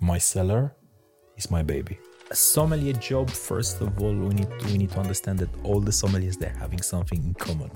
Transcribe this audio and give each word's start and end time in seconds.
My 0.00 0.18
cellar 0.18 0.74
is 1.36 1.50
my 1.50 1.62
baby. 1.62 1.98
A 2.30 2.34
sommelier 2.34 2.94
job, 2.94 3.30
first 3.30 3.80
of 3.80 4.00
all, 4.00 4.12
we 4.12 4.34
need 4.34 4.48
to, 4.58 4.66
we 4.66 4.78
need 4.78 4.90
to 4.90 4.98
understand 4.98 5.38
that 5.38 5.50
all 5.62 5.78
the 5.78 5.92
sommeliers 5.92 6.36
they're 6.36 6.56
having 6.58 6.82
something 6.82 7.22
in 7.22 7.34
common: 7.34 7.70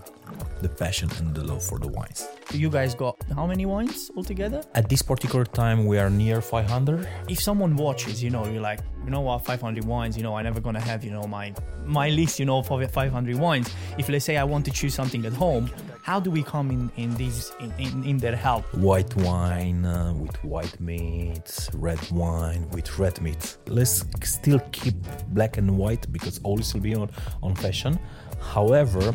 the 0.61 0.69
passion 0.69 1.09
and 1.19 1.35
the 1.35 1.45
love 1.45 1.63
for 1.63 1.79
the 1.79 1.87
wines. 1.87 2.27
You 2.53 2.71
guys 2.71 2.95
got 2.95 3.17
how 3.37 3.47
many 3.47 3.67
wines 3.67 4.11
altogether? 4.17 4.63
At 4.75 4.89
this 4.89 5.01
particular 5.01 5.45
time, 5.45 5.87
we 5.87 5.99
are 5.99 6.11
near 6.11 6.41
500. 6.41 7.07
If 7.29 7.41
someone 7.41 7.77
watches, 7.77 8.23
you 8.23 8.31
know, 8.31 8.47
you're 8.47 8.63
like, 8.63 8.81
you 9.05 9.11
know 9.11 9.21
what, 9.21 9.45
500 9.45 9.85
wines, 9.85 10.17
you 10.17 10.23
know, 10.23 10.35
I 10.35 10.43
never 10.43 10.61
gonna 10.61 10.81
have, 10.81 11.05
you 11.05 11.13
know, 11.13 11.23
my 11.25 11.55
my 11.85 12.09
list, 12.09 12.41
you 12.41 12.47
know, 12.47 12.63
for 12.63 12.85
500 12.85 13.37
wines. 13.37 13.71
If 13.97 14.09
let's 14.09 14.25
say 14.25 14.39
I 14.39 14.45
want 14.45 14.65
to 14.65 14.73
choose 14.73 14.95
something 14.95 15.25
at 15.27 15.35
home, 15.35 15.71
how 16.09 16.19
do 16.19 16.31
we 16.31 16.43
come 16.43 16.71
in 16.71 16.91
in 16.97 17.15
these 17.17 17.53
in, 17.61 17.71
in, 17.79 18.03
in 18.03 18.17
their 18.17 18.35
help? 18.35 18.65
White 18.73 19.15
wine 19.17 19.85
uh, 19.85 20.15
with 20.15 20.43
white 20.43 20.81
meat, 20.81 21.69
red 21.75 22.01
wine 22.11 22.67
with 22.71 22.99
red 22.99 23.21
meat. 23.21 23.59
Let's 23.67 24.07
still 24.25 24.61
keep 24.73 24.95
black 25.39 25.59
and 25.59 25.77
white 25.77 26.11
because 26.11 26.41
all 26.45 26.57
this 26.57 26.73
will 26.73 26.81
be 26.81 26.95
on, 26.95 27.11
on 27.43 27.55
fashion. 27.55 27.99
However, 28.41 29.15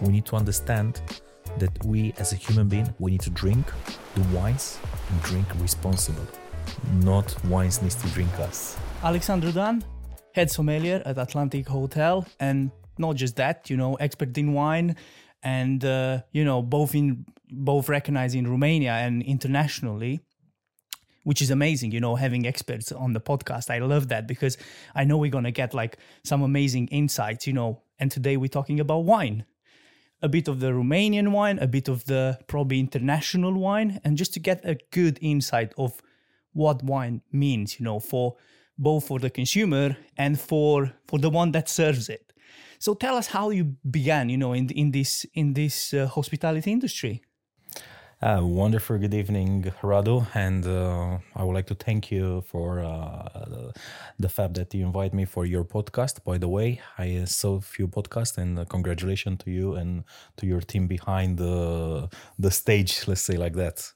we 0.00 0.08
need 0.08 0.26
to 0.26 0.34
understand 0.34 1.00
that 1.58 1.72
we 1.84 2.12
as 2.18 2.32
a 2.32 2.36
human 2.36 2.66
being 2.68 2.92
we 2.98 3.12
need 3.12 3.20
to 3.20 3.30
drink 3.30 3.66
the 4.16 4.22
wines 4.36 4.78
and 5.10 5.22
drink 5.22 5.46
responsible 5.60 6.26
not 7.02 7.26
wines 7.44 7.82
needs 7.82 7.96
to 7.96 8.08
drink 8.08 8.32
us 8.38 8.76
Alexandru 9.02 9.50
Dan, 9.52 9.82
head 10.34 10.50
sommelier 10.50 11.02
at 11.04 11.18
Atlantic 11.18 11.68
Hotel, 11.68 12.26
and 12.38 12.70
not 12.98 13.16
just 13.16 13.36
that, 13.36 13.70
you 13.70 13.76
know, 13.76 13.94
expert 13.96 14.36
in 14.36 14.52
wine, 14.52 14.96
and 15.42 15.84
uh, 15.84 16.22
you 16.32 16.44
know, 16.44 16.62
both 16.62 16.94
in 16.94 17.24
both 17.50 17.88
recognized 17.88 18.34
in 18.34 18.46
Romania 18.48 18.92
and 18.92 19.22
internationally, 19.22 20.20
which 21.24 21.40
is 21.40 21.50
amazing. 21.50 21.92
You 21.92 22.00
know, 22.00 22.16
having 22.16 22.46
experts 22.46 22.92
on 22.92 23.12
the 23.12 23.20
podcast, 23.20 23.70
I 23.70 23.78
love 23.78 24.08
that 24.08 24.26
because 24.26 24.58
I 24.94 25.04
know 25.04 25.16
we're 25.16 25.30
gonna 25.30 25.52
get 25.52 25.74
like 25.74 25.98
some 26.24 26.42
amazing 26.42 26.88
insights. 26.88 27.46
You 27.46 27.52
know, 27.52 27.82
and 27.98 28.10
today 28.10 28.36
we're 28.36 28.48
talking 28.48 28.80
about 28.80 29.04
wine. 29.04 29.44
A 30.20 30.28
bit 30.28 30.48
of 30.48 30.58
the 30.58 30.72
Romanian 30.72 31.30
wine, 31.30 31.60
a 31.60 31.68
bit 31.68 31.86
of 31.86 32.06
the 32.06 32.40
probably 32.48 32.80
international 32.80 33.54
wine, 33.54 34.00
and 34.02 34.16
just 34.16 34.34
to 34.34 34.40
get 34.40 34.64
a 34.64 34.76
good 34.90 35.16
insight 35.22 35.72
of 35.78 36.02
what 36.52 36.82
wine 36.82 37.22
means, 37.30 37.78
you 37.78 37.84
know, 37.84 38.00
for 38.00 38.36
both 38.78 39.06
for 39.06 39.18
the 39.18 39.30
consumer 39.30 39.96
and 40.16 40.40
for 40.40 40.92
for 41.06 41.18
the 41.18 41.30
one 41.30 41.52
that 41.52 41.68
serves 41.68 42.08
it. 42.08 42.32
So 42.78 42.94
tell 42.94 43.16
us 43.16 43.26
how 43.26 43.50
you 43.50 43.76
began, 43.90 44.28
you 44.28 44.38
know, 44.38 44.52
in 44.52 44.70
in 44.70 44.92
this 44.92 45.26
in 45.34 45.54
this 45.54 45.92
uh, 45.92 46.06
hospitality 46.06 46.70
industry. 46.72 47.22
Uh, 48.20 48.40
wonderful 48.42 48.98
good 48.98 49.14
evening, 49.14 49.62
Rado, 49.80 50.26
and 50.34 50.66
uh, 50.66 51.18
I 51.36 51.44
would 51.44 51.54
like 51.54 51.68
to 51.68 51.76
thank 51.76 52.10
you 52.10 52.40
for 52.48 52.80
uh, 52.80 53.70
the 54.18 54.28
fact 54.28 54.54
that 54.54 54.74
you 54.74 54.84
invite 54.84 55.14
me 55.14 55.24
for 55.24 55.46
your 55.46 55.62
podcast. 55.62 56.24
By 56.24 56.36
the 56.36 56.48
way, 56.48 56.80
I 56.98 57.24
saw 57.26 57.60
few 57.60 57.86
podcasts, 57.86 58.36
and 58.36 58.58
uh, 58.58 58.64
congratulations 58.64 59.38
to 59.44 59.52
you 59.52 59.74
and 59.74 60.02
to 60.38 60.46
your 60.46 60.60
team 60.60 60.88
behind 60.88 61.38
the 61.38 62.08
the 62.40 62.50
stage. 62.50 63.06
Let's 63.06 63.20
say 63.20 63.36
like 63.36 63.54
that. 63.54 63.92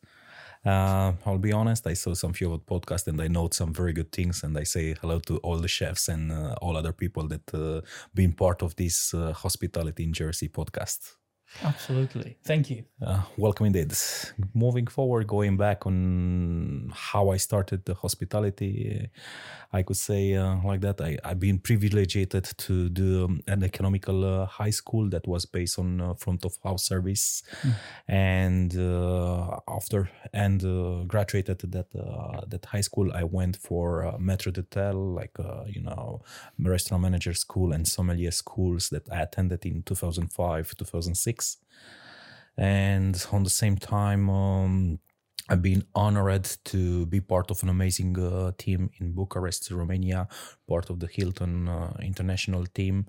Uh, 0.64 1.12
I'll 1.26 1.38
be 1.38 1.52
honest, 1.52 1.86
I 1.86 1.94
saw 1.94 2.14
some 2.14 2.32
few 2.32 2.52
of 2.52 2.60
the 2.60 2.66
podcast 2.66 3.08
and 3.08 3.20
I 3.20 3.26
note 3.28 3.54
some 3.54 3.72
very 3.74 3.92
good 3.92 4.12
things. 4.12 4.44
And 4.44 4.56
I 4.56 4.62
say 4.62 4.94
hello 5.00 5.18
to 5.20 5.38
all 5.38 5.58
the 5.58 5.68
chefs 5.68 6.08
and 6.08 6.30
uh, 6.30 6.54
all 6.62 6.76
other 6.76 6.92
people 6.92 7.26
that 7.28 7.52
uh, 7.54 7.80
been 8.14 8.32
part 8.32 8.62
of 8.62 8.76
this 8.76 9.12
uh, 9.12 9.32
hospitality 9.32 10.04
in 10.04 10.12
Jersey 10.12 10.48
podcast. 10.48 11.14
Absolutely, 11.64 12.36
thank 12.44 12.70
you. 12.70 12.84
Uh, 13.04 13.22
welcome 13.36 13.66
indeed. 13.66 13.92
Moving 14.54 14.86
forward, 14.86 15.26
going 15.26 15.56
back 15.56 15.86
on 15.86 16.90
how 16.94 17.30
I 17.30 17.36
started 17.36 17.84
the 17.84 17.94
hospitality, 17.94 19.10
I 19.72 19.82
could 19.82 19.96
say 19.96 20.34
uh, 20.34 20.56
like 20.64 20.80
that. 20.80 21.00
I, 21.00 21.18
I've 21.24 21.38
been 21.40 21.58
privileged 21.58 22.30
to 22.58 22.88
do 22.88 23.24
um, 23.24 23.42
an 23.46 23.62
economical 23.62 24.24
uh, 24.24 24.46
high 24.46 24.70
school 24.70 25.08
that 25.10 25.26
was 25.26 25.46
based 25.46 25.78
on 25.78 26.00
uh, 26.00 26.14
front 26.14 26.44
of 26.44 26.52
house 26.64 26.84
service, 26.84 27.42
Mm. 27.64 27.74
and 28.08 28.76
uh, 28.78 29.58
after 29.68 30.10
and 30.32 30.64
uh, 30.64 31.04
graduated 31.06 31.58
that 31.72 31.86
uh, 31.94 32.40
that 32.48 32.64
high 32.64 32.80
school, 32.82 33.12
I 33.12 33.24
went 33.24 33.56
for 33.56 34.04
uh, 34.06 34.18
maître 34.18 34.50
d'hôtel, 34.52 35.14
like 35.14 35.38
uh, 35.38 35.64
you 35.66 35.82
know, 35.82 36.22
restaurant 36.58 37.02
manager 37.02 37.34
school 37.34 37.72
and 37.72 37.86
sommelier 37.86 38.32
schools 38.32 38.88
that 38.90 39.08
I 39.10 39.22
attended 39.22 39.64
in 39.66 39.82
2005, 39.82 40.74
2006 40.76 41.41
and 42.56 43.26
on 43.32 43.42
the 43.44 43.50
same 43.50 43.76
time 43.76 44.28
um, 44.28 44.98
i've 45.48 45.62
been 45.62 45.84
honored 45.94 46.44
to 46.64 47.06
be 47.06 47.20
part 47.20 47.50
of 47.50 47.62
an 47.62 47.68
amazing 47.68 48.18
uh, 48.18 48.52
team 48.58 48.90
in 48.98 49.12
bucharest 49.12 49.70
romania 49.70 50.28
part 50.68 50.90
of 50.90 51.00
the 51.00 51.06
hilton 51.06 51.68
uh, 51.68 51.96
international 52.02 52.64
team 52.66 53.06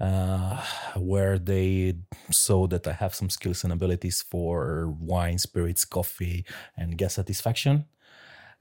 uh, 0.00 0.60
where 0.96 1.38
they 1.38 1.94
saw 2.30 2.66
that 2.66 2.86
i 2.86 2.92
have 2.92 3.14
some 3.14 3.30
skills 3.30 3.64
and 3.64 3.72
abilities 3.72 4.22
for 4.22 4.88
wine 5.00 5.38
spirits 5.38 5.84
coffee 5.84 6.44
and 6.76 6.96
guest 6.98 7.16
satisfaction 7.16 7.84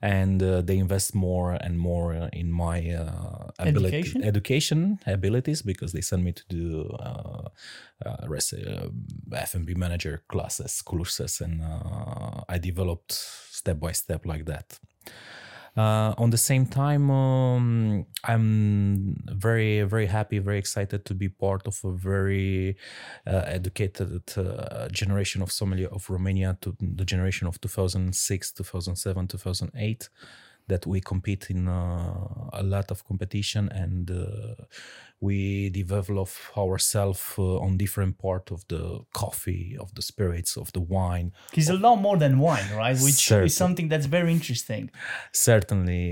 and 0.02 0.42
uh, 0.42 0.62
they 0.62 0.78
invest 0.78 1.14
more 1.14 1.54
and 1.54 1.78
more 1.78 2.14
in 2.34 2.52
my 2.52 2.90
uh, 2.90 3.52
ability, 3.60 3.98
Education? 3.98 4.24
education 4.24 5.00
abilities 5.06 5.62
because 5.62 5.92
they 5.94 6.02
send 6.02 6.24
me 6.24 6.32
to 6.32 6.44
do 6.50 6.90
uh, 7.00 7.50
uh, 8.06 8.26
uh, 8.26 8.88
F&B 9.34 9.74
manager 9.76 10.24
classes, 10.28 10.82
courses, 10.82 11.42
and 11.42 11.62
uh, 11.62 12.42
I 12.50 12.58
developed 12.58 13.12
step 13.12 13.80
by 13.80 13.92
step 13.92 14.26
like 14.26 14.46
that. 14.46 14.80
Uh, 15.78 16.14
on 16.18 16.30
the 16.32 16.38
same 16.38 16.66
time, 16.66 17.09
um, 17.09 18.06
I'm 18.26 19.16
very, 19.26 19.84
very 19.84 20.06
happy, 20.06 20.40
very 20.40 20.59
excited 20.59 21.06
to 21.06 21.14
be 21.14 21.30
part 21.30 21.66
of 21.66 21.80
a 21.86 21.94
very 21.94 22.76
uh, 23.26 23.44
educated 23.46 24.24
uh, 24.38 24.90
generation 24.90 25.42
of 25.42 25.52
sommelier 25.52 25.88
of 25.88 26.09
Romania, 26.09 26.58
to 26.62 26.76
the 26.80 27.06
generation 27.06 27.48
of 27.48 27.62
2006, 27.62 28.52
2007, 28.52 29.28
2008 29.28 30.09
that 30.72 30.84
we 30.94 31.00
compete 31.12 31.44
in 31.56 31.62
uh, 31.68 32.14
a 32.62 32.64
lot 32.64 32.88
of 32.94 32.98
competition 33.12 33.64
and 33.82 34.09
uh, 34.12 34.56
we 35.28 35.70
develop 35.70 36.30
ourselves 36.58 37.24
uh, 37.38 37.66
on 37.66 37.78
different 37.78 38.14
part 38.26 38.46
of 38.56 38.59
the 38.74 38.84
coffee 39.22 39.78
of 39.84 39.94
the 39.98 40.02
spirits 40.12 40.52
of 40.58 40.68
the 40.76 40.84
wine 40.96 41.28
It's 41.59 41.70
a 41.70 41.80
lot 41.88 41.98
more 42.08 42.18
than 42.24 42.34
wine, 42.48 42.68
right? 42.84 42.98
Which 43.08 43.32
is 43.32 43.56
something 43.64 43.88
that's 43.92 44.08
very 44.18 44.32
interesting. 44.40 44.84
certainly 45.50 46.04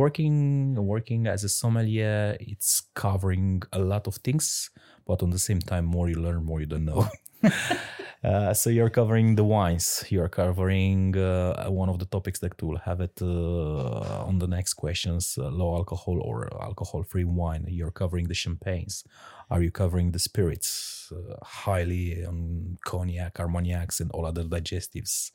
working 0.00 0.74
working 0.94 1.22
as 1.34 1.40
a 1.44 1.48
sommelier 1.60 2.36
it's 2.52 2.72
covering 3.04 3.62
a 3.72 3.80
lot 3.92 4.04
of 4.10 4.14
things 4.26 4.70
but 5.08 5.22
on 5.24 5.30
the 5.36 5.42
same 5.48 5.60
time 5.72 5.84
more 5.96 6.06
you 6.12 6.18
learn 6.26 6.40
more 6.48 6.60
you 6.62 6.66
don't 6.74 6.84
know 6.92 7.02
uh, 8.24 8.54
so 8.54 8.70
you're 8.70 8.90
covering 8.90 9.34
the 9.34 9.44
wines. 9.44 10.04
You're 10.08 10.28
covering 10.28 11.16
uh, 11.16 11.68
one 11.68 11.88
of 11.88 11.98
the 11.98 12.04
topics 12.04 12.38
that 12.40 12.60
we'll 12.62 12.78
have 12.78 13.00
it 13.00 13.18
uh, 13.22 14.24
on 14.24 14.38
the 14.38 14.46
next 14.46 14.74
questions 14.74 15.38
uh, 15.38 15.48
low 15.48 15.76
alcohol 15.76 16.20
or 16.22 16.48
alcohol 16.62 17.02
free 17.02 17.24
wine. 17.24 17.66
You're 17.68 17.90
covering 17.90 18.28
the 18.28 18.34
champagnes. 18.34 19.04
Are 19.50 19.62
you 19.62 19.70
covering 19.70 20.12
the 20.12 20.18
spirits? 20.18 21.12
Uh, 21.12 21.34
highly 21.42 22.24
on 22.24 22.78
cognac 22.84 23.40
armagnacs 23.40 24.00
and 24.00 24.10
all 24.12 24.26
other 24.26 24.44
digestives. 24.44 25.32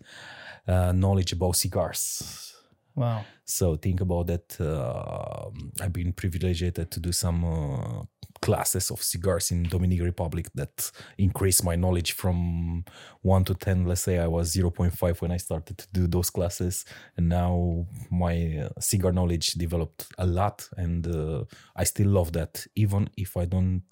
Uh, 0.67 0.91
knowledge 0.93 1.33
about 1.33 1.55
cigars. 1.57 2.53
Wow. 2.95 3.25
so 3.43 3.75
think 3.75 3.99
about 3.99 4.27
that. 4.27 4.59
Uh, 4.59 5.49
I've 5.81 5.91
been 5.91 6.13
privileged 6.13 6.75
to 6.75 6.99
do 6.99 7.11
some 7.11 7.43
uh, 7.43 8.03
classes 8.45 8.91
of 8.91 9.01
cigars 9.01 9.51
in 9.51 9.63
Dominican 9.63 10.05
Republic 10.05 10.47
that 10.53 10.91
increased 11.17 11.63
my 11.63 11.75
knowledge 11.75 12.11
from 12.21 12.83
one 13.23 13.43
to 13.43 13.53
ten. 13.55 13.85
Let's 13.85 14.01
say 14.01 14.19
I 14.19 14.27
was 14.27 14.51
zero 14.51 14.69
point 14.69 14.93
five 14.97 15.21
when 15.21 15.31
I 15.31 15.37
started 15.37 15.77
to 15.77 15.87
do 15.91 16.07
those 16.07 16.29
classes, 16.31 16.85
and 17.17 17.27
now 17.29 17.87
my 18.11 18.35
uh, 18.63 18.69
cigar 18.79 19.11
knowledge 19.11 19.47
developed 19.53 20.05
a 20.17 20.25
lot, 20.25 20.69
and 20.77 21.07
uh, 21.07 21.43
I 21.75 21.85
still 21.85 22.09
love 22.09 22.31
that. 22.33 22.67
Even 22.75 23.09
if 23.17 23.35
I 23.37 23.45
don't 23.45 23.83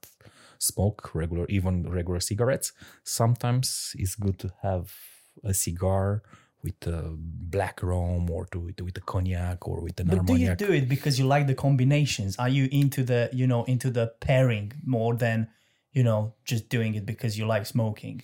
smoke 0.60 1.16
regular, 1.16 1.46
even 1.50 1.90
regular 1.90 2.20
cigarettes, 2.20 2.74
sometimes 3.04 3.96
it's 3.96 4.16
good 4.16 4.38
to 4.40 4.50
have 4.62 4.94
a 5.44 5.54
cigar 5.54 6.22
with 6.64 6.88
a 6.88 7.14
black 7.18 7.82
rum 7.84 8.30
or 8.30 8.46
to, 8.48 8.60
with, 8.60 8.80
with 8.82 8.98
a 8.98 9.02
cognac 9.02 9.68
or 9.68 9.82
with 9.82 10.00
an 10.00 10.08
But 10.08 10.26
do 10.26 10.36
you 10.36 10.56
do 10.56 10.72
it 10.72 10.88
because 10.88 11.20
you 11.20 11.26
like 11.26 11.48
the 11.48 11.56
combinations? 11.56 12.38
Are 12.38 12.50
you 12.50 12.70
into 12.72 13.04
the, 13.04 13.30
you 13.34 13.48
know, 13.48 13.64
into 13.66 13.90
the 13.90 14.14
pairing 14.20 14.74
more 14.86 15.16
than, 15.16 15.48
you 15.92 16.04
know, 16.04 16.34
just 16.46 16.70
doing 16.70 16.96
it 16.96 17.06
because 17.06 17.38
you 17.38 17.46
like 17.46 17.66
smoking? 17.66 18.22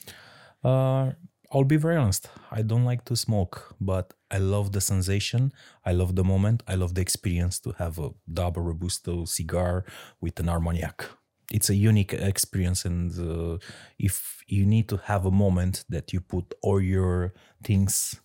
Uh, 0.63 1.12
I'll 1.51 1.63
be 1.63 1.77
very 1.77 1.97
honest. 1.97 2.30
I 2.51 2.62
don't 2.62 2.86
like 2.86 3.06
to 3.06 3.15
smoke, 3.15 3.75
but 3.81 4.13
I 4.31 4.38
love 4.38 4.71
the 4.71 4.81
sensation. 4.81 5.51
I 5.86 5.91
love 5.91 6.15
the 6.15 6.24
moment. 6.24 6.63
I 6.68 6.75
love 6.75 6.94
the 6.95 7.01
experience 7.01 7.59
to 7.62 7.74
have 7.77 8.00
a 8.00 8.12
double 8.31 8.62
robusto 8.62 9.25
cigar 9.25 9.86
with 10.21 10.39
an 10.39 10.50
armagnac. 10.50 11.06
it's 11.51 11.69
a 11.69 11.75
unique 11.75 12.13
experience 12.13 12.86
and 12.86 13.12
uh, 13.19 13.57
if 13.97 14.44
you 14.47 14.65
need 14.65 14.88
to 14.89 14.97
have 14.97 15.25
a 15.25 15.31
moment 15.31 15.83
that 15.89 16.13
you 16.13 16.21
put 16.21 16.53
all 16.62 16.80
your 16.80 17.33
things 17.63 18.19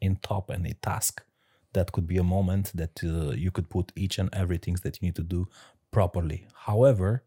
in 0.00 0.16
top 0.16 0.50
and 0.50 0.66
a 0.66 0.74
task 0.74 1.22
that 1.72 1.92
could 1.92 2.06
be 2.06 2.16
a 2.16 2.22
moment 2.24 2.72
that 2.74 3.00
uh, 3.04 3.30
you 3.32 3.50
could 3.50 3.68
put 3.68 3.92
each 3.96 4.18
and 4.18 4.28
every 4.32 4.58
things 4.58 4.80
that 4.82 5.00
you 5.00 5.06
need 5.06 5.16
to 5.16 5.22
do 5.22 5.46
properly. 5.90 6.46
However 6.66 7.24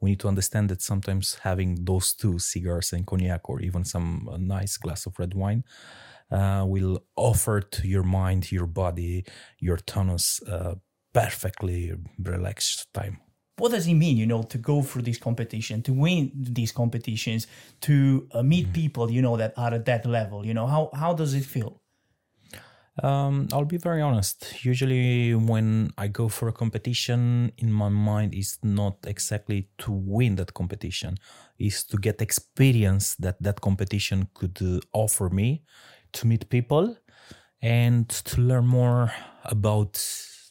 we 0.00 0.10
need 0.10 0.20
to 0.20 0.28
understand 0.28 0.70
that 0.70 0.80
sometimes 0.82 1.34
having 1.42 1.84
those 1.84 2.14
two 2.14 2.38
cigars 2.38 2.92
and 2.92 3.06
cognac 3.06 3.48
or 3.50 3.60
even 3.60 3.84
some 3.84 4.28
a 4.32 4.38
nice 4.38 4.76
glass 4.76 5.06
of 5.06 5.18
red 5.18 5.34
wine 5.34 5.64
uh, 6.30 6.64
will 6.66 7.04
offer 7.16 7.60
to 7.60 7.86
your 7.88 8.02
mind 8.02 8.50
your 8.52 8.66
body 8.66 9.24
your 9.58 9.76
tonus 9.76 10.42
uh, 10.48 10.74
perfectly 11.12 11.92
relaxed 12.18 12.92
time. 12.94 13.18
What 13.56 13.72
does 13.72 13.86
it 13.86 13.94
mean 13.94 14.16
you 14.16 14.26
know 14.26 14.42
to 14.44 14.58
go 14.58 14.82
through 14.82 15.02
this 15.02 15.18
competition 15.18 15.82
to 15.82 15.92
win 15.92 16.32
these 16.34 16.72
competitions 16.72 17.46
to 17.82 18.26
uh, 18.32 18.42
meet 18.42 18.66
Mm-hmm. 18.66 18.72
people 18.72 19.10
you 19.10 19.20
know 19.22 19.36
that 19.36 19.52
are 19.56 19.74
at 19.74 19.84
that 19.86 20.06
level? 20.06 20.46
You 20.46 20.54
know 20.54 20.66
how 20.66 20.90
how 20.94 21.12
does 21.14 21.34
it 21.34 21.44
feel 21.44 21.82
Um, 23.02 23.48
I'll 23.52 23.64
be 23.64 23.78
very 23.78 24.02
honest. 24.02 24.64
Usually, 24.64 25.34
when 25.34 25.90
I 25.96 26.08
go 26.08 26.28
for 26.28 26.48
a 26.48 26.52
competition, 26.52 27.52
in 27.56 27.72
my 27.72 27.88
mind 27.88 28.34
is 28.34 28.58
not 28.62 28.96
exactly 29.06 29.68
to 29.78 29.92
win 29.92 30.36
that 30.36 30.54
competition, 30.54 31.16
is 31.58 31.84
to 31.84 31.96
get 31.96 32.20
experience 32.20 33.14
that 33.16 33.40
that 33.42 33.60
competition 33.60 34.28
could 34.34 34.58
uh, 34.60 34.80
offer 34.92 35.30
me, 35.30 35.62
to 36.12 36.26
meet 36.26 36.48
people, 36.50 36.96
and 37.62 38.08
to 38.08 38.40
learn 38.40 38.66
more 38.66 39.12
about 39.44 39.96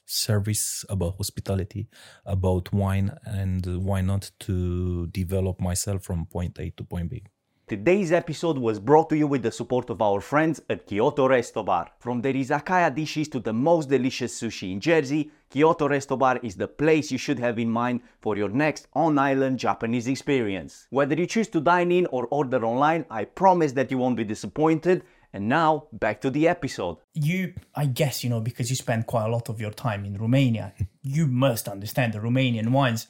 service, 0.05 0.85
about 0.89 1.17
hospitality, 1.17 1.89
about 2.25 2.73
wine, 2.73 3.11
and 3.25 3.65
why 3.83 4.01
not 4.01 4.31
to 4.39 5.07
develop 5.07 5.59
myself 5.59 6.03
from 6.03 6.25
point 6.25 6.57
A 6.59 6.71
to 6.71 6.83
point 6.83 7.11
B. 7.11 7.23
Today's 7.69 8.11
episode 8.11 8.57
was 8.57 8.79
brought 8.79 9.09
to 9.09 9.15
you 9.15 9.27
with 9.27 9.43
the 9.43 9.51
support 9.51 9.91
of 9.91 10.01
our 10.01 10.21
friends 10.21 10.59
at 10.71 10.87
Kyoto 10.87 11.27
Resto 11.27 11.63
Bar. 11.63 11.91
From 11.99 12.19
the 12.19 12.33
izakaya 12.33 12.89
dishes 12.89 13.27
to 13.27 13.39
the 13.39 13.53
most 13.53 13.89
delicious 13.89 14.41
sushi 14.41 14.71
in 14.71 14.79
Jersey, 14.79 15.29
Kyoto 15.51 15.87
Resto 15.87 16.17
Bar 16.17 16.39
is 16.41 16.55
the 16.55 16.67
place 16.67 17.11
you 17.11 17.19
should 17.19 17.37
have 17.37 17.59
in 17.59 17.69
mind 17.69 18.01
for 18.21 18.35
your 18.37 18.49
next 18.49 18.87
on-island 18.95 19.59
Japanese 19.59 20.07
experience. 20.07 20.87
Whether 20.89 21.13
you 21.13 21.27
choose 21.27 21.47
to 21.49 21.61
dine 21.61 21.91
in 21.91 22.07
or 22.07 22.25
order 22.31 22.65
online, 22.65 23.05
I 23.07 23.25
promise 23.25 23.73
that 23.73 23.91
you 23.91 23.99
won't 23.99 24.17
be 24.17 24.23
disappointed. 24.23 25.03
And 25.31 25.47
now, 25.47 25.89
back 25.93 26.21
to 26.21 26.31
the 26.31 26.47
episode. 26.47 26.97
you 27.13 27.53
i 27.75 27.85
guess 27.85 28.23
you 28.23 28.31
know 28.31 28.41
because 28.41 28.67
you 28.71 28.75
spend 28.75 29.05
quite 29.05 29.25
a 29.25 29.31
lot 29.37 29.47
of 29.47 29.61
your 29.61 29.69
time 29.69 30.05
in 30.05 30.17
romania 30.17 30.73
you 31.03 31.27
must 31.27 31.67
understand 31.67 32.13
the 32.13 32.19
romanian 32.19 32.69
wines 32.69 33.05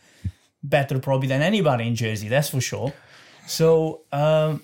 better 0.61 0.99
probably 0.99 1.29
than 1.29 1.41
anybody 1.41 1.87
in 1.87 1.95
jersey 1.95 2.27
that's 2.27 2.49
for 2.49 2.59
sure 2.59 2.91
so 3.49 4.03
um 4.11 4.61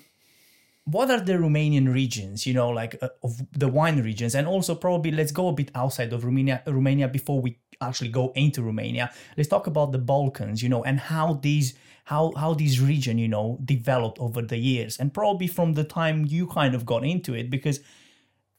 what 0.86 1.10
are 1.10 1.20
the 1.20 1.34
romanian 1.34 1.92
regions 1.92 2.46
you 2.46 2.54
know 2.54 2.70
like 2.70 2.96
uh, 3.02 3.10
of 3.24 3.42
the 3.52 3.68
wine 3.68 4.02
regions? 4.02 4.36
And 4.36 4.48
also 4.48 4.76
probably 4.76 5.12
let's 5.12 5.32
go 5.32 5.48
a 5.48 5.54
bit 5.54 5.72
outside 5.76 6.14
of 6.14 6.24
romania 6.24 6.62
romania 6.68 7.08
before 7.08 7.42
we 7.42 7.58
actually 7.82 8.10
go 8.10 8.32
into 8.36 8.62
romania. 8.62 9.12
Let's 9.36 9.50
talk 9.50 9.68
about 9.68 9.92
the 9.92 9.98
balkans 9.98 10.62
you 10.62 10.70
know 10.70 10.84
and 10.84 11.00
how 11.00 11.34
these 11.42 11.74
how 12.06 12.34
how 12.38 12.54
this 12.54 12.80
region 12.80 13.18
you 13.18 13.28
know 13.28 13.60
developed 13.66 14.20
over 14.20 14.42
the 14.44 14.58
years. 14.58 14.98
And 14.98 15.14
probably 15.14 15.48
from 15.48 15.74
the 15.74 15.84
time 15.84 16.26
you 16.26 16.48
kind 16.48 16.76
of 16.76 16.86
got 16.86 17.04
into 17.04 17.34
it 17.34 17.50
because 17.50 17.80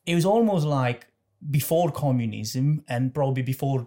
it 0.05 0.15
was 0.15 0.25
almost 0.25 0.67
like 0.67 1.07
before 1.51 1.93
communism 1.93 2.83
and 2.89 3.15
probably 3.15 3.43
before 3.43 3.87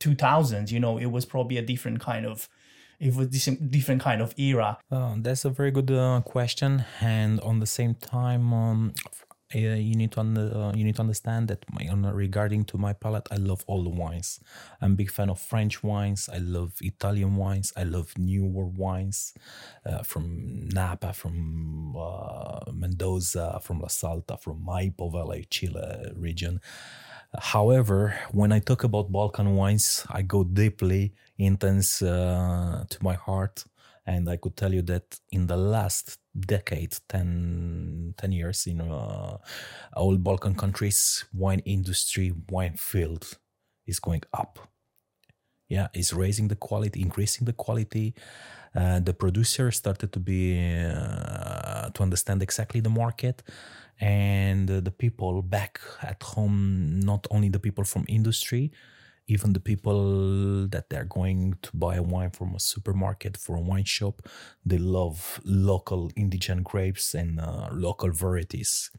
2000s 0.00 0.70
you 0.70 0.78
know 0.80 0.98
it 0.98 1.06
was 1.06 1.24
probably 1.24 1.56
a 1.56 1.62
different 1.62 2.00
kind 2.00 2.24
of 2.24 2.48
it 2.98 3.14
was 3.14 3.28
this 3.28 3.44
different 3.70 4.02
kind 4.02 4.20
of 4.22 4.34
era 4.38 4.78
Uh, 4.90 5.14
that's 5.18 5.44
a 5.44 5.50
very 5.50 5.70
good 5.70 5.90
uh, 5.90 6.20
question, 6.22 6.84
and 7.00 7.40
on 7.40 7.60
the 7.60 7.66
same 7.66 7.94
time, 7.94 8.52
um, 8.52 8.92
uh, 9.54 9.58
you 9.58 9.94
need 9.94 10.10
to 10.10 10.20
uh, 10.20 10.72
you 10.74 10.84
need 10.84 10.96
to 10.96 11.00
understand 11.00 11.48
that 11.48 11.64
my, 11.70 11.86
on, 11.88 12.02
regarding 12.02 12.64
to 12.64 12.76
my 12.76 12.92
palate, 12.92 13.28
I 13.30 13.36
love 13.36 13.64
all 13.68 13.84
the 13.84 13.90
wines. 13.90 14.40
I'm 14.80 14.92
a 14.92 14.96
big 14.96 15.10
fan 15.10 15.30
of 15.30 15.38
French 15.40 15.84
wines. 15.84 16.28
I 16.32 16.38
love 16.38 16.72
Italian 16.80 17.36
wines. 17.36 17.72
I 17.76 17.84
love 17.84 18.12
newer 18.18 18.66
wines 18.66 19.34
uh, 19.84 20.02
from 20.02 20.68
Napa, 20.72 21.12
from 21.12 21.96
uh, 21.96 22.72
Mendoza, 22.72 23.60
from 23.62 23.80
La 23.80 23.88
Salta, 23.88 24.36
from 24.36 24.64
Maipo 24.66 25.12
Valley, 25.12 25.46
Chile 25.48 26.12
region. 26.16 26.60
However, 27.38 28.18
when 28.32 28.52
I 28.52 28.60
talk 28.60 28.84
about 28.84 29.12
Balkan 29.12 29.56
wines, 29.56 30.06
I 30.10 30.22
go 30.22 30.44
deeply 30.44 31.12
intense 31.38 32.02
uh, 32.02 32.84
to 32.88 32.98
my 33.02 33.14
heart. 33.14 33.64
And 34.06 34.30
I 34.30 34.36
could 34.36 34.56
tell 34.56 34.72
you 34.72 34.82
that 34.82 35.18
in 35.32 35.48
the 35.48 35.56
last 35.56 36.18
decade, 36.38 36.96
10, 37.08 38.14
10 38.16 38.32
years, 38.32 38.66
in 38.66 38.80
uh, 38.80 39.38
all 39.96 40.16
Balkan 40.16 40.54
countries, 40.54 41.24
wine 41.34 41.60
industry, 41.64 42.32
wine 42.48 42.76
field 42.76 43.38
is 43.86 43.98
going 43.98 44.22
up. 44.32 44.60
Yeah, 45.68 45.88
is 45.92 46.12
raising 46.14 46.46
the 46.46 46.54
quality, 46.54 47.02
increasing 47.02 47.44
the 47.44 47.52
quality. 47.52 48.14
Uh, 48.76 49.00
the 49.00 49.12
producer 49.12 49.72
started 49.72 50.12
to 50.12 50.20
be 50.20 50.56
uh, 50.56 51.90
to 51.90 52.02
understand 52.02 52.42
exactly 52.42 52.78
the 52.78 52.90
market, 52.90 53.42
and 54.00 54.68
the 54.68 54.90
people 54.90 55.42
back 55.42 55.80
at 56.02 56.22
home, 56.22 57.00
not 57.00 57.26
only 57.30 57.48
the 57.48 57.58
people 57.58 57.84
from 57.84 58.04
industry, 58.08 58.72
even 59.28 59.52
the 59.52 59.60
people 59.60 60.68
that 60.68 60.88
they're 60.88 61.04
going 61.04 61.54
to 61.62 61.70
buy 61.74 61.98
wine 61.98 62.30
from 62.30 62.54
a 62.54 62.60
supermarket 62.60 63.36
for 63.36 63.56
a 63.56 63.60
wine 63.60 63.84
shop. 63.84 64.22
They 64.64 64.78
love 64.78 65.40
local 65.44 66.10
indigenous 66.14 66.64
grapes 66.64 67.14
and 67.14 67.40
uh, 67.40 67.68
local 67.72 68.12
varieties 68.12 68.90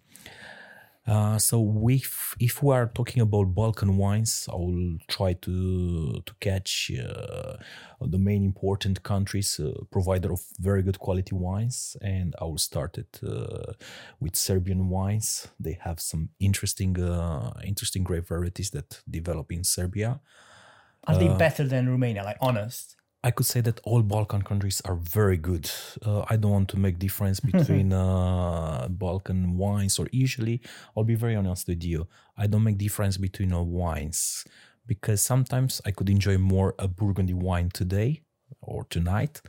uh, 1.07 1.37
so 1.37 1.87
if 1.89 2.35
if 2.39 2.61
we 2.61 2.73
are 2.73 2.87
talking 2.87 3.21
about 3.21 3.55
Balkan 3.55 3.95
wines, 3.97 4.49
I 4.51 4.55
will 4.55 4.97
try 5.07 5.33
to 5.33 6.21
to 6.25 6.33
catch 6.41 6.91
uh, 6.91 7.55
the 8.01 8.17
main 8.17 8.43
important 8.43 9.03
countries 9.03 9.59
uh, 9.59 9.71
provider 9.89 10.33
of 10.33 10.41
very 10.59 10.83
good 10.83 10.99
quality 10.99 11.33
wines, 11.33 11.95
and 12.01 12.35
I 12.41 12.43
will 12.43 12.57
start 12.57 12.97
it 12.97 13.19
uh, 13.23 13.73
with 14.19 14.35
Serbian 14.35 14.89
wines. 14.89 15.47
They 15.59 15.77
have 15.81 16.01
some 16.01 16.29
interesting 16.39 16.99
uh, 16.99 17.53
interesting 17.63 18.03
grape 18.03 18.27
varieties 18.27 18.71
that 18.71 19.01
develop 19.09 19.51
in 19.51 19.63
Serbia. 19.63 20.19
are 21.07 21.17
they 21.17 21.29
better 21.37 21.63
than 21.63 21.87
romania 21.89 22.23
like 22.23 22.37
honest 22.41 22.96
I 23.27 23.31
could 23.31 23.45
say 23.45 23.59
that 23.61 23.81
all 23.83 24.03
Balkan 24.03 24.41
countries 24.41 24.81
are 24.85 24.95
very 24.95 25.35
good. 25.35 25.69
Uh, 26.05 26.23
I 26.29 26.37
don't 26.37 26.51
want 26.51 26.69
to 26.69 26.79
make 26.79 26.97
difference 26.97 27.39
between 27.51 27.91
uh, 27.91 28.87
Balkan 28.89 29.57
wines 29.57 29.99
or 29.99 30.07
usually 30.13 30.61
I'll 30.95 31.03
be 31.03 31.15
very 31.15 31.35
honest 31.35 31.67
with 31.67 31.83
you. 31.83 32.07
I 32.37 32.47
don't 32.47 32.63
make 32.63 32.77
difference 32.77 33.17
between 33.17 33.51
uh, 33.51 33.61
wines 33.61 34.45
because 34.85 35.21
sometimes 35.21 35.81
I 35.85 35.91
could 35.91 36.09
enjoy 36.09 36.37
more 36.37 36.73
a 36.79 36.87
Burgundy 36.87 37.33
wine 37.33 37.69
today 37.69 38.21
or 38.61 38.85
tonight, 38.89 39.41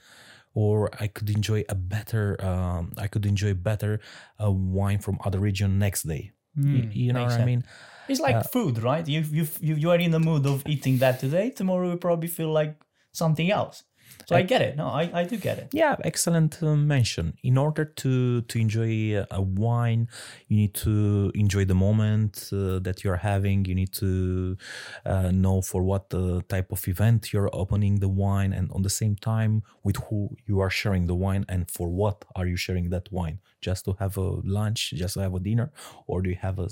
or 0.55 0.91
I 0.99 1.07
could 1.07 1.31
enjoy 1.31 1.63
a 1.69 1.77
better. 1.77 2.27
Um, 2.45 2.93
I 2.99 3.07
could 3.07 3.27
enjoy 3.27 3.55
better 3.55 4.01
a 4.41 4.51
wine 4.51 4.99
from 4.99 5.19
other 5.25 5.39
region 5.39 5.79
next 5.79 6.03
day. 6.03 6.33
Y- 6.57 6.89
you 6.91 7.13
know 7.13 7.21
makes 7.21 7.35
what 7.35 7.43
I 7.43 7.47
mean? 7.47 7.65
it's 8.09 8.21
like 8.21 8.51
food 8.51 8.83
right 8.83 9.07
you, 9.07 9.21
you 9.21 9.47
you 9.61 9.75
you 9.83 9.91
are 9.91 10.01
in 10.07 10.11
the 10.11 10.19
mood 10.19 10.47
of 10.47 10.63
eating 10.67 10.97
that 10.97 11.21
today 11.21 11.51
tomorrow 11.51 11.91
you 11.91 11.99
probably 11.99 12.27
feel 12.27 12.51
like 12.51 12.75
something 13.13 13.51
else 13.51 13.85
so 14.27 14.37
i 14.37 14.43
get 14.43 14.61
it 14.63 14.77
no 14.77 14.87
i, 14.89 15.11
I 15.13 15.25
do 15.25 15.37
get 15.37 15.59
it 15.59 15.69
Yeah, 15.73 15.97
excellent 16.05 16.63
uh, 16.63 16.77
mention. 16.77 17.35
In 17.43 17.57
order 17.59 17.85
to 18.03 18.41
to 18.43 18.59
enjoy 18.59 19.25
a 19.31 19.43
wine, 19.43 20.09
you 20.49 20.57
need 20.57 20.75
to 20.87 21.31
enjoy 21.35 21.65
the 21.65 21.75
moment 21.75 22.49
uh, 22.53 22.79
that 22.81 23.05
you're 23.05 23.23
having. 23.33 23.65
You 23.65 23.75
need 23.75 23.93
to 23.95 24.57
uh, 25.05 25.31
know 25.31 25.61
for 25.63 25.83
what 25.83 26.13
uh, 26.15 26.41
type 26.49 26.73
of 26.73 26.87
event 26.89 27.33
you're 27.33 27.51
opening 27.53 28.01
the 28.01 28.09
wine, 28.09 28.53
and 28.53 28.71
on 28.73 28.83
the 28.83 28.91
same 28.91 29.15
time 29.17 29.63
with 29.83 29.97
who 30.09 30.37
you 30.47 30.61
are 30.61 30.71
sharing 30.71 31.07
the 31.07 31.15
wine, 31.15 31.45
and 31.49 31.71
for 31.71 31.89
what 31.89 32.25
are 32.35 32.47
you 32.47 32.57
sharing 32.57 32.91
that 32.91 33.07
wine? 33.13 33.39
Just 33.61 33.85
to 33.85 33.93
have 34.01 34.17
a 34.17 34.29
lunch, 34.59 34.81
just 35.03 35.15
to 35.15 35.21
have 35.21 35.35
a 35.35 35.41
dinner, 35.41 35.71
or 36.07 36.23
do 36.23 36.31
you 36.31 36.39
have 36.41 36.59
a 36.59 36.69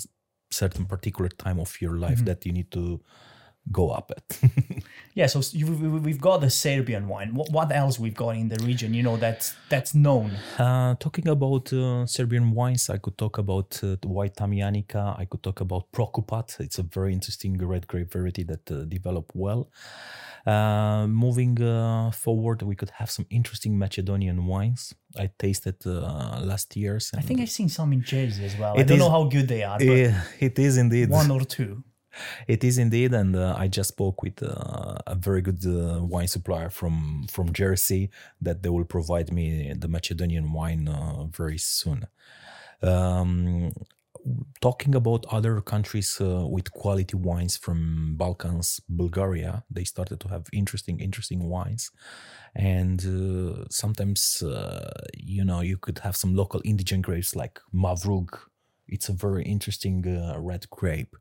certain 0.51 0.87
particular 0.87 1.29
time 1.29 1.59
of 1.61 1.81
your 1.81 1.97
life 1.99 2.25
that 2.25 2.47
you 2.47 2.53
need 2.53 2.71
to 2.71 3.01
go 3.73 3.91
up 3.91 4.13
it. 4.17 4.41
yeah 5.15 5.27
so 5.27 5.41
you, 5.53 5.67
we- 5.67 5.99
we've 6.07 6.21
got 6.21 6.41
the 6.41 6.49
serbian 6.51 7.09
wine 7.09 7.35
what, 7.35 7.51
what 7.51 7.73
else 7.73 7.99
we've 7.99 8.15
got 8.15 8.31
in 8.37 8.49
the 8.49 8.59
region 8.65 8.95
you 8.95 9.03
know 9.03 9.17
that's 9.17 9.55
that's 9.69 9.93
known 9.95 10.31
Uh, 10.59 10.95
talking 11.07 11.29
about 11.29 11.73
uh, 11.73 12.07
Serbian 12.07 12.53
wines, 12.53 12.89
I 12.91 12.99
could 12.99 13.17
talk 13.19 13.39
about 13.39 13.81
uh, 13.83 13.97
white 14.07 14.35
Tamjanika. 14.37 15.19
I 15.19 15.25
could 15.27 15.43
talk 15.43 15.61
about 15.61 15.83
Prokupac. 15.93 16.61
It's 16.61 16.79
a 16.79 16.83
very 16.83 17.13
interesting 17.13 17.53
red 17.73 17.87
grape 17.87 18.11
variety 18.13 18.45
that 18.45 18.71
uh, 18.71 18.85
developed 18.85 19.33
well. 19.35 19.63
Uh, 20.47 21.07
moving 21.09 21.61
uh, 21.61 22.11
forward, 22.13 22.63
we 22.63 22.75
could 22.77 22.91
have 22.91 23.11
some 23.11 23.27
interesting 23.31 23.77
Macedonian 23.79 24.47
wines. 24.47 24.95
I 25.19 25.31
tasted 25.39 25.77
uh, 25.87 26.41
last 26.51 26.77
year's. 26.77 27.11
i 27.17 27.21
think 27.21 27.41
i've 27.41 27.51
seen 27.61 27.69
some 27.69 27.93
in 27.97 28.03
jersey 28.03 28.45
as 28.45 28.55
well 28.61 28.75
i 28.79 28.83
don't 28.83 28.97
is- 28.99 29.03
know 29.05 29.11
how 29.17 29.25
good 29.25 29.47
they 29.49 29.63
are 29.71 29.79
but 29.79 30.13
it 30.49 30.59
is 30.59 30.77
indeed. 30.77 31.09
one 31.11 31.31
or 31.31 31.45
two 31.57 31.83
It 32.47 32.65
is 32.65 32.79
indeed, 32.79 33.15
and 33.15 33.37
uh, 33.37 33.55
I 33.57 33.69
just 33.69 33.89
spoke 33.89 34.23
with 34.23 34.43
uh, 34.43 34.97
a 35.07 35.15
very 35.15 35.43
good 35.43 35.65
uh, 35.67 36.03
wine 36.03 36.29
supplier 36.29 36.71
from 36.71 37.27
from 37.31 37.53
Jersey 37.53 38.11
that 38.41 38.63
they 38.63 38.69
will 38.69 38.85
provide 38.85 39.33
me 39.33 39.73
the 39.73 39.89
Macedonian 39.89 40.53
wine 40.53 40.89
uh, 40.89 41.25
very 41.25 41.59
soon. 41.59 42.07
Um, 42.83 43.73
talking 44.61 44.95
about 44.95 45.25
other 45.31 45.61
countries 45.61 46.21
uh, 46.21 46.47
with 46.47 46.73
quality 46.73 47.17
wines 47.17 47.57
from 47.57 48.17
Balkans, 48.17 48.81
Bulgaria, 48.89 49.65
they 49.71 49.85
started 49.85 50.19
to 50.21 50.29
have 50.29 50.45
interesting, 50.53 50.99
interesting 51.01 51.49
wines, 51.49 51.91
and 52.55 53.01
uh, 53.07 53.65
sometimes 53.71 54.43
you 55.15 55.45
know 55.45 55.61
you 55.61 55.79
could 55.79 55.99
have 56.01 56.17
some 56.17 56.35
local 56.35 56.61
indigenous 56.61 57.05
grapes 57.05 57.37
like 57.37 57.61
Mavrud 57.73 58.29
it's 58.89 59.09
a 59.09 59.13
very 59.13 59.45
interesting 59.45 60.07
uh, 60.07 60.39
red 60.39 60.69
grape. 60.71 61.17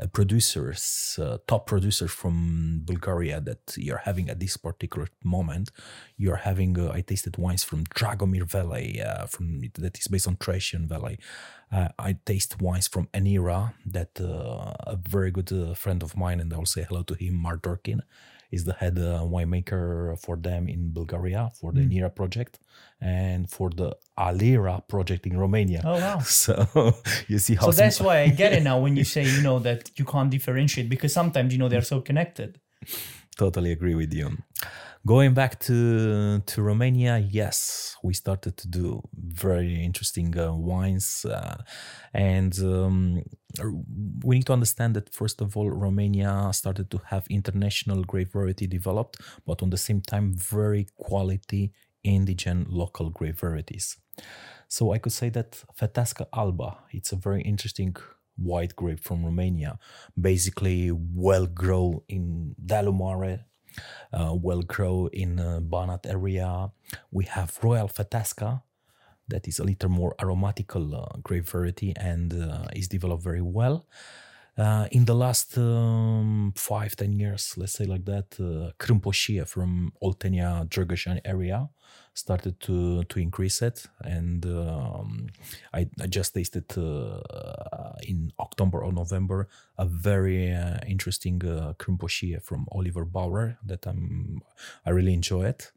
Uh, 0.00 0.06
producers, 0.06 1.18
uh, 1.20 1.38
top 1.46 1.66
producers 1.66 2.10
from 2.10 2.82
Bulgaria 2.84 3.40
that 3.40 3.74
you're 3.76 4.02
having 4.04 4.28
at 4.30 4.40
this 4.40 4.56
particular 4.56 5.08
moment. 5.22 5.70
You're 6.16 6.36
having, 6.36 6.78
uh, 6.78 6.92
I 6.92 7.02
tasted 7.02 7.36
wines 7.36 7.64
from 7.64 7.84
Dragomir 7.84 8.44
Valley, 8.44 9.00
uh, 9.02 9.26
from 9.26 9.62
that 9.74 9.98
is 9.98 10.08
based 10.08 10.28
on 10.28 10.36
Thracian 10.36 10.88
Valley. 10.88 11.18
Uh, 11.70 11.88
I 11.98 12.16
taste 12.24 12.60
wines 12.60 12.88
from 12.88 13.08
Enira 13.14 13.74
that 13.86 14.20
a 14.20 14.98
very 15.08 15.30
good 15.30 15.76
friend 15.76 16.02
of 16.02 16.16
mine, 16.16 16.38
and 16.40 16.52
I'll 16.52 16.66
say 16.66 16.84
hello 16.88 17.02
to 17.04 17.14
him, 17.14 17.34
Mark 17.34 17.62
Dworkin 17.62 18.00
is 18.52 18.64
the 18.64 18.74
head 18.74 18.98
uh, 18.98 19.20
winemaker 19.34 20.18
for 20.20 20.36
them 20.36 20.68
in 20.68 20.92
Bulgaria 20.92 21.50
for 21.58 21.72
the 21.72 21.80
mm. 21.80 21.92
Nira 21.92 22.14
project 22.14 22.60
and 23.00 23.50
for 23.50 23.70
the 23.70 23.96
Alira 24.18 24.86
project 24.86 25.26
in 25.26 25.36
Romania. 25.36 25.82
Oh 25.84 25.98
wow! 25.98 26.18
So 26.44 26.54
you 27.28 27.38
see 27.38 27.54
how. 27.54 27.70
So 27.70 27.72
that's 27.72 28.00
why 28.00 28.20
I 28.20 28.28
get 28.28 28.52
it 28.56 28.62
now 28.62 28.78
when 28.78 28.94
you 28.96 29.04
say 29.04 29.24
you 29.24 29.42
know 29.42 29.58
that 29.60 29.90
you 29.98 30.04
can't 30.04 30.30
differentiate 30.30 30.88
because 30.88 31.12
sometimes 31.12 31.52
you 31.52 31.58
know 31.58 31.68
they're 31.68 31.90
so 31.94 32.00
connected. 32.00 32.60
Totally 33.36 33.72
agree 33.72 33.94
with 33.94 34.12
you. 34.12 34.26
Going 35.04 35.34
back 35.34 35.58
to 35.60 36.38
to 36.46 36.62
Romania, 36.62 37.18
yes, 37.18 37.96
we 38.04 38.14
started 38.14 38.56
to 38.58 38.68
do 38.68 39.02
very 39.12 39.82
interesting 39.84 40.38
uh, 40.38 40.54
wines, 40.54 41.26
uh, 41.28 41.56
and 42.14 42.56
um, 42.60 43.22
we 44.24 44.36
need 44.36 44.46
to 44.46 44.52
understand 44.52 44.94
that 44.94 45.12
first 45.12 45.40
of 45.40 45.56
all, 45.56 45.68
Romania 45.68 46.50
started 46.52 46.88
to 46.92 47.00
have 47.06 47.26
international 47.28 48.04
grape 48.04 48.32
variety 48.32 48.68
developed, 48.68 49.16
but 49.44 49.60
on 49.60 49.70
the 49.70 49.76
same 49.76 50.00
time, 50.00 50.34
very 50.36 50.86
quality 50.96 51.72
indigenous 52.04 52.68
local 52.70 53.10
grape 53.10 53.40
varieties. 53.40 53.96
So 54.68 54.92
I 54.92 54.98
could 54.98 55.12
say 55.12 55.30
that 55.30 55.64
Feteasca 55.76 56.26
Alba, 56.32 56.78
it's 56.92 57.10
a 57.10 57.16
very 57.16 57.42
interesting 57.42 57.96
white 58.36 58.76
grape 58.76 59.00
from 59.00 59.24
Romania, 59.24 59.78
basically 60.18 60.92
well 60.92 61.46
grown 61.46 62.02
in 62.08 62.54
Dealu 62.64 62.96
Mare, 62.96 63.46
uh, 64.12 64.34
well 64.34 64.62
grow 64.62 65.08
in 65.12 65.38
uh, 65.38 65.60
Banat 65.60 66.06
area. 66.06 66.70
We 67.10 67.24
have 67.24 67.58
Royal 67.62 67.88
Feteasca, 67.88 68.62
that 69.28 69.48
is 69.48 69.58
a 69.58 69.64
little 69.64 69.88
more 69.88 70.14
aromatical 70.20 70.94
uh, 70.94 71.18
grape 71.22 71.46
variety 71.46 71.92
and 71.96 72.32
uh, 72.34 72.66
is 72.74 72.88
developed 72.88 73.22
very 73.22 73.42
well. 73.42 73.86
Uh, 74.58 74.86
in 74.90 75.06
the 75.06 75.14
last 75.14 75.56
um, 75.56 76.52
five, 76.56 76.94
ten 76.94 77.12
years, 77.12 77.54
let's 77.56 77.72
say 77.72 77.86
like 77.86 78.04
that, 78.04 78.36
uh, 78.38 78.70
Crâmpoșie 78.76 79.44
from 79.46 79.92
Oltenia, 80.00 80.64
Drăgășani 80.68 81.20
area 81.24 81.70
started 82.14 82.60
to 82.60 83.04
to 83.04 83.18
increase 83.18 83.62
it, 83.62 83.86
and 84.04 84.44
um, 84.46 85.28
I, 85.72 85.88
I, 86.00 86.06
just 86.06 86.34
tasted 86.34 86.66
uh, 86.76 87.92
in 88.02 88.32
October 88.38 88.84
or 88.84 88.92
November 88.92 89.48
a 89.78 89.86
very 89.86 90.52
uh, 90.52 90.78
interesting 90.86 91.42
uh, 91.44 91.72
from 92.42 92.66
Oliver 92.70 93.04
Bauer 93.04 93.58
that 93.64 93.86
I'm 93.86 94.42
I 94.84 94.90
really 94.90 95.14
enjoy 95.14 95.46
it. 95.46 95.72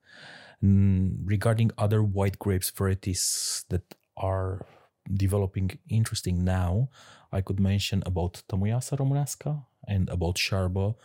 Mm, 0.64 1.20
regarding 1.26 1.72
other 1.78 2.02
white 2.04 2.40
grapes 2.40 2.70
varieties 2.70 3.66
that 3.70 3.96
are 4.18 4.66
developing 5.14 5.80
interesting 5.90 6.44
now, 6.44 6.90
I 7.32 7.42
could 7.42 7.60
mention 7.60 8.02
about 8.06 8.44
Tămâioasă 8.46 8.96
Românească 8.96 9.70
and 9.88 10.10
about 10.10 10.38
Sharba 10.38 10.96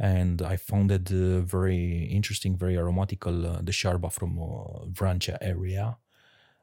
and 0.00 0.40
I 0.40 0.56
found 0.56 0.90
it 0.90 1.12
uh, 1.12 1.42
very 1.42 2.04
interesting, 2.04 2.56
very 2.56 2.76
aromatical. 2.78 3.46
Uh, 3.46 3.60
the 3.62 3.70
Sharba 3.70 4.10
from 4.10 4.38
uh, 4.40 5.36
area, 5.42 5.98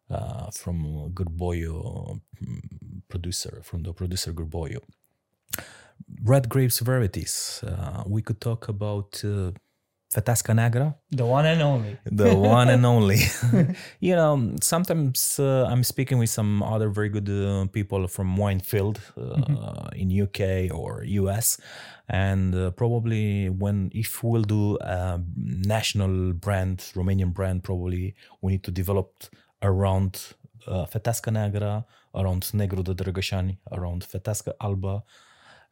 uh, 0.10 0.50
from 0.52 1.12
Gârboiu 1.14 2.20
producer, 3.08 3.62
from 3.64 3.84
the 3.84 3.94
producer 3.94 4.34
Gârboiu. 4.34 4.80
Red 6.24 6.50
grapes 6.50 6.80
varieties. 6.80 7.64
Uh, 7.66 8.04
we 8.08 8.24
could 8.24 8.42
talk 8.42 8.68
about 8.70 9.24
Feteasca 10.10 10.54
Neagră. 10.54 11.04
The 11.10 11.24
one 11.24 11.48
and 11.48 11.62
only. 11.62 12.00
the 12.16 12.34
one 12.34 12.72
and 12.72 12.86
only. 12.86 13.18
you 14.00 14.16
know, 14.16 14.54
sometimes 14.60 15.38
uh, 15.38 15.68
I'm 15.70 15.84
speaking 15.84 16.18
with 16.20 16.30
some 16.30 16.64
other 16.64 16.90
very 16.90 17.10
good 17.10 17.30
uh, 17.30 17.66
people 17.72 18.08
from 18.08 18.38
Winefield 18.38 18.98
uh, 19.18 19.22
mm-hmm. 19.22 20.00
in 20.02 20.22
UK 20.22 20.72
or 20.72 21.04
US, 21.04 21.60
and 22.08 22.54
uh, 22.56 22.70
probably 22.72 23.50
when 23.50 23.90
if 23.94 24.24
we'll 24.24 24.48
do 24.48 24.78
a 24.80 25.20
national 25.76 26.34
brand, 26.34 26.78
Romanian 26.96 27.34
brand, 27.34 27.64
probably 27.64 28.16
we 28.42 28.52
need 28.52 28.64
to 28.64 28.72
develop 28.72 29.10
around 29.62 30.36
uh, 30.68 30.86
Feteasca 30.86 31.32
Neagră, 31.32 31.86
around 32.12 32.46
Negru 32.52 32.82
de 32.82 32.94
Drăgășani, 32.94 33.60
around 33.64 34.04
Feteasca 34.04 34.54
Alba, 34.58 35.04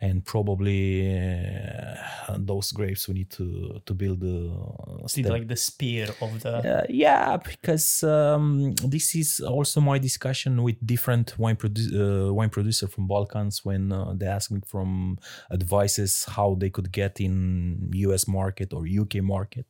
and 0.01 0.25
probably 0.25 1.17
uh, 1.17 2.37
those 2.37 2.71
grapes 2.71 3.07
we 3.07 3.13
need 3.13 3.29
to 3.29 3.79
to 3.85 3.93
build 3.93 4.21
uh, 4.23 5.07
See, 5.07 5.23
like 5.23 5.47
the 5.47 5.55
spear 5.55 6.09
of 6.21 6.41
the 6.41 6.79
uh, 6.79 6.85
yeah 6.89 7.37
because 7.37 8.03
um, 8.03 8.73
this 8.83 9.15
is 9.15 9.39
also 9.39 9.79
my 9.79 9.97
discussion 9.97 10.63
with 10.63 10.75
different 10.85 11.37
wine 11.39 11.55
produ- 11.55 11.93
uh, 12.29 12.33
wine 12.33 12.49
producer 12.49 12.87
from 12.87 13.07
Balkans 13.07 13.63
when 13.63 13.91
uh, 13.91 14.13
they 14.15 14.27
ask 14.27 14.51
me 14.51 14.59
from 14.65 15.17
advices 15.49 16.25
how 16.25 16.55
they 16.59 16.69
could 16.69 16.91
get 16.91 17.21
in 17.21 17.89
US 17.93 18.27
market 18.27 18.73
or 18.73 18.85
UK 18.85 19.23
market. 19.23 19.65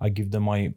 I 0.00 0.08
give 0.08 0.30
them 0.30 0.44
my 0.44 0.72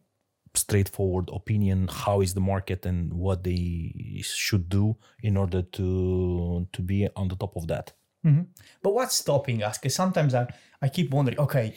straightforward 0.53 1.29
opinion 1.31 1.87
how 1.87 2.19
is 2.19 2.33
the 2.33 2.41
market 2.41 2.85
and 2.85 3.13
what 3.13 3.43
they 3.43 4.21
should 4.21 4.67
do 4.67 4.97
in 5.23 5.37
order 5.37 5.61
to 5.61 6.67
to 6.73 6.81
be 6.81 7.07
on 7.15 7.29
the 7.29 7.37
top 7.37 7.55
of 7.55 7.67
that 7.67 7.93
Mm-hmm. 8.25 8.43
But 8.81 8.93
what's 8.93 9.15
stopping 9.15 9.63
us? 9.63 9.77
Because 9.77 9.95
sometimes 9.95 10.33
I, 10.33 10.47
I 10.81 10.89
keep 10.89 11.11
wondering, 11.11 11.39
okay, 11.39 11.75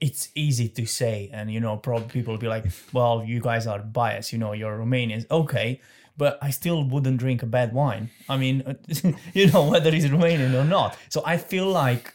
it's 0.00 0.28
easy 0.34 0.68
to 0.68 0.86
say, 0.86 1.30
and 1.32 1.50
you 1.50 1.60
know, 1.60 1.76
probably 1.76 2.08
people 2.08 2.34
will 2.34 2.40
be 2.40 2.48
like, 2.48 2.66
well, 2.92 3.24
you 3.24 3.40
guys 3.40 3.66
are 3.66 3.78
biased, 3.78 4.32
you 4.32 4.38
know, 4.38 4.52
you're 4.52 4.78
Romanians. 4.78 5.24
Okay, 5.30 5.80
but 6.16 6.38
I 6.42 6.50
still 6.50 6.84
wouldn't 6.84 7.18
drink 7.18 7.42
a 7.42 7.46
bad 7.46 7.72
wine. 7.72 8.10
I 8.28 8.36
mean, 8.36 8.76
you 9.34 9.50
know, 9.50 9.70
whether 9.70 9.94
it's 9.94 10.06
Romanian 10.06 10.54
or 10.54 10.64
not. 10.64 10.98
So 11.08 11.22
I 11.24 11.38
feel 11.38 11.66
like, 11.68 12.12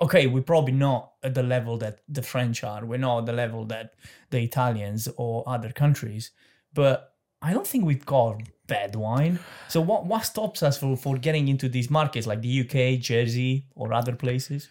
okay, 0.00 0.26
we're 0.26 0.42
probably 0.42 0.72
not 0.72 1.12
at 1.22 1.34
the 1.34 1.42
level 1.42 1.78
that 1.78 2.00
the 2.08 2.22
French 2.22 2.62
are. 2.62 2.84
We're 2.84 2.98
not 2.98 3.20
at 3.20 3.26
the 3.26 3.32
level 3.32 3.64
that 3.66 3.94
the 4.30 4.40
Italians 4.40 5.08
or 5.16 5.42
other 5.48 5.72
countries. 5.72 6.30
But 6.72 7.15
I 7.46 7.52
don't 7.52 7.66
think 7.66 7.84
we've 7.84 8.04
got 8.04 8.42
bad 8.66 8.96
wine. 8.96 9.38
So 9.68 9.80
what 9.80 10.04
what 10.04 10.24
stops 10.24 10.64
us 10.64 10.78
for, 10.78 10.96
for 10.96 11.16
getting 11.16 11.46
into 11.46 11.68
these 11.68 11.88
markets 11.90 12.26
like 12.26 12.42
the 12.42 12.54
UK, 12.62 13.00
Jersey, 13.00 13.66
or 13.76 13.92
other 13.92 14.16
places? 14.16 14.68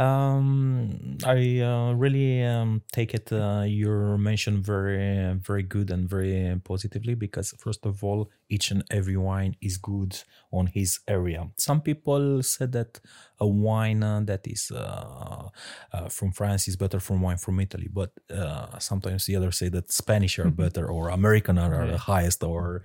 Um, 0.00 1.18
I 1.26 1.60
uh, 1.60 1.92
really 1.92 2.42
um, 2.42 2.80
take 2.90 3.12
it 3.12 3.30
uh, 3.32 3.64
your 3.66 4.16
mention 4.16 4.62
very 4.62 5.34
very 5.34 5.62
good 5.62 5.90
and 5.90 6.08
very 6.08 6.58
positively 6.64 7.14
because 7.14 7.52
first 7.58 7.84
of 7.84 8.02
all, 8.02 8.30
each 8.48 8.70
and 8.70 8.82
every 8.90 9.18
wine 9.18 9.56
is 9.60 9.76
good 9.76 10.22
on 10.52 10.68
his 10.68 11.00
area. 11.06 11.48
Some 11.58 11.82
people 11.82 12.42
said 12.42 12.72
that 12.72 12.98
a 13.38 13.46
wine 13.46 14.02
uh, 14.02 14.20
that 14.24 14.46
is 14.46 14.72
uh, 14.74 15.50
uh, 15.92 16.08
from 16.08 16.32
France 16.32 16.66
is 16.66 16.76
better 16.76 16.98
from 16.98 17.20
wine 17.20 17.36
from 17.36 17.60
Italy, 17.60 17.88
but 17.92 18.12
uh, 18.34 18.78
sometimes 18.78 19.26
the 19.26 19.36
others 19.36 19.58
say 19.58 19.68
that 19.68 19.92
Spanish 19.92 20.38
are 20.38 20.46
mm-hmm. 20.46 20.62
better 20.62 20.86
or 20.86 21.10
American 21.10 21.58
are 21.58 21.86
the 21.86 21.98
highest 21.98 22.42
or 22.42 22.82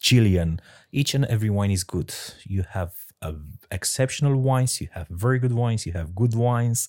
Chilean. 0.00 0.60
Each 0.92 1.12
and 1.14 1.24
every 1.24 1.50
wine 1.50 1.72
is 1.72 1.82
good. 1.82 2.14
You 2.44 2.64
have 2.70 2.92
exceptional 3.70 4.36
wines, 4.40 4.80
you 4.80 4.88
have 4.92 5.08
very 5.08 5.38
good 5.38 5.52
wines, 5.52 5.86
you 5.86 5.92
have 5.92 6.14
good 6.14 6.34
wines, 6.34 6.88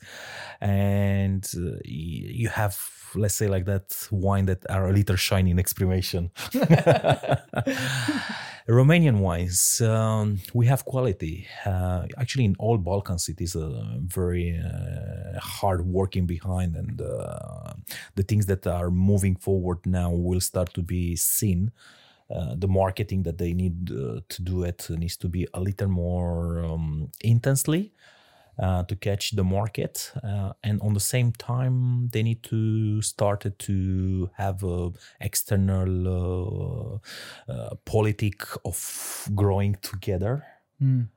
and 0.62 1.50
uh, 1.58 1.78
you 1.84 2.50
have 2.50 2.80
let's 3.16 3.36
say 3.36 3.48
like 3.48 3.66
that 3.66 4.08
wine 4.12 4.46
that 4.46 4.64
are 4.70 4.88
a 4.90 4.94
little 4.94 5.16
shiny 5.16 5.52
in. 5.52 6.30
Romanian 8.68 9.20
wines, 9.20 9.82
um, 9.82 10.40
we 10.54 10.68
have 10.68 10.86
quality. 10.86 11.48
Uh, 11.66 12.06
actually, 12.20 12.46
in 12.46 12.56
all 12.60 12.78
Balkans, 12.78 13.28
it 13.28 13.42
is 13.42 13.56
a 13.56 13.98
very 14.02 14.60
uh, 14.60 15.40
hard 15.40 15.88
working 15.88 16.28
behind, 16.28 16.76
and 16.76 17.02
uh, 17.02 17.74
the 18.14 18.22
things 18.22 18.46
that 18.46 18.68
are 18.68 18.92
moving 18.92 19.36
forward 19.36 19.80
now 19.86 20.12
will 20.12 20.42
start 20.42 20.72
to 20.76 20.84
be 20.84 21.16
seen 21.16 21.72
uh, 22.30 22.56
the 22.56 22.68
marketing 22.68 23.24
that 23.24 23.38
they 23.38 23.54
need 23.54 23.92
uh, 23.92 24.22
to 24.30 24.42
do 24.42 24.64
it 24.64 24.88
needs 24.90 25.18
to 25.18 25.28
be 25.28 25.48
a 25.54 25.60
little 25.60 25.88
more 25.88 26.64
um, 26.64 27.10
intensely 27.22 27.92
uh, 28.62 28.84
to 28.84 28.96
catch 28.96 29.32
the 29.32 29.44
market 29.44 30.12
uh, 30.24 30.52
and 30.64 30.82
on 30.82 30.94
the 30.94 31.00
same 31.00 31.32
time 31.32 32.10
they 32.10 32.22
need 32.22 32.44
to 32.44 33.02
start 33.02 33.46
to 33.58 34.30
have 34.36 34.64
a 34.64 34.92
external 35.22 37.00
uh, 37.48 37.52
uh, 37.52 37.76
politic 37.86 38.44
of 38.66 39.30
growing 39.34 39.76
together 39.82 40.44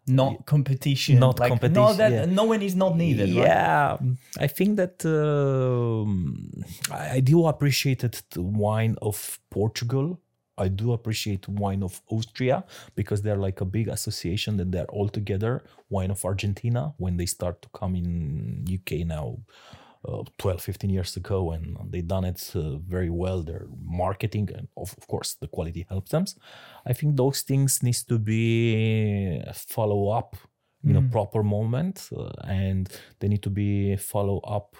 Not 0.06 0.44
competition. 0.46 1.20
Not 1.20 1.38
like, 1.38 1.50
No, 1.50 1.56
competition, 1.58 1.96
that 1.98 2.12
yeah. 2.12 2.24
no 2.24 2.44
one 2.44 2.62
is 2.62 2.74
not 2.74 2.96
needed. 2.96 3.28
right? 3.36 3.46
yeah 3.46 3.96
i 4.38 4.48
think 4.48 4.76
that 4.76 5.04
um, 5.04 6.50
I, 6.90 7.16
I 7.16 7.20
do 7.20 7.46
appreciate 7.46 8.00
the 8.30 8.42
wine 8.42 8.96
of 9.00 9.38
portugal 9.50 10.18
i 10.58 10.68
do 10.68 10.92
appreciate 10.92 11.48
wine 11.48 11.82
of 11.82 12.00
austria 12.10 12.64
because 12.94 13.22
they're 13.22 13.36
like 13.36 13.60
a 13.60 13.64
big 13.64 13.88
association 13.88 14.58
and 14.60 14.72
they're 14.72 14.90
all 14.96 15.08
together. 15.08 15.64
Wine 15.90 16.10
of 16.10 16.24
argentina 16.24 16.94
when 16.98 17.16
they 17.16 17.26
start 17.26 17.60
to 17.62 17.68
come 17.74 17.94
in 17.94 18.64
uk 18.74 18.90
now 19.06 19.38
uh, 20.08 20.24
12 20.38 20.60
15 20.60 20.90
years 20.90 21.16
ago 21.16 21.52
and 21.52 21.76
they 21.90 22.00
done 22.00 22.24
it 22.24 22.50
uh, 22.54 22.76
very 22.78 23.10
well 23.10 23.42
their 23.42 23.66
marketing 23.84 24.48
and 24.56 24.68
of, 24.76 24.94
of 24.98 25.06
course 25.06 25.34
the 25.34 25.46
quality 25.46 25.86
helps 25.88 26.10
them. 26.10 26.24
I 26.86 26.92
think 26.92 27.16
those 27.16 27.42
things 27.42 27.82
needs 27.82 28.02
to 28.04 28.18
be 28.18 29.42
follow 29.54 30.08
up 30.08 30.36
in 30.84 30.96
a 30.96 31.02
proper 31.02 31.44
moment 31.44 32.08
uh, 32.16 32.30
and 32.44 32.88
they 33.20 33.28
need 33.28 33.42
to 33.42 33.50
be 33.50 33.96
follow 33.96 34.38
up 34.40 34.74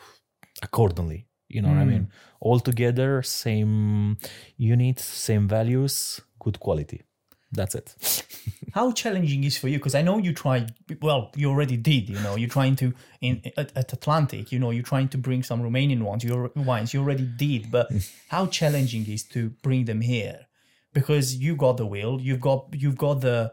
accordingly 0.61 1.27
you 1.55 1.63
know 1.63 1.69
what 1.69 1.79
i 1.79 1.85
mm. 1.85 1.93
mean 1.95 2.09
all 2.41 2.61
together 2.61 3.23
same 3.23 4.17
units 4.57 5.05
same 5.05 5.49
values 5.49 6.21
good 6.39 6.59
quality 6.59 7.03
that's 7.53 7.75
it 7.75 7.95
How 8.73 8.91
challenging 8.91 9.45
is 9.45 9.59
for 9.59 9.69
you? 9.69 9.79
Because 9.79 9.95
I 9.95 10.01
know 10.01 10.17
you 10.17 10.33
tried. 10.33 10.75
Well, 11.03 11.31
you 11.37 11.51
already 11.51 11.77
did. 11.77 12.09
You 12.09 12.19
know, 12.21 12.37
you're 12.37 12.49
trying 12.49 12.75
to 12.77 12.95
in 13.21 13.43
at, 13.57 13.71
at 13.77 13.93
Atlantic. 13.93 14.51
You 14.51 14.59
know, 14.59 14.71
you're 14.71 14.83
trying 14.83 15.09
to 15.09 15.19
bring 15.19 15.43
some 15.43 15.61
Romanian 15.63 16.03
ones. 16.03 16.25
Your 16.25 16.51
wines. 16.57 16.95
You 16.95 17.01
already 17.01 17.27
did. 17.27 17.71
But 17.71 17.91
how 18.29 18.47
challenging 18.47 19.07
is 19.07 19.25
to 19.25 19.51
bring 19.63 19.85
them 19.85 20.01
here? 20.01 20.47
Because 20.95 21.37
you 21.37 21.55
got 21.55 21.77
the 21.77 21.87
will. 21.87 22.19
You've 22.21 22.41
got 22.41 22.69
you've 22.73 22.97
got 22.97 23.21
the 23.21 23.53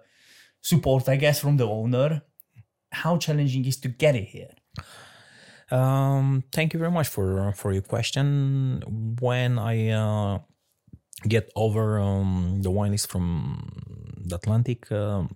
support, 0.62 1.10
I 1.10 1.18
guess, 1.18 1.42
from 1.42 1.58
the 1.58 1.68
owner. 1.68 2.22
How 2.92 3.18
challenging 3.18 3.66
is 3.66 3.78
to 3.82 3.90
get 3.90 4.16
it 4.16 4.30
here? 4.30 4.52
Um, 5.72 6.44
thank 6.52 6.74
you 6.74 6.80
very 6.80 6.92
much 6.92 7.08
for 7.08 7.54
for 7.54 7.72
your 7.72 7.84
question. 7.84 8.82
When 9.20 9.60
I 9.60 9.90
uh, 9.90 10.40
get 11.28 11.52
over 11.56 12.00
um, 12.00 12.62
the 12.62 12.72
wine 12.72 12.92
list 12.92 13.10
from 13.10 14.16
the 14.26 14.36
Atlantic, 14.36 14.92
um 14.92 15.36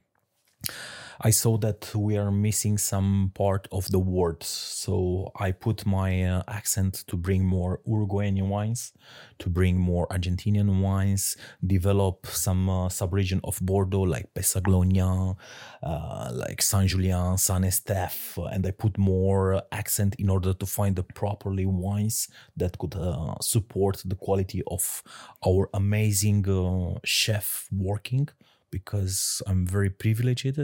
I 1.25 1.30
saw 1.30 1.58
that 1.60 1.96
we 1.96 2.18
are 2.18 2.32
missing 2.32 2.77
some 2.77 3.32
part 3.34 3.70
of 3.72 3.89
the 3.89 4.00
words. 4.00 4.46
So 4.46 5.32
I 5.38 5.53
put 5.53 5.86
my 5.86 6.22
uh, 6.25 6.44
accent 6.50 7.06
to 7.08 7.15
bring 7.15 7.46
more 7.46 7.80
Uruguayan 7.88 8.50
wines, 8.50 8.92
to 9.39 9.50
bring 9.50 9.77
more 9.77 10.06
Argentinian 10.10 10.82
wines, 10.82 11.38
develop 11.65 12.27
some 12.27 12.70
uh, 12.70 12.89
sub-region 12.89 13.39
of 13.46 13.58
Bordeaux 13.62 14.01
like 14.01 14.34
Pessac-Léognan, 14.34 15.38
uh, 15.82 16.30
like 16.34 16.62
Saint 16.62 16.89
Julien, 16.89 17.38
Saint 17.38 17.63
Estèphe, 17.63 18.38
and 18.53 18.68
I 18.68 18.72
put 18.72 18.98
more 18.98 19.63
accent 19.72 20.15
in 20.20 20.30
order 20.30 20.53
to 20.53 20.65
find 20.65 20.98
the 20.98 21.03
properly 21.03 21.65
wines 21.65 22.27
that 22.58 22.77
could 22.77 22.96
uh, 22.98 23.36
support 23.39 24.01
the 24.03 24.15
quality 24.15 24.62
of 24.68 25.01
our 25.48 25.70
amazing 25.74 26.50
uh, 26.50 27.00
chef 27.06 27.70
working 27.72 28.27
because 28.74 29.44
I'm 29.46 29.68
very 29.68 29.92
privileged 29.92 30.58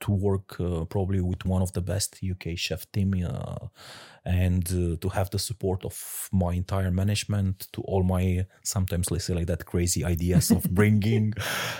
to 0.00 0.12
work 0.12 0.60
uh, 0.60 0.84
probably 0.86 1.20
with 1.20 1.44
one 1.44 1.62
of 1.62 1.72
the 1.72 1.80
best 1.80 2.20
UK 2.22 2.56
chef 2.56 2.90
team 2.92 3.14
uh, 3.26 3.68
and 4.24 4.68
uh, 4.72 4.96
to 5.00 5.08
have 5.08 5.30
the 5.30 5.38
support 5.38 5.84
of 5.84 6.28
my 6.32 6.52
entire 6.52 6.90
management 6.90 7.68
to 7.72 7.80
all 7.82 8.02
my 8.02 8.46
sometimes 8.62 9.10
let's 9.10 9.24
say 9.24 9.34
like 9.34 9.46
that 9.46 9.64
crazy 9.64 10.04
ideas 10.04 10.50
of 10.50 10.62
bringing 10.70 11.32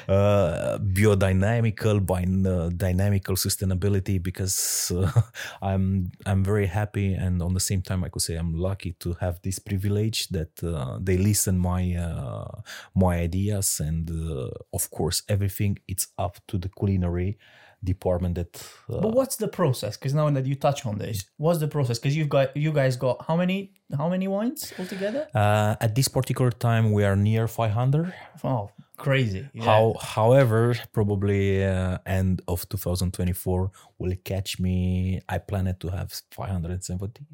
uh, 0.09 0.79
biodynamical 0.79 2.05
by 2.05 2.23
uh, 2.23 2.71
dynamical 2.71 3.35
sustainability 3.35 4.23
because 4.23 4.91
uh, 4.95 5.11
I'm 5.63 6.11
I'm 6.25 6.43
very 6.43 6.67
happy 6.67 7.13
and 7.13 7.43
on 7.43 7.53
the 7.53 7.61
same 7.61 7.83
time 7.83 8.05
I 8.05 8.09
could 8.09 8.23
say 8.23 8.37
I'm 8.37 8.55
lucky 8.55 8.93
to 9.01 9.15
have 9.21 9.41
this 9.43 9.59
privilege 9.59 10.29
that 10.29 10.63
uh, 10.65 10.99
they 11.01 11.19
listen 11.19 11.59
my 11.59 11.95
uh, 11.95 12.63
my 12.95 13.19
ideas 13.19 13.81
and 13.81 14.11
uh, 14.11 14.49
of 14.73 14.91
course 14.91 15.23
everything 15.29 15.79
it's 15.87 16.09
up 16.17 16.39
to 16.49 16.57
the 16.57 16.71
culinary 16.71 17.37
department 17.83 18.35
that 18.35 18.53
uh, 18.89 19.01
But 19.01 19.13
what's 19.15 19.37
the 19.37 19.49
process? 19.49 19.97
Because 19.97 20.15
now 20.15 20.29
that 20.31 20.47
you 20.47 20.55
touch 20.55 20.85
on 20.87 20.99
this, 20.99 21.25
what's 21.39 21.61
the 21.61 21.69
process? 21.69 21.99
Because 21.99 22.17
you've 22.17 22.29
got 22.29 22.57
you 22.57 22.73
guys 22.73 22.97
got 22.97 23.25
how 23.27 23.37
many 23.37 23.73
how 23.97 24.09
many 24.09 24.29
wines 24.29 24.73
altogether? 24.79 25.27
uh, 25.35 25.77
at 25.81 25.95
this 25.95 26.09
particular 26.09 26.51
time 26.51 26.93
we 26.93 27.05
are 27.05 27.17
near 27.17 27.49
500 27.49 28.13
Oh, 28.45 28.71
crazy! 28.97 29.49
Yeah. 29.53 29.65
How, 29.65 29.95
however, 30.01 30.75
probably 30.93 31.65
uh, 31.65 31.99
end 32.07 32.43
of 32.49 32.69
2024 32.69 33.71
will 33.99 34.15
catch 34.25 34.59
me. 34.61 35.21
I 35.29 35.39
planned 35.39 35.79
to 35.81 35.89
have 35.89 36.13
570. 36.31 37.27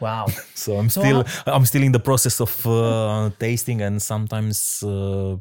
Wow. 0.00 0.26
So 0.54 0.76
I'm 0.78 0.90
So 0.90 1.00
still 1.00 1.24
I'm 1.46 1.64
still 1.64 1.82
in 1.82 1.92
the 1.92 2.00
process 2.00 2.40
of 2.40 2.66
uh, 2.66 3.30
tasting, 3.38 3.80
and 3.82 4.00
sometimes 4.02 4.82
uh, 4.82 5.36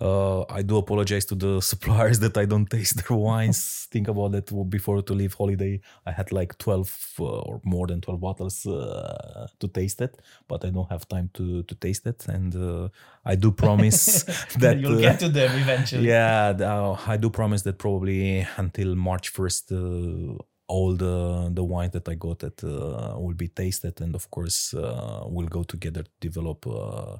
uh, 0.00 0.44
I 0.50 0.62
do 0.62 0.76
apologize 0.78 1.24
to 1.26 1.34
the 1.34 1.60
suppliers 1.72 2.18
that 2.20 2.36
I 2.36 2.46
don't 2.46 2.68
taste 2.68 2.96
their 2.96 3.16
wines. 3.16 3.86
Think 3.92 4.08
about 4.08 4.32
that 4.32 4.50
before 4.70 5.02
to 5.02 5.14
leave 5.14 5.34
holiday, 5.34 5.80
I 6.06 6.12
had 6.12 6.32
like 6.32 6.58
12 6.58 7.14
uh, 7.20 7.24
or 7.24 7.60
more 7.64 7.86
than 7.86 8.00
12 8.00 8.20
bottles 8.20 8.66
uh, 8.66 9.46
to 9.60 9.68
taste 9.68 10.00
it, 10.00 10.20
but 10.48 10.64
I 10.64 10.70
don't 10.70 10.90
have 10.90 11.06
time 11.08 11.30
to 11.34 11.62
to 11.62 11.74
taste 11.74 12.06
it, 12.06 12.26
and 12.28 12.54
uh, 12.56 12.88
I 13.24 13.36
do 13.36 13.52
promise 13.52 14.24
that 14.58 14.78
You'll 14.80 15.00
get 15.00 15.18
to 15.20 15.28
them 15.28 15.50
eventually. 15.58 16.08
yeah, 16.08 16.54
uh, 16.60 16.96
I 17.06 17.16
do 17.16 17.30
promise 17.30 17.62
that 17.62 17.78
probably 17.78 18.46
until 18.56 18.94
March 18.94 19.28
first, 19.30 19.72
uh, 19.72 20.36
all 20.68 20.94
the 20.96 21.50
the 21.54 21.64
wines 21.64 21.92
that 21.92 22.08
I 22.08 22.14
got 22.14 22.38
that 22.40 22.62
uh, 22.64 23.18
will 23.18 23.34
be 23.34 23.48
tasted, 23.48 24.00
and 24.00 24.14
of 24.14 24.30
course 24.30 24.74
uh, 24.74 25.22
we'll 25.26 25.48
go 25.48 25.62
together 25.62 26.02
to 26.02 26.10
develop 26.20 26.66
uh, 26.66 27.16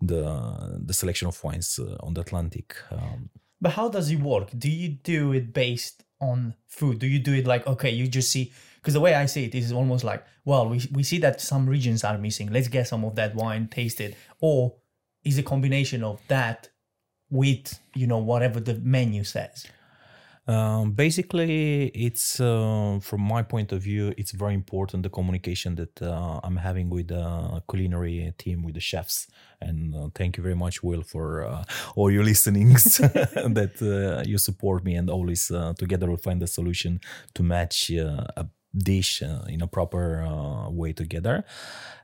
the 0.00 0.22
the 0.86 0.94
selection 0.94 1.28
of 1.28 1.42
wines 1.44 1.78
uh, 1.78 1.96
on 2.06 2.14
the 2.14 2.20
Atlantic. 2.20 2.76
Um, 2.90 3.30
But 3.60 3.72
how 3.72 3.88
does 3.88 4.10
it 4.10 4.20
work? 4.20 4.50
Do 4.58 4.68
you 4.68 4.88
do 5.02 5.32
it 5.32 5.52
based 5.52 6.02
on 6.18 6.54
food? 6.66 6.98
Do 6.98 7.06
you 7.06 7.20
do 7.20 7.32
it 7.32 7.46
like 7.46 7.66
okay, 7.66 7.90
you 7.90 8.08
just 8.08 8.30
see? 8.30 8.52
Because 8.76 8.94
the 8.94 9.00
way 9.00 9.14
I 9.14 9.26
see 9.26 9.44
it 9.44 9.54
is 9.54 9.72
almost 9.72 10.04
like, 10.04 10.24
well, 10.44 10.68
we 10.68 10.80
we 10.92 11.02
see 11.04 11.18
that 11.20 11.40
some 11.40 11.70
regions 11.70 12.04
are 12.04 12.18
missing. 12.18 12.50
Let's 12.52 12.68
get 12.68 12.88
some 12.88 13.06
of 13.06 13.14
that 13.14 13.34
wine 13.34 13.68
tasted, 13.68 14.16
or 14.40 14.74
is 15.24 15.38
a 15.38 15.42
combination 15.42 16.02
of 16.02 16.20
that 16.26 16.68
with 17.30 17.78
you 17.94 18.06
know 18.06 18.18
whatever 18.18 18.60
the 18.60 18.74
menu 18.74 19.24
says. 19.24 19.66
Um, 20.46 20.92
basically, 20.92 21.86
it's 21.88 22.40
uh, 22.40 22.98
from 23.00 23.20
my 23.20 23.42
point 23.42 23.70
of 23.70 23.82
view, 23.82 24.12
it's 24.16 24.32
very 24.32 24.54
important 24.54 25.04
the 25.04 25.08
communication 25.08 25.76
that 25.76 26.02
uh, 26.02 26.40
I'm 26.42 26.56
having 26.56 26.90
with 26.90 27.08
the 27.08 27.62
culinary 27.70 28.34
team, 28.38 28.64
with 28.64 28.74
the 28.74 28.80
chefs. 28.80 29.28
And 29.60 29.94
uh, 29.94 30.08
thank 30.14 30.36
you 30.36 30.42
very 30.42 30.56
much, 30.56 30.82
Will, 30.82 31.02
for 31.02 31.44
uh, 31.44 31.64
all 31.94 32.10
your 32.10 32.24
listenings 32.24 32.96
that 32.98 33.74
uh, 33.80 34.28
you 34.28 34.38
support 34.38 34.84
me 34.84 34.96
and 34.96 35.08
always 35.08 35.50
uh, 35.50 35.74
together 35.78 36.08
we'll 36.08 36.16
find 36.16 36.42
a 36.42 36.48
solution 36.48 37.00
to 37.34 37.42
match 37.44 37.90
a 37.90 38.46
dish 38.76 39.22
uh, 39.22 39.44
in 39.48 39.62
a 39.62 39.66
proper 39.66 40.22
uh, 40.22 40.70
way 40.70 40.92
together. 40.92 41.44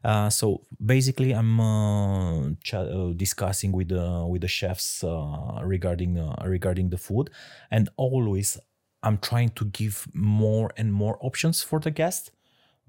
Uh, 0.05 0.31
so 0.31 0.63
basically, 0.85 1.33
I'm 1.33 1.61
uh, 1.61 2.51
ch- 2.63 2.75
uh, 2.75 3.13
discussing 3.17 3.73
with 3.73 3.89
the 3.89 4.25
with 4.27 4.43
the 4.43 4.49
chefs 4.49 5.03
uh, 5.05 5.61
regarding 5.65 6.19
uh, 6.19 6.37
regarding 6.45 6.91
the 6.91 6.99
food, 6.99 7.31
and 7.71 7.89
always 7.97 8.59
I'm 9.03 9.19
trying 9.19 9.51
to 9.51 9.65
give 9.67 10.07
more 10.13 10.73
and 10.77 10.93
more 10.93 11.19
options 11.21 11.63
for 11.63 11.81
the 11.81 11.91
guest 11.91 12.31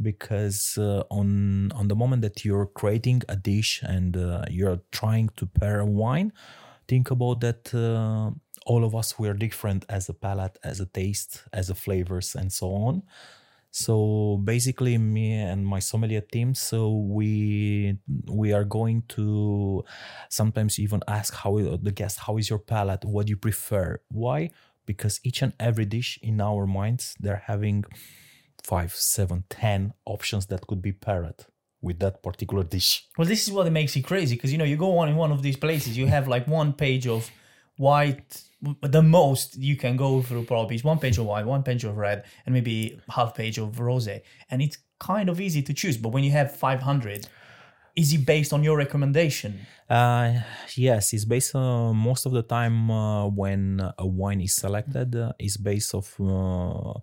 because 0.02 0.78
uh, 0.78 1.04
on 1.12 1.72
on 1.74 1.88
the 1.88 1.96
moment 1.96 2.22
that 2.22 2.46
you're 2.46 2.66
creating 2.68 3.22
a 3.30 3.36
dish 3.36 3.82
and 3.84 4.16
uh, 4.18 4.46
you're 4.50 4.82
trying 4.92 5.30
to 5.38 5.46
pair 5.46 5.80
a 5.80 5.86
wine, 5.86 6.34
think 6.88 7.12
about 7.12 7.42
that. 7.42 7.74
Uh, 7.74 8.32
all 8.66 8.84
of 8.86 8.94
us 8.94 9.18
we 9.18 9.28
are 9.28 9.34
different 9.34 9.86
as 9.90 10.10
a 10.10 10.14
palate, 10.14 10.58
as 10.64 10.80
a 10.80 10.86
taste, 10.86 11.44
as 11.54 11.70
a 11.72 11.76
flavors, 11.76 12.36
and 12.36 12.52
so 12.54 12.68
on. 12.74 13.04
So 13.72 14.42
basically, 14.44 14.98
me 14.98 15.34
and 15.34 15.66
my 15.66 15.80
sommelier 15.80 16.22
team, 16.22 16.56
so 16.56 16.92
we 16.92 17.98
we 18.28 18.52
are 18.52 18.64
going 18.64 19.04
to 19.10 19.84
sometimes 20.30 20.80
even 20.80 21.02
ask 21.08 21.34
how 21.36 21.58
the 21.58 21.92
guest, 21.92 22.20
how 22.20 22.38
is 22.38 22.50
your 22.50 22.60
palate? 22.60 23.06
What 23.06 23.28
do 23.28 23.32
you 23.32 23.38
prefer? 23.38 24.02
Why? 24.10 24.50
Because 24.86 25.20
each 25.24 25.44
and 25.44 25.54
every 25.60 25.86
dish 25.86 26.18
in 26.24 26.42
our 26.42 26.66
minds, 26.66 27.14
they're 27.20 27.44
having 27.46 27.86
five, 28.64 28.94
seven, 28.94 29.44
ten 29.50 29.94
options 30.06 30.48
that 30.48 30.66
could 30.66 30.82
be 30.82 30.92
paired 30.92 31.46
with 31.82 32.00
that 32.00 32.24
particular 32.24 32.64
dish. 32.64 33.08
Well, 33.18 33.28
this 33.28 33.48
is 33.48 33.54
what 33.54 33.68
it 33.68 33.72
makes 33.72 33.96
it 33.96 34.02
crazy 34.02 34.36
because 34.36 34.52
you 34.52 34.58
know 34.58 34.66
you 34.66 34.78
go 34.78 34.98
on 34.98 35.10
in 35.10 35.16
one 35.16 35.32
of 35.32 35.44
these 35.44 35.58
places, 35.58 35.96
you 35.98 36.08
have 36.08 36.28
like 36.28 36.48
one 36.48 36.74
page 36.74 37.08
of 37.08 37.30
white. 37.80 38.44
The 38.82 39.02
most 39.02 39.58
you 39.58 39.78
can 39.78 39.96
go 39.96 40.22
through 40.22 40.44
probably 40.46 40.76
is 40.76 40.84
one 40.84 41.00
page 41.00 41.18
of 41.18 41.26
white, 41.26 41.46
one 41.46 41.64
page 41.64 41.86
of 41.86 41.98
red, 41.98 42.26
and 42.46 42.54
maybe 42.54 43.00
half 43.10 43.34
page 43.34 43.58
of 43.58 43.78
rosé, 43.78 44.22
and 44.52 44.62
it's 44.62 44.78
kind 45.00 45.30
of 45.30 45.40
easy 45.40 45.62
to 45.64 45.74
choose. 45.74 45.96
But 45.98 46.10
when 46.10 46.26
you 46.26 46.32
have 46.32 46.54
500, 46.54 47.28
is 47.96 48.14
it 48.14 48.26
based 48.26 48.54
on 48.54 48.64
your 48.64 48.78
recommendation? 48.78 49.66
Uh, 49.90 50.42
yes, 50.76 51.14
it's 51.14 51.26
based 51.26 51.56
uh, 51.56 51.92
most 51.92 52.28
of 52.28 52.32
the 52.32 52.44
time 52.44 52.92
uh, 52.92 53.26
when 53.26 53.82
a 53.98 54.06
wine 54.06 54.40
is 54.40 54.54
selected 54.54 55.16
uh, 55.16 55.34
is 55.40 55.58
based 55.58 55.96
of 55.96 56.14
uh, 56.22 56.94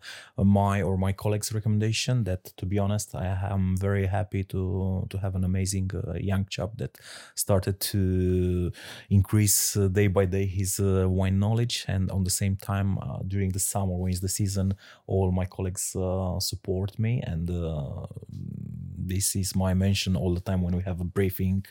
my 0.45 0.83
or 0.83 0.97
my 0.97 1.13
colleagues' 1.13 1.53
recommendation. 1.53 2.23
That, 2.23 2.45
to 2.57 2.65
be 2.65 2.79
honest, 2.79 3.17
I 3.17 3.27
am 3.51 3.77
very 3.77 4.07
happy 4.07 4.45
to 4.45 5.05
to 5.11 5.19
have 5.19 5.35
an 5.35 5.43
amazing 5.43 5.91
uh, 5.95 6.15
young 6.15 6.47
chap 6.49 6.77
that 6.77 6.97
started 7.35 7.81
to 7.81 8.71
increase 9.11 9.77
uh, 9.77 9.89
day 9.89 10.07
by 10.07 10.27
day 10.27 10.47
his 10.47 10.79
uh, 10.79 11.07
wine 11.09 11.41
knowledge, 11.41 11.85
and 11.89 12.09
on 12.13 12.23
the 12.23 12.31
same 12.31 12.55
time 12.55 12.99
uh, 12.99 13.19
during 13.27 13.51
the 13.51 13.59
summer 13.59 13.97
when 13.97 14.13
it's 14.13 14.21
the 14.21 14.29
season, 14.29 14.75
all 15.09 15.33
my 15.33 15.47
colleagues 15.47 15.97
uh, 15.97 16.39
support 16.39 16.97
me, 17.01 17.21
and 17.27 17.51
uh, 17.51 18.07
this 19.09 19.35
is 19.35 19.57
my 19.57 19.75
mention 19.75 20.15
all 20.17 20.35
the 20.35 20.41
time 20.41 20.63
when 20.63 20.76
we 20.77 20.83
have 20.83 21.01
a 21.01 21.05
briefing, 21.05 21.65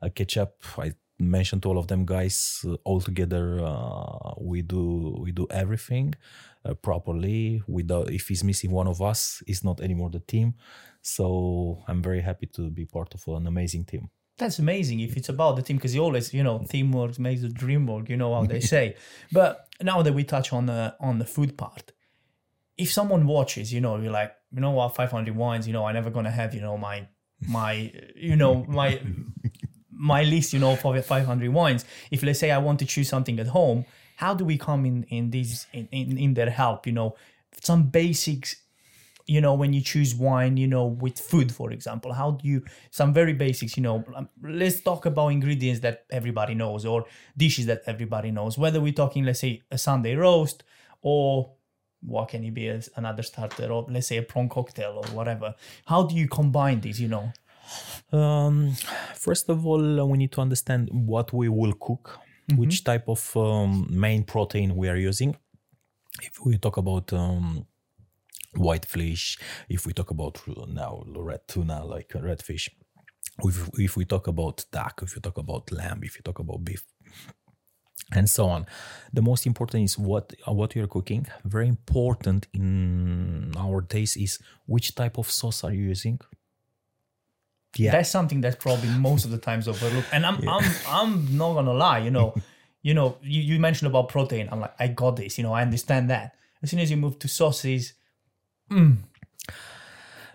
a 0.00 0.10
catch 0.10 0.36
up. 0.36 0.54
I 0.78 0.92
mentioned 1.18 1.62
to 1.62 1.68
all 1.68 1.78
of 1.78 1.88
them 1.88 2.04
guys 2.04 2.64
uh, 2.66 2.74
all 2.84 3.00
together. 3.00 3.60
Uh, 3.62 4.34
we 4.40 4.62
do 4.62 5.16
we 5.20 5.32
do 5.32 5.46
everything 5.50 6.14
uh, 6.64 6.74
properly. 6.74 7.62
Without 7.66 8.10
if 8.10 8.28
he's 8.28 8.44
missing 8.44 8.70
one 8.70 8.86
of 8.86 9.00
us, 9.00 9.42
it's 9.46 9.64
not 9.64 9.80
anymore 9.80 10.10
the 10.10 10.20
team. 10.20 10.54
So 11.02 11.84
I'm 11.86 12.02
very 12.02 12.20
happy 12.20 12.46
to 12.56 12.70
be 12.70 12.84
part 12.84 13.14
of 13.14 13.22
an 13.28 13.46
amazing 13.46 13.84
team. 13.84 14.10
That's 14.38 14.58
amazing 14.58 15.00
if 15.00 15.16
it's 15.16 15.30
about 15.30 15.56
the 15.56 15.62
team 15.62 15.76
because 15.76 15.94
you 15.94 16.02
always, 16.02 16.34
you 16.34 16.42
know, 16.42 16.64
teamwork 16.68 17.18
makes 17.18 17.40
the 17.40 17.48
dream 17.48 17.86
work. 17.86 18.10
You 18.10 18.16
know 18.16 18.34
how 18.34 18.44
they 18.44 18.60
say. 18.74 18.96
but 19.32 19.68
now 19.80 20.02
that 20.02 20.12
we 20.12 20.24
touch 20.24 20.52
on 20.52 20.66
the 20.66 20.94
on 21.00 21.18
the 21.18 21.24
food 21.24 21.56
part, 21.56 21.92
if 22.76 22.92
someone 22.92 23.26
watches, 23.26 23.72
you 23.72 23.80
know, 23.80 23.96
you're 23.96 24.12
like, 24.12 24.32
you 24.52 24.60
know 24.60 24.72
what, 24.72 24.94
500 24.94 25.34
wines, 25.34 25.66
you 25.66 25.72
know, 25.72 25.86
I'm 25.86 25.94
never 25.94 26.10
gonna 26.10 26.30
have, 26.30 26.54
you 26.54 26.60
know, 26.60 26.76
my 26.76 27.08
my, 27.40 27.92
you 28.14 28.36
know, 28.36 28.64
my 28.68 29.00
my 29.96 30.22
list, 30.22 30.52
you 30.52 30.58
know, 30.58 30.76
for 30.76 31.00
500 31.00 31.48
wines. 31.52 31.84
If 32.10 32.22
let's 32.22 32.38
say 32.38 32.50
I 32.50 32.58
want 32.58 32.78
to 32.80 32.84
choose 32.84 33.08
something 33.08 33.38
at 33.40 33.48
home, 33.48 33.86
how 34.16 34.34
do 34.34 34.44
we 34.44 34.58
come 34.58 34.84
in 34.86 35.04
in 35.04 35.30
these 35.30 35.66
in 35.72 35.88
in, 35.90 36.18
in 36.18 36.34
their 36.34 36.50
help? 36.50 36.86
You 36.86 36.92
know, 36.92 37.16
some 37.60 37.84
basics. 37.84 38.56
You 39.28 39.40
know, 39.40 39.54
when 39.54 39.72
you 39.72 39.80
choose 39.80 40.14
wine, 40.14 40.56
you 40.56 40.68
know, 40.68 40.86
with 40.86 41.18
food, 41.18 41.50
for 41.50 41.72
example, 41.72 42.12
how 42.12 42.32
do 42.32 42.46
you 42.46 42.62
some 42.90 43.12
very 43.12 43.32
basics? 43.32 43.76
You 43.76 43.82
know, 43.82 44.04
um, 44.14 44.28
let's 44.40 44.80
talk 44.80 45.04
about 45.04 45.28
ingredients 45.28 45.80
that 45.80 46.04
everybody 46.12 46.54
knows 46.54 46.86
or 46.86 47.06
dishes 47.36 47.66
that 47.66 47.82
everybody 47.86 48.30
knows. 48.30 48.56
Whether 48.56 48.80
we're 48.80 48.92
talking, 48.92 49.24
let's 49.24 49.40
say, 49.40 49.62
a 49.68 49.78
Sunday 49.78 50.14
roast 50.14 50.62
or 51.02 51.56
what 52.02 52.28
can 52.28 52.44
it 52.44 52.54
be 52.54 52.68
as 52.68 52.88
another 52.96 53.22
starter 53.22 53.70
or 53.70 53.86
let's 53.88 54.06
say 54.06 54.16
a 54.18 54.22
prawn 54.22 54.48
cocktail 54.48 55.02
or 55.02 55.06
whatever. 55.14 55.54
How 55.86 56.02
do 56.04 56.14
you 56.14 56.28
combine 56.28 56.80
these? 56.80 57.00
You 57.00 57.08
know, 57.08 57.32
Um, 58.12 58.74
first 59.14 59.48
of 59.48 59.66
all, 59.66 60.00
uh, 60.00 60.04
we 60.04 60.18
need 60.18 60.32
to 60.32 60.40
understand 60.40 60.88
what 60.92 61.32
we 61.32 61.48
will 61.48 61.72
cook, 61.74 62.18
which 62.54 62.84
type 62.84 63.08
of 63.08 63.36
um, 63.36 63.86
main 63.90 64.24
protein 64.24 64.76
we 64.76 64.88
are 64.88 64.96
using. 64.96 65.36
If 66.22 66.44
we 66.44 66.56
talk 66.58 66.76
about 66.76 67.12
um, 67.12 67.66
white 68.54 68.86
fish, 68.86 69.38
if 69.68 69.86
we 69.86 69.92
talk 69.92 70.10
about 70.10 70.40
now 70.68 71.02
red 71.14 71.40
tuna, 71.48 71.84
like 71.84 72.12
red 72.14 72.42
fish, 72.42 72.70
if, 73.44 73.68
if 73.74 73.96
we 73.96 74.04
talk 74.04 74.26
about 74.28 74.64
duck, 74.72 75.00
if 75.02 75.14
you 75.14 75.20
talk 75.20 75.38
about 75.38 75.70
lamb, 75.72 76.00
if 76.02 76.16
you 76.16 76.22
talk 76.22 76.38
about 76.38 76.64
beef, 76.64 76.84
and 78.12 78.28
so 78.28 78.46
on. 78.46 78.66
The 79.12 79.22
most 79.22 79.46
important 79.46 79.84
is 79.84 79.98
what 79.98 80.32
uh, 80.46 80.52
what 80.52 80.74
you're 80.74 80.86
cooking. 80.86 81.26
Very 81.44 81.68
important 81.68 82.46
in 82.52 83.52
our 83.58 83.80
days 83.80 84.16
is 84.16 84.38
which 84.66 84.94
type 84.94 85.18
of 85.18 85.30
sauce 85.30 85.64
are 85.64 85.72
you 85.72 85.84
using. 85.84 86.20
Yeah. 87.78 87.92
that's 87.92 88.08
something 88.08 88.40
that's 88.40 88.56
probably 88.56 88.88
most 88.88 89.26
of 89.26 89.30
the 89.30 89.38
times 89.38 89.68
overlooked. 89.68 90.08
And 90.12 90.24
I'm 90.24 90.48
I'm 90.48 90.64
I'm 90.88 91.36
not 91.36 91.54
gonna 91.54 91.74
lie, 91.74 91.98
you 91.98 92.10
know, 92.10 92.34
you 92.82 92.94
know, 92.94 93.18
you, 93.22 93.42
you 93.42 93.58
mentioned 93.60 93.88
about 93.88 94.08
protein. 94.08 94.48
I'm 94.50 94.60
like, 94.60 94.74
I 94.78 94.88
got 94.88 95.16
this, 95.16 95.36
you 95.36 95.44
know, 95.44 95.52
I 95.52 95.62
understand 95.62 96.08
that. 96.10 96.36
As 96.62 96.70
soon 96.70 96.80
as 96.80 96.90
you 96.90 96.96
move 96.96 97.18
to 97.18 97.28
sauces, 97.28 97.92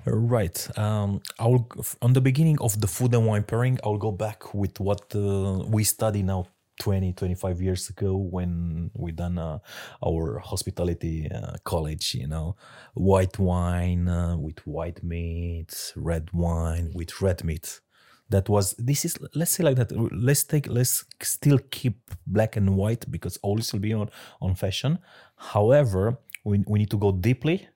Right. 0.06 0.78
Um, 0.78 1.22
I'll 1.40 1.68
on 2.02 2.14
the 2.14 2.22
beginning 2.22 2.60
of 2.60 2.80
the 2.82 2.88
food 2.88 3.14
and 3.14 3.28
wine 3.28 3.44
pairing. 3.44 3.80
I'll 3.84 3.98
go 3.98 4.12
back 4.12 4.54
with 4.54 4.80
what 4.80 5.14
uh, 5.16 5.64
we 5.68 5.84
study 5.84 6.24
now 6.24 6.48
20, 6.80 7.14
25 7.14 7.62
years 7.62 7.90
ago 7.90 8.16
when 8.16 8.92
we 8.96 9.12
done 9.12 9.38
uh, 9.38 9.60
our 10.06 10.40
hospitality 10.40 11.30
uh, 11.32 11.56
college. 11.64 12.16
You 12.16 12.28
know, 12.28 12.56
white 12.94 13.38
wine 13.40 14.08
uh, 14.08 14.38
with 14.38 14.66
white 14.66 15.04
meat, 15.04 15.94
red 15.96 16.30
wine 16.34 16.92
with 16.94 17.22
red 17.22 17.44
meat. 17.44 17.82
That 18.30 18.48
was 18.48 18.74
this 18.78 19.04
is 19.04 19.18
let's 19.36 19.52
say 19.52 19.64
like 19.64 19.76
that. 19.76 19.92
Let's 19.92 20.44
take 20.44 20.68
let's 20.68 21.06
still 21.22 21.60
keep 21.70 22.12
black 22.26 22.56
and 22.56 22.78
white 22.78 23.10
because 23.12 23.38
always 23.44 23.72
will 23.74 23.82
be 23.82 23.94
on 23.94 24.10
on 24.42 24.56
fashion. 24.56 25.00
However, 25.36 26.18
we 26.44 26.64
we 26.68 26.80
need 26.80 26.92
to 26.92 26.98
go 26.98 27.12
deeply 27.12 27.68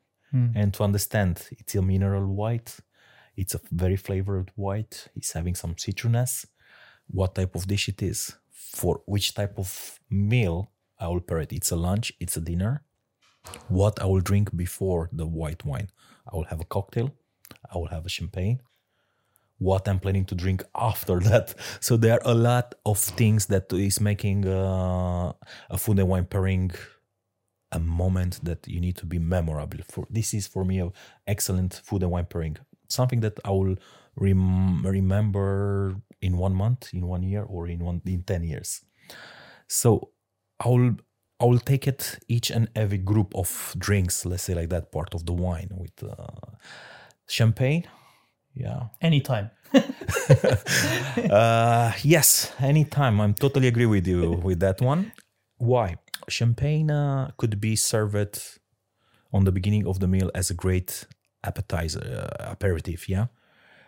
and 0.56 0.74
to 0.74 0.84
understand 0.84 1.48
it's 1.52 1.76
a 1.76 1.82
mineral 1.82 2.26
white 2.26 2.78
it's 3.38 3.56
a 3.56 3.60
very 3.72 3.96
flavored 3.96 4.52
white 4.56 5.08
it's 5.16 5.34
having 5.34 5.56
some 5.56 5.76
citrusiness 5.76 6.46
what 7.08 7.36
type 7.36 7.56
of 7.56 7.68
dish 7.68 7.88
it 7.90 8.02
is 8.02 8.36
for 8.76 9.02
which 9.06 9.34
type 9.34 9.56
of 9.58 10.00
meal 10.10 10.72
i 11.00 11.08
will 11.08 11.22
pair 11.22 11.40
it. 11.40 11.52
It's 11.54 11.72
a 11.72 11.76
lunch 11.88 12.14
it's 12.20 12.38
a 12.38 12.42
dinner. 12.42 12.84
What 13.68 14.02
i 14.02 14.06
will 14.06 14.22
drink 14.32 14.56
before 14.56 15.10
the 15.12 15.28
white 15.40 15.64
wine. 15.66 15.90
I 16.32 16.36
will 16.36 16.50
have 16.52 16.62
a 16.62 16.70
cocktail 16.76 17.12
i 17.74 17.78
will 17.78 17.88
have 17.96 18.06
a 18.06 18.10
champagne. 18.18 18.60
What 19.58 19.88
i'm 19.88 20.00
planning 20.00 20.26
to 20.26 20.36
drink 20.36 20.64
after 20.76 21.20
that. 21.30 21.56
So 21.80 21.98
there 21.98 22.14
are 22.16 22.32
a 22.32 22.36
lot 22.36 22.76
of 22.86 22.98
things 23.00 23.46
that 23.48 23.72
is 23.74 24.00
making 24.02 24.48
uh, 24.48 25.34
a 25.70 25.78
food 25.78 26.00
and 26.00 26.10
wine 26.10 26.26
pairing 26.26 26.72
a 27.72 27.80
moment 27.80 28.40
that 28.44 28.68
you 28.68 28.80
need 28.80 28.96
to 28.98 29.06
be 29.06 29.20
memorable 29.20 29.80
for. 29.90 30.06
This 30.10 30.34
is 30.34 30.48
for 30.48 30.64
me 30.64 30.80
a 30.82 30.92
excellent 31.28 31.82
food 31.84 32.04
and 32.04 32.12
wine 32.12 32.26
pairing. 32.26 32.58
Something 32.88 33.22
that 33.22 33.40
i 33.44 33.50
will 33.50 33.76
rem- 34.16 34.86
remember 34.86 35.96
in 36.22 36.38
one 36.38 36.56
month 36.56 36.94
in 36.94 37.08
one 37.08 37.24
year 37.24 37.44
or 37.44 37.68
in 37.68 37.84
one 37.84 38.02
in 38.06 38.24
10 38.24 38.44
years 38.44 38.82
so 39.68 40.10
i 40.60 40.68
will 40.68 40.96
i 41.40 41.46
will 41.46 41.60
take 41.60 41.88
it 41.88 42.20
each 42.28 42.50
and 42.50 42.70
every 42.76 42.98
group 42.98 43.34
of 43.36 43.76
drinks 43.78 44.26
let's 44.26 44.44
say 44.44 44.54
like 44.54 44.70
that 44.70 44.92
part 44.92 45.14
of 45.14 45.26
the 45.26 45.34
wine 45.34 45.70
with 45.72 46.04
uh, 46.04 46.56
champagne 47.28 47.86
yeah 48.56 48.88
anytime. 49.02 49.52
uh, 51.30 51.92
yes, 52.02 52.52
anytime. 52.60 53.22
I'm 53.22 53.34
totally 53.34 53.68
agree 53.68 53.86
with 53.86 54.08
you 54.08 54.32
with 54.32 54.60
that 54.62 54.82
one. 54.82 55.12
Why? 55.58 55.98
Champagne 56.28 56.90
uh, 56.90 57.32
could 57.38 57.60
be 57.60 57.76
served 57.76 58.60
on 59.34 59.44
the 59.44 59.52
beginning 59.52 59.86
of 59.86 60.00
the 60.00 60.08
meal 60.08 60.32
as 60.34 60.50
a 60.50 60.54
great 60.54 61.06
appetizer, 61.44 62.30
uh, 62.40 62.52
aperitif. 62.52 63.10
Yeah, 63.10 63.28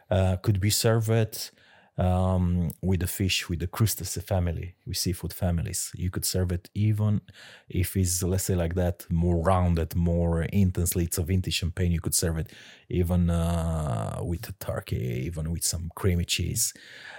could 0.10 0.60
be 0.60 0.70
served 0.70 1.52
um, 1.98 2.72
with 2.82 3.00
the 3.00 3.08
fish, 3.08 3.50
with 3.50 3.60
the 3.60 3.68
crustacea 3.68 4.22
family, 4.24 4.76
with 4.86 4.98
seafood 4.98 5.34
families. 5.34 5.92
You 5.96 6.12
could 6.12 6.26
serve 6.26 6.52
it 6.52 6.70
even 6.76 7.22
if 7.70 7.98
it's, 7.98 8.22
let's 8.22 8.44
say, 8.44 8.56
like 8.56 8.76
that, 8.76 9.06
more 9.10 9.38
rounded, 9.42 9.96
more 9.96 10.44
intensely. 10.44 11.06
It's 11.06 11.18
a 11.18 11.24
vintage 11.24 11.56
champagne. 11.56 11.92
You 11.92 12.00
could 12.00 12.14
serve 12.14 12.38
it 12.38 12.52
even 12.90 13.30
uh, 13.30 14.20
with 14.22 14.48
a 14.48 14.54
turkey, 14.54 15.24
even 15.26 15.52
with 15.52 15.64
some 15.64 15.92
creamy 15.96 16.26
cheese. 16.26 16.74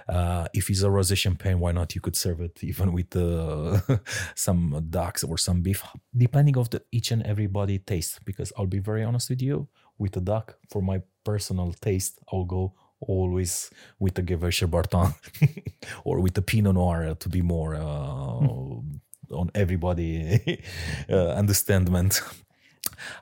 Uh, 0.09 0.47
if 0.55 0.71
it's 0.71 0.83
a 0.83 0.87
rosé 0.87 1.17
champagne, 1.17 1.59
why 1.59 1.73
not? 1.73 1.95
You 1.95 2.01
could 2.01 2.17
serve 2.17 2.41
it 2.41 2.59
even 2.63 2.93
with 2.93 3.15
uh, 3.17 3.81
some 4.37 4.87
ducks 4.91 5.25
or 5.25 5.39
some 5.39 5.61
beef, 5.61 5.83
depending 6.17 6.57
of 6.57 6.71
the 6.71 6.83
each 6.93 7.11
and 7.11 7.25
everybody 7.25 7.79
taste. 7.81 8.25
Because 8.25 8.53
I'll 8.57 8.67
be 8.67 8.79
very 8.79 9.03
honest 9.03 9.29
with 9.29 9.43
you, 9.43 9.69
with 9.99 10.17
a 10.17 10.21
duck, 10.21 10.57
for 10.71 10.81
my 10.83 11.03
personal 11.25 11.73
taste, 11.73 12.19
I'll 12.33 12.45
go 12.45 12.75
always 13.01 13.71
with 13.99 14.15
the 14.15 14.23
Gewürztraminer 14.23 14.71
Barton 14.71 15.15
or 16.05 16.21
with 16.21 16.35
the 16.35 16.43
Pinot 16.43 16.75
Noir 16.75 17.15
to 17.15 17.29
be 17.29 17.43
more 17.43 17.75
uh, 17.75 19.41
on 19.41 19.51
everybody 19.55 20.63
uh, 21.11 21.29
understandment. 21.43 22.21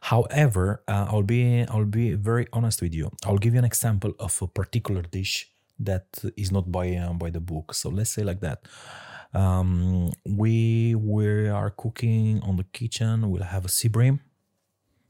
However, 0.01 0.83
uh, 0.89 1.07
I'll 1.11 1.23
be 1.23 1.65
I'll 1.69 1.85
be 1.85 2.15
very 2.15 2.47
honest 2.53 2.81
with 2.81 2.95
you. 2.95 3.11
I'll 3.25 3.39
give 3.39 3.53
you 3.55 3.59
an 3.59 3.65
example 3.65 4.12
of 4.19 4.39
a 4.41 4.47
particular 4.47 5.03
dish 5.03 5.51
that 5.79 6.07
is 6.37 6.51
not 6.51 6.71
by 6.73 6.95
uh, 6.95 7.12
by 7.12 7.31
the 7.31 7.41
book. 7.41 7.75
So 7.75 7.91
let's 7.91 8.11
say 8.11 8.23
like 8.23 8.41
that. 8.41 8.67
Um, 9.35 10.12
we 10.25 10.95
we 10.95 11.49
are 11.49 11.71
cooking 11.71 12.41
on 12.43 12.57
the 12.57 12.65
kitchen. 12.65 13.31
We'll 13.31 13.43
have 13.43 13.65
a 13.65 13.69
sea 13.69 13.89
bream. 13.89 14.21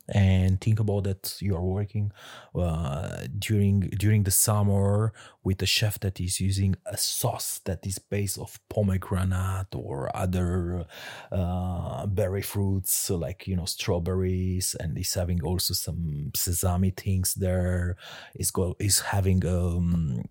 And 0.08 0.60
think 0.60 0.78
about 0.78 1.04
that 1.04 1.36
you 1.40 1.56
are 1.56 1.64
working 1.64 2.12
uh, 2.54 3.26
during 3.38 3.80
during 3.80 4.22
the 4.22 4.30
summer 4.30 5.12
with 5.42 5.60
a 5.62 5.66
chef 5.66 5.98
that 6.00 6.20
is 6.20 6.40
using 6.40 6.76
a 6.86 6.96
sauce 6.96 7.60
that 7.64 7.84
is 7.86 7.98
based 7.98 8.38
of 8.38 8.60
pomegranate 8.68 9.74
or 9.74 10.14
other 10.16 10.86
uh, 11.32 12.06
berry 12.06 12.42
fruits 12.42 12.92
so 12.92 13.16
like 13.16 13.46
you 13.46 13.56
know 13.56 13.64
strawberries 13.64 14.76
and 14.78 14.96
is 14.96 15.14
having 15.14 15.42
also 15.42 15.74
some 15.74 16.30
sesame 16.34 16.90
things 16.90 17.34
there. 17.34 17.96
Is 18.34 18.50
go 18.50 18.76
is 18.78 19.00
having 19.00 19.44
um, 19.46 20.22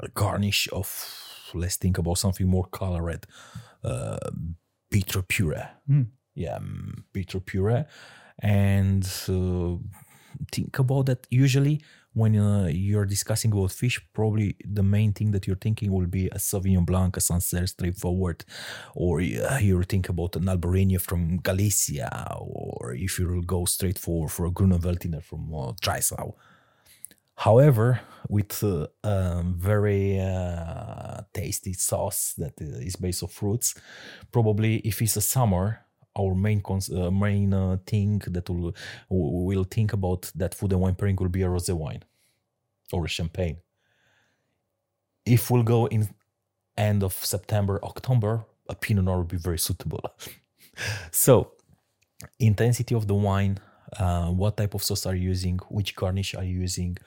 a 0.00 0.08
garnish 0.08 0.68
of 0.72 0.88
let's 1.54 1.76
think 1.76 1.98
about 1.98 2.18
something 2.18 2.46
more 2.46 2.66
colored 2.66 3.26
uh, 3.82 4.18
beetroot 4.90 5.28
puree. 5.28 5.62
Yeah 6.34 6.56
um, 6.56 7.04
beetroot 7.12 7.46
puree 7.46 7.84
and 8.40 9.04
uh, 9.28 9.76
think 10.52 10.78
about 10.78 11.06
that 11.06 11.26
usually 11.30 11.80
when 12.12 12.34
uh, 12.38 12.66
you're 12.72 13.04
discussing 13.04 13.52
about 13.52 13.70
fish 13.70 14.00
probably 14.12 14.56
the 14.64 14.82
main 14.82 15.12
thing 15.12 15.30
that 15.32 15.46
you're 15.46 15.56
thinking 15.56 15.92
will 15.92 16.06
be 16.06 16.26
a 16.28 16.38
sauvignon 16.38 16.84
blanc 16.84 17.16
a 17.16 17.20
sancerre 17.20 17.66
straightforward 17.66 18.44
or 18.94 19.20
uh, 19.20 19.58
you 19.58 19.82
think 19.82 20.08
about 20.08 20.36
an 20.36 20.44
albarino 20.44 21.00
from 21.00 21.38
galicia 21.38 22.36
or 22.40 22.94
if 22.94 23.18
you 23.18 23.28
will 23.28 23.42
go 23.42 23.64
straight 23.64 23.98
for 23.98 24.28
for 24.28 24.46
a 24.46 24.50
grüner 24.50 24.78
veltliner 24.78 25.22
from 25.22 25.52
uh, 25.54 25.72
Dreisau. 25.80 26.34
However, 27.36 28.00
with 28.30 28.64
uh, 28.64 28.86
a 29.04 29.42
very 29.44 30.18
uh, 30.18 31.20
tasty 31.34 31.74
sauce 31.74 32.32
that 32.38 32.54
is 32.60 32.96
based 32.96 33.22
of 33.22 33.30
fruits, 33.30 33.74
probably 34.32 34.76
if 34.78 35.02
it's 35.02 35.16
a 35.16 35.20
summer, 35.20 35.85
our 36.18 36.34
main 36.34 36.60
cons- 36.60 36.90
uh, 36.90 37.10
main 37.10 37.52
uh, 37.52 37.76
thing 37.86 38.22
that 38.26 38.48
we'll, 38.48 38.74
we'll 39.08 39.64
think 39.64 39.92
about 39.92 40.30
that 40.34 40.54
food 40.54 40.72
and 40.72 40.80
wine 40.80 40.94
pairing 40.94 41.16
will 41.16 41.28
be 41.28 41.42
a 41.42 41.46
rosé 41.46 41.74
wine 41.74 42.02
or 42.92 43.04
a 43.04 43.08
champagne. 43.08 43.58
If 45.24 45.50
we'll 45.50 45.64
go 45.64 45.86
in 45.86 46.08
end 46.76 47.02
of 47.02 47.12
September, 47.12 47.80
October, 47.82 48.44
a 48.68 48.74
Pinot 48.74 49.04
Noir 49.04 49.18
will 49.18 49.24
be 49.24 49.36
very 49.36 49.58
suitable. 49.58 50.02
so, 51.10 51.52
intensity 52.38 52.94
of 52.94 53.06
the 53.06 53.14
wine, 53.14 53.58
uh, 53.98 54.28
what 54.28 54.56
type 54.56 54.74
of 54.74 54.82
sauce 54.82 55.06
are 55.06 55.14
you 55.14 55.28
using, 55.28 55.58
which 55.68 55.94
garnish 55.94 56.34
are 56.34 56.44
you 56.44 56.60
using, 56.60 56.98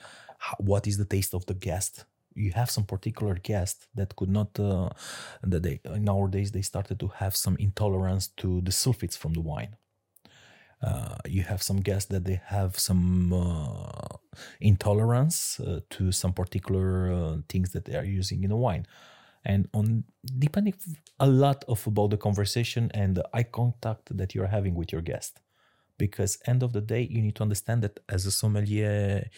what 0.58 0.88
is 0.88 0.98
the 0.98 1.06
taste 1.06 1.34
of 1.34 1.46
the 1.46 1.54
guest. 1.54 2.06
You 2.40 2.52
have 2.54 2.70
some 2.72 2.86
particular 2.86 3.36
guest 3.36 3.88
that 3.96 4.16
could 4.16 4.30
not. 4.30 4.60
Uh, 4.60 4.90
that 5.44 5.64
they 5.64 5.80
nowadays 6.12 6.52
they 6.52 6.62
started 6.62 7.00
to 7.00 7.08
have 7.22 7.36
some 7.36 7.56
intolerance 7.58 8.28
to 8.42 8.62
the 8.62 8.72
sulfites 8.72 9.18
from 9.18 9.34
the 9.34 9.42
wine. 9.42 9.76
Uh, 10.82 11.18
you 11.28 11.44
have 11.44 11.62
some 11.62 11.82
guests 11.82 12.10
that 12.10 12.24
they 12.24 12.40
have 12.46 12.80
some 12.80 13.34
uh, 13.34 14.16
intolerance 14.62 15.60
uh, 15.60 15.82
to 15.90 16.12
some 16.12 16.32
particular 16.32 17.12
uh, 17.12 17.38
things 17.50 17.74
that 17.74 17.84
they 17.84 17.96
are 17.96 18.06
using 18.06 18.44
in 18.46 18.50
the 18.50 18.56
wine 18.56 18.86
and 19.44 19.68
on 19.74 20.06
depending 20.38 20.74
a 21.20 21.28
lot 21.28 21.66
of 21.68 21.86
about 21.86 22.10
the 22.12 22.18
conversation 22.18 22.90
and 22.94 23.16
the 23.16 23.28
eye 23.34 23.44
contact 23.44 24.16
that 24.16 24.34
you're 24.34 24.48
having 24.48 24.74
with 24.74 24.92
your 24.94 25.02
guest 25.02 25.42
because 25.98 26.38
end 26.48 26.64
of 26.64 26.72
the 26.72 26.82
day 26.82 27.02
you 27.02 27.22
need 27.22 27.36
to 27.36 27.44
understand 27.44 27.82
that 27.82 28.00
as 28.08 28.26
a 28.26 28.32
sommelier 28.32 29.30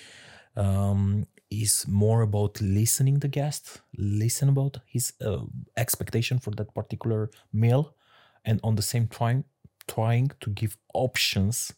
um, 0.56 1.26
is 1.52 1.86
more 1.88 2.22
about 2.22 2.62
listening 2.62 3.20
the 3.20 3.28
guest 3.28 3.82
listen 3.98 4.50
about 4.50 4.80
his 4.86 5.14
uh, 5.22 5.42
expectation 5.78 6.40
for 6.40 6.52
that 6.52 6.74
particular 6.74 7.30
meal 7.54 7.96
and 8.46 8.60
on 8.64 8.76
the 8.76 8.82
same 8.82 9.08
time 9.08 9.44
trying 9.88 10.32
to 10.40 10.50
give 10.50 10.78
options 10.94 11.74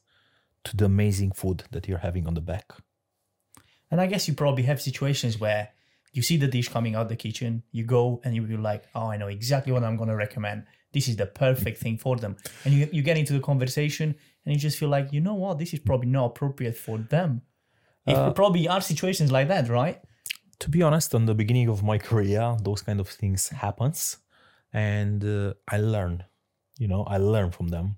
to 0.63 0.77
the 0.77 0.86
amazing 0.86 1.31
food 1.31 1.63
that 1.71 1.88
you're 1.88 1.97
having 1.97 2.27
on 2.27 2.36
the 2.36 2.41
back 2.41 2.73
And 3.91 4.01
I 4.01 4.07
guess 4.07 4.27
you 4.27 4.33
probably 4.33 4.63
have 4.63 4.81
situations 4.81 5.39
where 5.39 5.69
you 6.13 6.23
see 6.23 6.38
the 6.38 6.47
dish 6.47 6.67
coming 6.67 6.95
out 6.95 7.09
the 7.09 7.15
kitchen, 7.15 7.62
you 7.71 7.83
go 7.83 8.21
and 8.23 8.36
you're 8.36 8.59
like, 8.59 8.86
oh, 8.95 9.07
I 9.07 9.17
know 9.17 9.27
exactly 9.27 9.71
what 9.71 9.83
I'm 9.83 9.97
going 9.97 10.09
to 10.09 10.15
recommend. 10.15 10.65
This 10.93 11.07
is 11.07 11.15
the 11.15 11.27
perfect 11.27 11.79
thing 11.79 11.97
for 11.99 12.15
them. 12.15 12.36
And 12.65 12.73
you, 12.73 12.89
you 12.91 13.03
get 13.03 13.17
into 13.17 13.33
the 13.33 13.39
conversation 13.39 14.15
and 14.45 14.55
you 14.55 14.59
just 14.59 14.79
feel 14.79 14.89
like, 14.89 15.13
you 15.13 15.21
know 15.21 15.36
what, 15.36 15.59
this 15.59 15.73
is 15.73 15.79
probably 15.79 16.07
not 16.07 16.25
appropriate 16.25 16.75
for 16.75 16.97
them. 16.97 17.43
If 18.06 18.36
probably 18.36 18.68
are 18.68 18.82
situations 18.82 19.32
like 19.32 19.48
that, 19.48 19.70
right? 19.70 20.02
to 20.63 20.70
be 20.70 20.82
honest 20.82 21.13
on 21.13 21.26
the 21.26 21.36
beginning 21.36 21.68
of 21.68 21.84
my 21.84 21.98
career 21.98 22.56
those 22.63 22.82
kind 22.82 23.00
of 23.00 23.10
things 23.10 23.50
happens 23.50 24.18
and 24.72 25.24
uh, 25.26 25.54
i 25.68 25.78
learn 25.78 26.24
you 26.78 26.88
know 26.88 27.04
i 27.04 27.18
learn 27.18 27.52
from 27.52 27.68
them. 27.70 27.98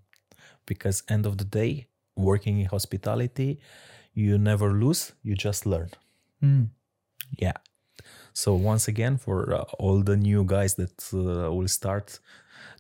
Because 0.66 1.04
end 1.08 1.28
of 1.28 1.38
the 1.38 1.46
day 1.46 1.88
working 2.16 2.60
in 2.60 2.66
hospitality 2.66 3.60
you 4.14 4.38
never 4.38 4.72
lose 4.74 5.14
you 5.22 5.36
just 5.36 5.66
learn. 5.66 5.90
Yeah. 7.38 7.58
So 8.34 8.56
once 8.56 8.88
again 8.88 9.18
for 9.18 9.54
uh, 9.54 9.62
all 9.78 10.02
the 10.02 10.18
new 10.18 10.44
guys 10.44 10.74
that 10.76 10.98
uh, 11.14 11.54
will 11.54 11.68
start 11.68 12.20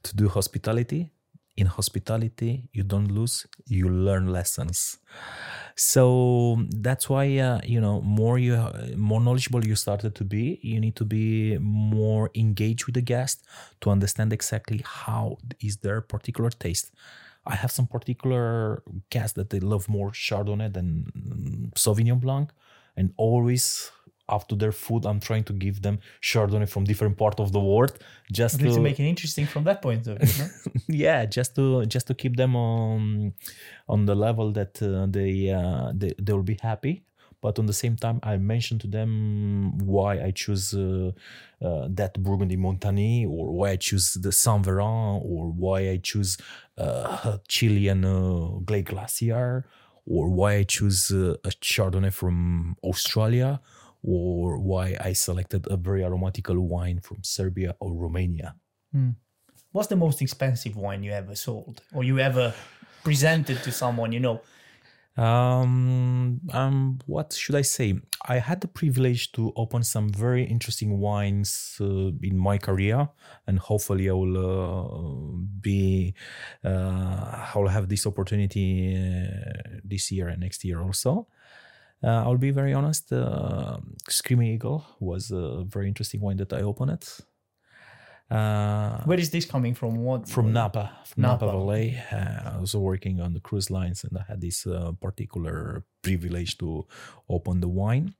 to 0.03 0.15
do 0.15 0.27
hospitality 0.27 1.11
in 1.57 1.67
hospitality 1.67 2.67
you 2.73 2.83
don't 2.83 3.09
lose 3.11 3.45
you 3.65 3.87
learn 3.89 4.27
lessons. 4.27 4.97
So 5.75 6.57
that's 6.69 7.09
why 7.09 7.37
uh, 7.37 7.61
you 7.63 7.79
know 7.81 8.01
more 8.01 8.37
you 8.37 8.55
more 8.95 9.21
knowledgeable 9.21 9.65
you 9.65 9.75
started 9.75 10.15
to 10.15 10.23
be 10.23 10.59
you 10.61 10.79
need 10.79 10.95
to 10.97 11.05
be 11.05 11.57
more 11.59 12.29
engaged 12.35 12.85
with 12.85 12.95
the 12.95 13.01
guest 13.01 13.45
to 13.81 13.89
understand 13.89 14.33
exactly 14.33 14.83
how 14.85 15.37
is 15.61 15.77
their 15.77 16.01
particular 16.01 16.49
taste. 16.49 16.91
I 17.47 17.55
have 17.55 17.71
some 17.71 17.87
particular 17.87 18.83
guests 19.09 19.33
that 19.33 19.49
they 19.51 19.59
love 19.59 19.87
more 19.87 20.11
chardonnay 20.11 20.73
than 20.73 21.71
sauvignon 21.75 22.19
blanc 22.19 22.51
and 22.97 23.13
always 23.17 23.91
after 24.29 24.55
their 24.55 24.71
food 24.71 25.05
i'm 25.05 25.19
trying 25.19 25.43
to 25.43 25.53
give 25.53 25.81
them 25.81 25.99
chardonnay 26.21 26.67
from 26.67 26.83
different 26.83 27.17
part 27.17 27.39
of 27.39 27.51
the 27.51 27.59
world 27.59 27.97
just 28.31 28.59
to 28.59 28.71
to 28.71 28.79
make 28.79 28.99
it 28.99 29.07
interesting 29.07 29.45
from 29.45 29.63
that 29.63 29.81
point 29.81 30.07
of 30.07 30.17
view. 30.19 30.43
no? 30.43 30.71
yeah 30.87 31.25
just 31.25 31.55
to 31.55 31.85
just 31.85 32.07
to 32.07 32.13
keep 32.13 32.35
them 32.35 32.55
on 32.55 33.33
on 33.87 34.05
the 34.05 34.15
level 34.15 34.51
that 34.51 34.81
uh, 34.81 35.05
they, 35.09 35.49
uh, 35.49 35.91
they 35.93 36.13
they 36.19 36.33
will 36.33 36.43
be 36.43 36.57
happy 36.61 37.03
but 37.41 37.59
on 37.59 37.65
the 37.67 37.73
same 37.73 37.95
time 37.95 38.19
i 38.23 38.35
mention 38.37 38.79
to 38.79 38.87
them 38.87 39.77
why 39.77 40.11
i 40.27 40.31
choose 40.31 40.73
uh, 40.73 41.11
uh, 41.61 41.87
that 41.89 42.13
burgundy 42.23 42.57
montagny 42.57 43.27
or 43.29 43.51
why 43.51 43.69
i 43.71 43.75
choose 43.75 44.13
the 44.25 44.31
saint 44.31 44.65
veran 44.65 45.21
or 45.23 45.51
why 45.51 45.79
i 45.93 45.97
choose 46.01 46.37
uh, 46.77 47.37
chilean 47.47 48.03
uh, 48.03 48.47
glacier 48.89 49.65
or 50.07 50.29
why 50.29 50.55
i 50.55 50.63
choose 50.63 51.11
uh, 51.11 51.35
a 51.49 51.51
chardonnay 51.61 52.11
from 52.11 52.75
australia 52.83 53.59
or 54.05 54.59
why 54.59 54.95
i 55.01 55.13
selected 55.13 55.65
a 55.69 55.77
very 55.77 56.03
aromatical 56.03 56.59
wine 56.59 56.99
from 57.01 57.17
serbia 57.23 57.75
or 57.79 57.93
romania 57.93 58.55
What's 59.75 59.89
the 59.89 59.97
most 59.97 60.21
expensive 60.21 60.77
wine 60.77 61.03
you 61.03 61.11
ever 61.11 61.35
sold 61.35 61.81
or 61.93 62.01
you 62.05 62.17
ever 62.17 62.53
presented 63.03 63.61
to 63.63 63.73
someone, 63.73 64.13
you 64.13 64.21
know? 64.21 64.39
Um, 65.17 66.39
um, 66.53 66.99
what 67.05 67.33
should 67.33 67.55
I 67.55 67.61
say? 67.61 67.95
I 68.25 68.39
had 68.39 68.61
the 68.61 68.69
privilege 68.69 69.33
to 69.33 69.51
open 69.57 69.83
some 69.83 70.09
very 70.09 70.45
interesting 70.45 70.97
wines 70.99 71.75
uh, 71.81 72.11
in 72.21 72.37
my 72.37 72.57
career, 72.57 73.09
and 73.47 73.59
hopefully 73.59 74.09
I 74.09 74.13
will 74.13 74.37
uh, 74.37 75.37
be, 75.59 76.13
uh, 76.63 76.69
I 76.69 77.51
will 77.55 77.67
have 77.67 77.89
this 77.89 78.07
opportunity 78.07 78.95
uh, 78.95 79.79
this 79.83 80.09
year 80.09 80.29
and 80.29 80.39
next 80.39 80.63
year 80.63 80.81
also. 80.81 81.27
Uh, 82.05 82.21
I'll 82.23 82.37
be 82.37 82.51
very 82.51 82.73
honest. 82.73 83.11
Uh, 83.11 83.77
Screaming 84.09 84.53
Eagle 84.53 84.85
was 84.99 85.31
a 85.31 85.63
very 85.63 85.87
interesting 85.87 86.21
wine 86.21 86.37
that 86.37 86.53
I 86.53 86.61
opened. 86.61 87.03
Uh, 88.29 89.03
Where 89.03 89.19
is 89.19 89.29
this 89.29 89.45
coming 89.45 89.73
from? 89.73 89.97
What 89.97 90.27
from 90.27 90.51
Napa, 90.53 90.91
from 91.05 91.21
Napa, 91.21 91.45
Napa. 91.45 91.57
Valley. 91.57 91.97
Uh, 92.11 92.55
I 92.55 92.57
was 92.59 92.75
working 92.75 93.21
on 93.21 93.33
the 93.33 93.39
cruise 93.39 93.69
lines, 93.69 94.03
and 94.03 94.17
I 94.17 94.23
had 94.27 94.41
this 94.41 94.65
uh, 94.65 94.93
particular 94.99 95.83
privilege 96.01 96.57
to 96.59 96.87
open 97.29 97.59
the 97.59 97.67
wine. 97.67 98.15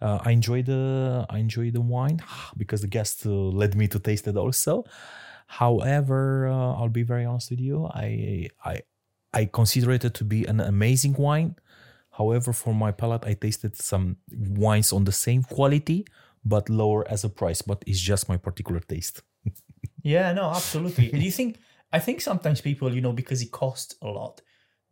Uh, 0.00 0.18
I 0.24 0.32
enjoyed 0.32 0.66
the 0.66 1.26
I 1.30 1.38
enjoyed 1.38 1.72
the 1.72 1.80
wine 1.80 2.22
because 2.56 2.82
the 2.82 2.86
guests 2.88 3.24
uh, 3.24 3.30
led 3.30 3.74
me 3.74 3.88
to 3.88 3.98
taste 3.98 4.26
it 4.26 4.36
also. 4.36 4.84
However, 5.46 6.48
uh, 6.48 6.74
I'll 6.74 6.88
be 6.88 7.02
very 7.02 7.24
honest 7.24 7.50
with 7.50 7.60
you. 7.60 7.86
I 7.86 8.48
I 8.64 8.82
I 9.32 9.44
consider 9.46 9.92
it 9.92 10.02
to 10.12 10.24
be 10.24 10.44
an 10.44 10.60
amazing 10.60 11.14
wine. 11.14 11.56
However, 12.18 12.52
for 12.52 12.74
my 12.74 12.92
palate, 12.92 13.24
I 13.24 13.34
tasted 13.34 13.76
some 13.76 14.16
wines 14.30 14.92
on 14.92 15.04
the 15.04 15.12
same 15.12 15.42
quality 15.42 16.06
but 16.46 16.70
lower 16.70 17.06
as 17.10 17.24
a 17.24 17.28
price. 17.28 17.60
But 17.60 17.82
it's 17.86 18.00
just 18.00 18.28
my 18.28 18.36
particular 18.36 18.80
taste. 18.80 19.22
Yeah, 20.02 20.32
no, 20.34 20.50
absolutely. 20.50 21.08
Do 21.08 21.18
you 21.18 21.32
think? 21.32 21.58
I 21.92 21.98
think 21.98 22.20
sometimes 22.20 22.60
people, 22.60 22.94
you 22.94 23.00
know, 23.00 23.12
because 23.12 23.42
it 23.42 23.50
costs 23.50 23.96
a 24.00 24.06
lot, 24.06 24.40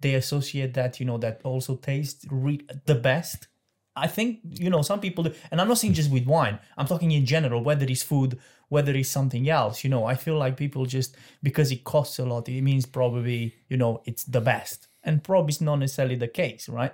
they 0.01 0.15
associate 0.15 0.75
that, 0.75 0.99
you 0.99 1.07
know, 1.07 1.19
that 1.19 1.41
also 1.45 1.77
tastes 1.77 2.27
re- 2.29 2.67
the 2.87 2.97
best. 2.97 3.47
I 3.95 4.09
think, 4.09 4.41
you 4.43 4.71
know, 4.71 4.83
some 4.83 4.99
people 4.99 5.23
do, 5.23 5.33
and 5.53 5.61
I'm 5.61 5.69
not 5.69 5.79
saying 5.79 5.95
just 5.95 6.11
with 6.11 6.27
wine. 6.27 6.59
I'm 6.77 6.89
talking 6.89 7.13
in 7.13 7.27
general, 7.27 7.63
whether 7.63 7.87
it's 7.87 8.03
food, 8.03 8.41
whether 8.71 8.93
it's 8.93 9.09
something 9.09 9.49
else. 9.49 9.85
You 9.85 9.91
know, 9.91 10.05
I 10.05 10.17
feel 10.17 10.37
like 10.37 10.57
people 10.57 10.85
just 10.85 11.17
because 11.45 11.71
it 11.71 11.85
costs 11.85 12.19
a 12.19 12.25
lot, 12.25 12.49
it 12.49 12.63
means 12.63 12.85
probably, 12.85 13.55
you 13.69 13.77
know, 13.77 14.03
it's 14.07 14.25
the 14.25 14.41
best. 14.41 14.89
And 15.05 15.23
probably 15.23 15.53
it's 15.53 15.61
not 15.61 15.77
necessarily 15.77 16.17
the 16.17 16.29
case, 16.29 16.69
right? 16.69 16.93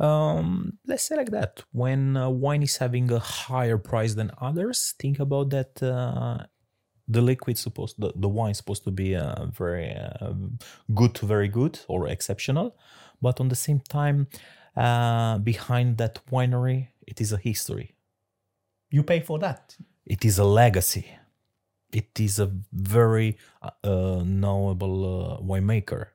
um, 0.00 0.78
let's 0.86 1.04
say 1.04 1.16
like 1.16 1.30
that. 1.30 1.62
When 1.72 2.16
uh, 2.16 2.30
wine 2.30 2.62
is 2.62 2.78
having 2.78 3.12
a 3.12 3.18
higher 3.18 3.78
price 3.78 4.14
than 4.14 4.30
others 4.40 4.94
think 4.98 5.20
about 5.20 5.50
that 5.50 5.82
uh, 5.82 6.44
the 7.06 7.20
liquid 7.20 7.58
supposed 7.58 7.96
the, 7.98 8.12
the 8.16 8.28
wine 8.28 8.54
supposed 8.54 8.84
to 8.84 8.90
be 8.90 9.14
uh, 9.14 9.46
very 9.46 9.94
uh, 9.94 10.32
good 10.94 11.14
to 11.16 11.26
very 11.26 11.48
good 11.48 11.78
or 11.86 12.08
exceptional. 12.08 12.76
But 13.20 13.40
on 13.40 13.48
the 13.48 13.56
same 13.56 13.80
time 13.80 14.28
uh, 14.76 15.38
behind 15.38 15.98
that 15.98 16.18
winery 16.30 16.88
it 17.06 17.20
is 17.20 17.32
a 17.32 17.36
history. 17.36 17.94
You 18.90 19.02
pay 19.02 19.20
for 19.20 19.38
that. 19.38 19.76
it 20.06 20.24
is 20.24 20.38
a 20.38 20.44
legacy. 20.44 21.06
It 21.92 22.18
is 22.20 22.38
a 22.38 22.50
very 22.72 23.36
uh, 23.62 24.22
knowable 24.24 24.96
uh, 25.04 25.42
winemaker 25.42 26.06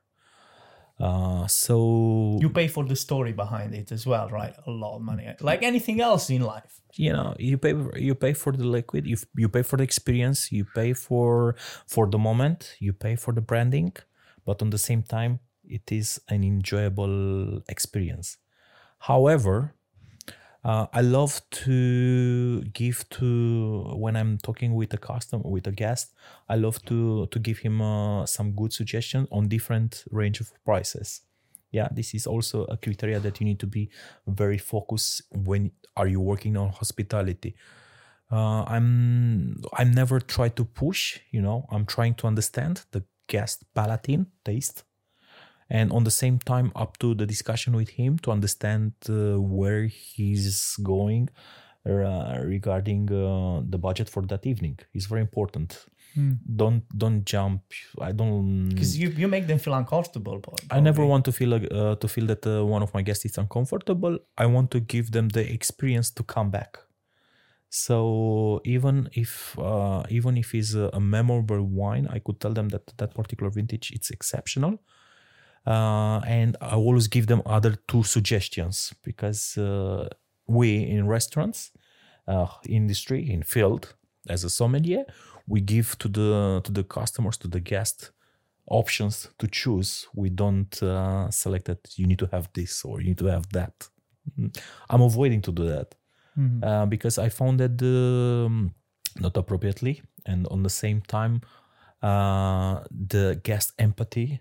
uh, 0.98 1.46
so 1.46 2.38
You 2.40 2.50
pay 2.50 2.68
for 2.68 2.84
the 2.84 2.96
story 2.96 3.32
behind 3.32 3.74
it 3.74 3.92
as 3.92 4.06
well, 4.06 4.28
right? 4.30 4.54
A 4.66 4.70
lot 4.70 4.96
of 4.96 5.02
money, 5.02 5.28
like 5.40 5.62
anything 5.62 6.00
else 6.00 6.30
in 6.30 6.42
life. 6.42 6.80
you 6.96 7.12
know 7.12 7.34
you 7.38 7.58
pay 7.58 7.74
you 8.08 8.14
pay 8.14 8.32
for 8.32 8.52
the 8.56 8.64
liquid 8.64 9.04
you 9.06 9.16
you 9.36 9.48
pay 9.56 9.62
for 9.62 9.76
the 9.76 9.84
experience 9.84 10.48
you 10.50 10.64
pay 10.78 10.94
for 10.94 11.54
for 11.94 12.04
the 12.08 12.16
moment 12.28 12.60
you 12.80 12.92
pay 13.06 13.14
for 13.16 13.32
the 13.36 13.44
branding 13.50 13.92
but 14.46 14.62
on 14.64 14.70
the 14.70 14.78
same 14.88 15.02
time 15.16 15.32
it 15.78 15.86
is 15.92 16.08
an 16.34 16.40
enjoyable 16.42 17.60
experience 17.68 18.38
however 19.10 19.75
uh, 20.66 20.86
i 20.92 21.00
love 21.00 21.40
to 21.50 22.62
give 22.72 23.08
to 23.08 23.94
when 23.96 24.16
i'm 24.16 24.36
talking 24.38 24.74
with 24.74 24.92
a 24.92 24.98
customer 24.98 25.42
with 25.44 25.66
a 25.66 25.72
guest 25.72 26.12
i 26.48 26.56
love 26.56 26.82
to 26.84 27.26
to 27.26 27.38
give 27.38 27.58
him 27.58 27.80
uh, 27.80 28.26
some 28.26 28.50
good 28.52 28.72
suggestions 28.72 29.28
on 29.30 29.48
different 29.48 30.04
range 30.10 30.40
of 30.40 30.52
prices. 30.64 31.22
Yeah 31.72 31.88
this 31.92 32.14
is 32.14 32.26
also 32.26 32.64
a 32.64 32.76
criteria 32.76 33.20
that 33.20 33.40
you 33.40 33.46
need 33.46 33.60
to 33.60 33.66
be 33.66 33.90
very 34.26 34.58
focused 34.58 35.22
when 35.32 35.72
are 35.96 36.08
you 36.08 36.20
working 36.20 36.56
on 36.56 36.70
hospitality. 36.70 37.54
Uh, 38.32 38.64
i'm 38.66 39.62
i'm 39.78 39.92
never 39.92 40.18
try 40.18 40.48
to 40.48 40.64
push 40.64 41.20
you 41.30 41.40
know 41.40 41.64
i'm 41.70 41.86
trying 41.86 42.12
to 42.12 42.26
understand 42.26 42.84
the 42.90 43.04
guest 43.28 43.62
palatine 43.72 44.26
taste 44.44 44.82
and 45.68 45.92
on 45.92 46.04
the 46.04 46.10
same 46.10 46.38
time 46.38 46.70
up 46.74 46.96
to 46.98 47.14
the 47.14 47.26
discussion 47.26 47.74
with 47.74 47.90
him 47.90 48.18
to 48.18 48.30
understand 48.30 48.92
uh, 49.08 49.40
where 49.40 49.84
he's 49.86 50.76
going 50.82 51.28
uh, 51.86 52.38
regarding 52.42 53.10
uh, 53.12 53.62
the 53.68 53.78
budget 53.78 54.08
for 54.08 54.22
that 54.22 54.46
evening 54.46 54.78
is 54.94 55.06
very 55.06 55.20
important 55.20 55.86
don't 56.62 56.84
don't 56.96 57.24
jump 57.26 57.62
i 58.00 58.10
don't 58.10 58.68
Because 58.70 58.96
you, 58.96 59.08
you 59.10 59.28
make 59.28 59.46
them 59.46 59.58
feel 59.58 59.74
uncomfortable. 59.74 60.38
But 60.38 60.60
I 60.70 60.80
never 60.80 61.04
want 61.04 61.24
to 61.26 61.32
feel 61.32 61.54
uh, 61.54 61.94
to 61.96 62.08
feel 62.08 62.26
that 62.26 62.46
uh, 62.46 62.64
one 62.64 62.82
of 62.82 62.92
my 62.94 63.02
guests 63.02 63.24
is 63.24 63.36
uncomfortable. 63.38 64.18
I 64.38 64.46
want 64.46 64.70
to 64.70 64.80
give 64.80 65.10
them 65.12 65.28
the 65.28 65.44
experience 65.52 66.10
to 66.12 66.22
come 66.22 66.50
back. 66.50 66.78
So 67.68 68.62
even 68.64 69.10
if 69.12 69.58
uh, 69.58 70.04
even 70.08 70.36
if 70.36 70.54
it's 70.54 70.74
a, 70.74 70.90
a 70.94 71.00
memorable 71.00 71.62
wine, 71.62 72.06
I 72.10 72.18
could 72.20 72.40
tell 72.40 72.54
them 72.54 72.68
that 72.70 72.86
that 72.96 73.14
particular 73.14 73.50
vintage 73.50 73.92
it's 73.92 74.10
exceptional. 74.10 74.78
Uh, 75.66 76.20
and 76.26 76.56
I 76.60 76.76
always 76.76 77.08
give 77.08 77.26
them 77.26 77.42
other 77.44 77.76
two 77.88 78.02
suggestions 78.04 78.94
because 79.02 79.58
uh, 79.58 80.08
we 80.46 80.84
in 80.84 81.08
restaurants, 81.08 81.72
uh, 82.28 82.46
industry, 82.68 83.28
in 83.30 83.42
field, 83.42 83.94
as 84.28 84.44
a 84.44 84.50
sommelier, 84.50 85.04
we 85.48 85.60
give 85.60 85.98
to 85.98 86.08
the 86.08 86.60
to 86.64 86.72
the 86.72 86.84
customers, 86.84 87.36
to 87.38 87.48
the 87.48 87.60
guest, 87.60 88.12
options 88.68 89.28
to 89.38 89.46
choose. 89.46 90.06
We 90.14 90.30
don't 90.30 90.82
uh, 90.82 91.30
select 91.30 91.66
that 91.66 91.80
you 91.96 92.06
need 92.06 92.18
to 92.20 92.28
have 92.32 92.48
this 92.52 92.84
or 92.84 93.00
you 93.00 93.08
need 93.08 93.18
to 93.18 93.26
have 93.26 93.48
that. 93.52 93.88
Mm. 94.38 94.56
I'm 94.90 95.02
avoiding 95.02 95.42
to 95.42 95.52
do 95.52 95.64
that 95.66 95.94
uh, 96.62 96.86
because 96.86 97.18
I 97.18 97.28
found 97.28 97.60
that 97.60 97.82
um, 97.82 98.74
not 99.18 99.36
appropriately, 99.36 100.02
and 100.26 100.46
on 100.48 100.62
the 100.62 100.70
same 100.70 101.00
time, 101.00 101.40
uh, 102.02 102.80
the 102.90 103.40
guest 103.42 103.72
empathy 103.78 104.40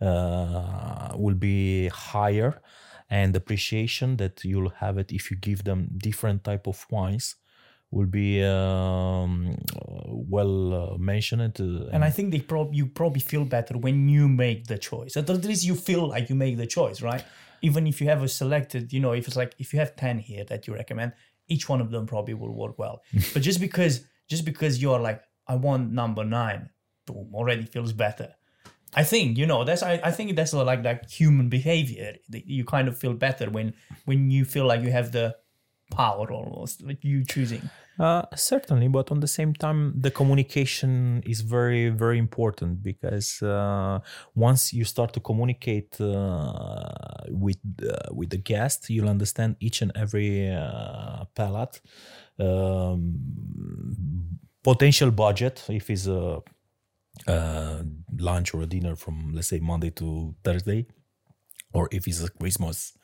will 0.00 1.34
be 1.34 1.88
higher, 1.88 2.60
and 3.10 3.34
appreciation 3.36 4.16
that 4.16 4.44
you'll 4.44 4.70
have 4.70 4.98
it 4.98 5.12
if 5.12 5.30
you 5.30 5.36
give 5.36 5.64
them 5.64 5.88
different 5.98 6.44
type 6.44 6.66
of 6.66 6.86
wines 6.90 7.36
will 7.94 8.06
be 8.06 8.42
um, 8.42 9.56
well 10.08 10.74
uh, 10.74 10.98
mentioned. 10.98 11.60
Uh, 11.60 11.86
And 11.92 12.04
I 12.04 12.10
think 12.10 12.32
they 12.32 12.40
prob- 12.40 12.74
you 12.74 12.86
probably 12.86 13.20
feel 13.20 13.44
better 13.44 13.78
when 13.78 14.08
you 14.08 14.28
make 14.28 14.66
the 14.66 14.78
choice. 14.78 15.16
At 15.16 15.28
least 15.44 15.64
you 15.64 15.76
feel 15.76 16.08
like 16.08 16.28
you 16.28 16.34
make 16.34 16.56
the 16.56 16.66
choice, 16.66 17.00
right? 17.00 17.24
Even 17.62 17.86
if 17.86 18.00
you 18.00 18.08
have 18.08 18.22
a 18.22 18.28
selected, 18.28 18.92
you 18.92 19.00
know, 19.00 19.12
if 19.12 19.26
it's 19.28 19.36
like 19.36 19.54
if 19.58 19.72
you 19.72 19.78
have 19.78 19.94
ten 19.96 20.18
here 20.18 20.44
that 20.44 20.66
you 20.66 20.74
recommend, 20.74 21.12
each 21.48 21.68
one 21.68 21.80
of 21.80 21.90
them 21.90 22.04
probably 22.06 22.34
will 22.34 22.54
work 22.62 22.78
well. 22.78 23.02
but 23.32 23.42
just 23.42 23.60
because 23.60 23.94
just 24.28 24.44
because 24.44 24.82
you're 24.82 25.00
like, 25.00 25.22
I 25.46 25.54
want 25.54 25.92
number 25.92 26.24
nine, 26.24 26.70
boom, 27.06 27.28
already 27.34 27.64
feels 27.64 27.92
better. 27.92 28.34
I 28.96 29.02
think 29.02 29.38
you 29.38 29.46
know 29.46 29.64
that's 29.64 29.82
I, 29.82 30.00
I 30.02 30.10
think 30.10 30.36
that's 30.36 30.52
like 30.52 30.82
that 30.82 31.10
human 31.10 31.48
behavior. 31.48 32.14
You 32.30 32.64
kind 32.64 32.88
of 32.88 32.98
feel 32.98 33.14
better 33.14 33.50
when 33.50 33.74
when 34.04 34.30
you 34.30 34.44
feel 34.44 34.66
like 34.66 34.82
you 34.82 34.92
have 34.92 35.12
the 35.12 35.36
power 35.90 36.32
almost, 36.32 36.82
like 36.82 37.04
you 37.04 37.24
choosing. 37.24 37.70
Uh, 37.98 38.22
certainly, 38.34 38.88
but 38.88 39.12
on 39.12 39.20
the 39.20 39.28
same 39.28 39.54
time, 39.54 39.94
the 39.96 40.10
communication 40.10 41.22
is 41.24 41.42
very, 41.42 41.90
very 41.90 42.18
important 42.18 42.82
because 42.82 43.40
uh, 43.40 44.00
once 44.34 44.72
you 44.72 44.84
start 44.84 45.12
to 45.12 45.20
communicate 45.20 46.00
uh, 46.00 46.88
with 47.28 47.58
uh, 47.88 48.12
with 48.12 48.30
the 48.30 48.36
guest, 48.36 48.90
you'll 48.90 49.08
understand 49.08 49.56
each 49.60 49.80
and 49.80 49.92
every 49.94 50.50
uh, 50.50 51.24
palate, 51.36 51.80
um, 52.40 53.20
potential 54.64 55.12
budget 55.12 55.64
if 55.68 55.88
it's 55.88 56.08
a, 56.08 56.42
uh 57.26 57.82
lunch 58.18 58.54
or 58.54 58.62
a 58.62 58.66
dinner 58.66 58.96
from 58.96 59.32
let's 59.34 59.48
say 59.48 59.60
Monday 59.60 59.90
to 59.90 60.34
Thursday, 60.44 60.86
or 61.72 61.88
if 61.90 62.06
it's 62.06 62.22
a 62.22 62.30
Christmas 62.30 62.96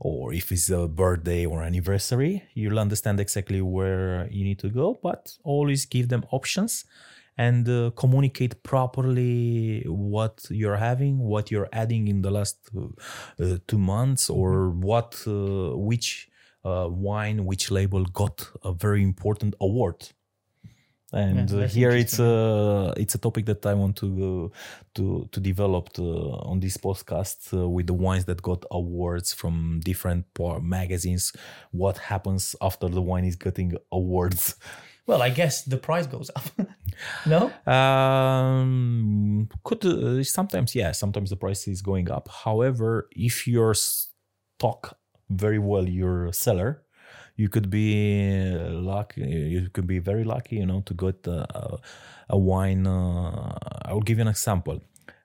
or 0.00 0.32
if 0.32 0.52
it's 0.52 0.70
a 0.70 0.86
birthday 0.86 1.44
or 1.44 1.62
anniversary, 1.62 2.44
you'll 2.54 2.78
understand 2.78 3.18
exactly 3.18 3.60
where 3.60 4.28
you 4.30 4.44
need 4.44 4.58
to 4.60 4.68
go. 4.68 4.98
But 5.02 5.32
always 5.42 5.86
give 5.86 6.08
them 6.08 6.24
options 6.30 6.84
and 7.36 7.68
uh, 7.68 7.90
communicate 7.96 8.62
properly 8.62 9.84
what 9.86 10.44
you're 10.50 10.76
having, 10.76 11.18
what 11.18 11.50
you're 11.50 11.68
adding 11.72 12.08
in 12.08 12.22
the 12.22 12.30
last 12.30 12.58
uh, 12.76 13.56
two 13.66 13.78
months, 13.78 14.28
or 14.28 14.70
what 14.70 15.22
uh, 15.26 15.76
which 15.76 16.28
uh, 16.64 16.88
wine, 16.88 17.44
which 17.44 17.70
label 17.70 18.04
got 18.04 18.48
a 18.64 18.72
very 18.72 19.02
important 19.02 19.54
award. 19.60 20.08
And 21.12 21.50
Yeah, 21.50 21.64
uh, 21.64 21.68
here 21.68 21.90
it's 21.90 22.18
a 22.18 22.92
it's 22.96 23.14
a 23.14 23.18
topic 23.18 23.46
that 23.46 23.64
I 23.64 23.74
want 23.74 23.96
to 23.96 24.52
uh, 24.52 24.56
to 24.96 25.28
to 25.32 25.40
develop 25.40 25.88
uh, 25.98 26.50
on 26.50 26.60
this 26.60 26.76
podcast 26.76 27.52
uh, 27.54 27.66
with 27.66 27.86
the 27.86 27.94
wines 27.94 28.26
that 28.26 28.42
got 28.42 28.64
awards 28.70 29.32
from 29.32 29.80
different 29.82 30.26
magazines. 30.60 31.32
What 31.70 31.96
happens 31.96 32.54
after 32.60 32.88
the 32.88 33.00
wine 33.00 33.24
is 33.24 33.36
getting 33.36 33.76
awards? 33.90 34.56
Well, 35.08 35.22
I 35.22 35.30
guess 35.30 35.62
the 35.62 35.78
price 35.78 36.06
goes 36.06 36.30
up. 36.36 36.44
no? 37.26 37.50
Um, 37.66 39.48
could 39.64 39.82
uh, 39.86 40.22
sometimes 40.22 40.74
yeah, 40.74 40.92
sometimes 40.92 41.30
the 41.30 41.36
price 41.36 41.66
is 41.66 41.80
going 41.80 42.10
up. 42.10 42.28
However, 42.28 43.08
if 43.12 43.46
your 43.46 43.72
stock 43.72 44.98
very 45.30 45.58
well 45.58 45.88
your 45.88 46.30
cellar, 46.34 46.82
you 47.38 47.48
could 47.48 47.70
be 47.70 48.52
lucky. 48.90 49.22
You 49.22 49.70
could 49.72 49.86
be 49.86 50.00
very 50.00 50.24
lucky, 50.24 50.56
you 50.56 50.66
know, 50.66 50.82
to 50.86 50.92
get 50.92 51.26
a, 51.26 51.78
a 52.28 52.36
wine. 52.36 52.86
Uh, 52.86 53.56
I 53.86 53.94
will 53.94 54.02
give 54.02 54.18
you 54.18 54.22
an 54.22 54.28
example. 54.28 54.82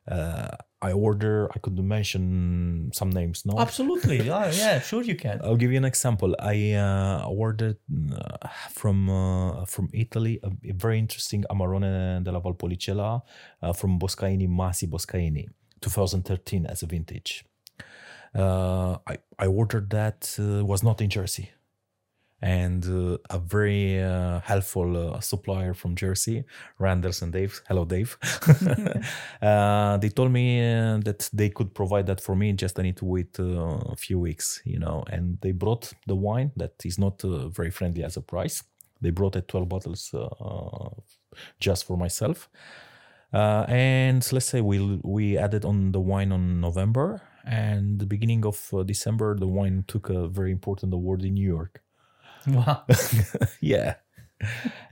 Uh, 0.08 0.56
I 0.80 0.92
order. 0.92 1.50
I 1.56 1.60
could 1.60 1.80
mention 1.80 2.92
some 2.94 3.10
names. 3.10 3.46
No, 3.46 3.58
Absolutely. 3.58 4.22
yeah, 4.32 4.52
yeah, 4.52 4.80
sure 4.80 5.02
you 5.02 5.16
can. 5.16 5.40
I'll 5.44 5.56
give 5.56 5.72
you 5.72 5.78
an 5.78 5.86
example. 5.86 6.36
I 6.40 6.74
uh, 6.74 7.26
ordered 7.28 7.78
uh, 8.14 8.48
from 8.70 9.10
uh, 9.10 9.66
from 9.66 9.90
Italy 9.94 10.40
a, 10.44 10.52
a 10.70 10.74
very 10.74 11.00
interesting 11.00 11.46
Amarone 11.50 12.24
della 12.24 12.42
Valpolicella 12.42 13.22
uh, 13.62 13.74
from 13.74 13.98
Boscaini 13.98 14.48
Masi 14.48 14.88
Boscaini, 14.88 15.48
2013 15.82 16.68
as 16.68 16.84
a 16.84 16.86
vintage. 16.86 17.46
Uh, 18.36 18.98
I 19.08 19.18
I 19.40 19.48
ordered 19.48 19.90
that 19.92 20.38
uh, 20.38 20.66
was 20.66 20.84
not 20.84 21.02
in 21.02 21.10
Jersey, 21.10 21.52
and 22.44 22.86
uh, 22.86 23.18
a 23.30 23.40
very 23.40 24.04
uh, 24.04 24.42
helpful 24.42 24.98
uh, 24.98 25.20
supplier 25.22 25.74
from 25.74 25.96
Jersey, 25.96 26.44
Randers 26.78 27.22
and 27.22 27.32
Dave. 27.32 27.62
Hello, 27.70 27.86
Dave. 27.86 28.18
uh, 29.42 29.96
they 29.98 30.10
told 30.10 30.32
me 30.32 30.60
uh, 30.60 30.98
that 31.06 31.30
they 31.32 31.50
could 31.50 31.74
provide 31.74 32.06
that 32.08 32.20
for 32.20 32.36
me. 32.36 32.52
Just 32.52 32.78
I 32.78 32.84
need 32.84 32.98
to 32.98 33.06
wait 33.06 33.40
uh, 33.40 33.80
a 33.94 33.96
few 33.96 34.20
weeks, 34.20 34.62
you 34.66 34.78
know. 34.78 35.06
And 35.10 35.38
they 35.40 35.54
brought 35.54 35.94
the 36.06 36.16
wine 36.16 36.52
that 36.58 36.74
is 36.84 37.00
not 37.00 37.24
uh, 37.24 37.48
very 37.48 37.72
friendly 37.72 38.04
as 38.04 38.18
a 38.18 38.22
price. 38.22 38.62
They 39.00 39.12
brought 39.12 39.38
it 39.38 39.48
12 39.48 39.70
bottles 39.70 40.14
uh, 40.14 40.90
just 41.62 41.86
for 41.86 41.96
myself. 41.96 42.50
Uh, 43.32 43.66
and 43.70 44.32
let's 44.34 44.48
say 44.48 44.60
we 44.60 45.00
we 45.02 45.38
added 45.38 45.64
on 45.64 45.94
the 45.94 46.00
wine 46.02 46.32
on 46.34 46.60
November, 46.60 47.22
and 47.46 48.00
the 48.00 48.06
beginning 48.06 48.46
of 48.46 48.70
uh, 48.74 48.84
December, 48.84 49.36
the 49.36 49.48
wine 49.48 49.86
took 49.88 50.10
a 50.10 50.28
very 50.28 50.52
important 50.52 50.94
award 50.94 51.24
in 51.24 51.34
New 51.34 51.48
York. 51.48 51.82
Wow. 52.48 52.84
yeah, 53.62 53.96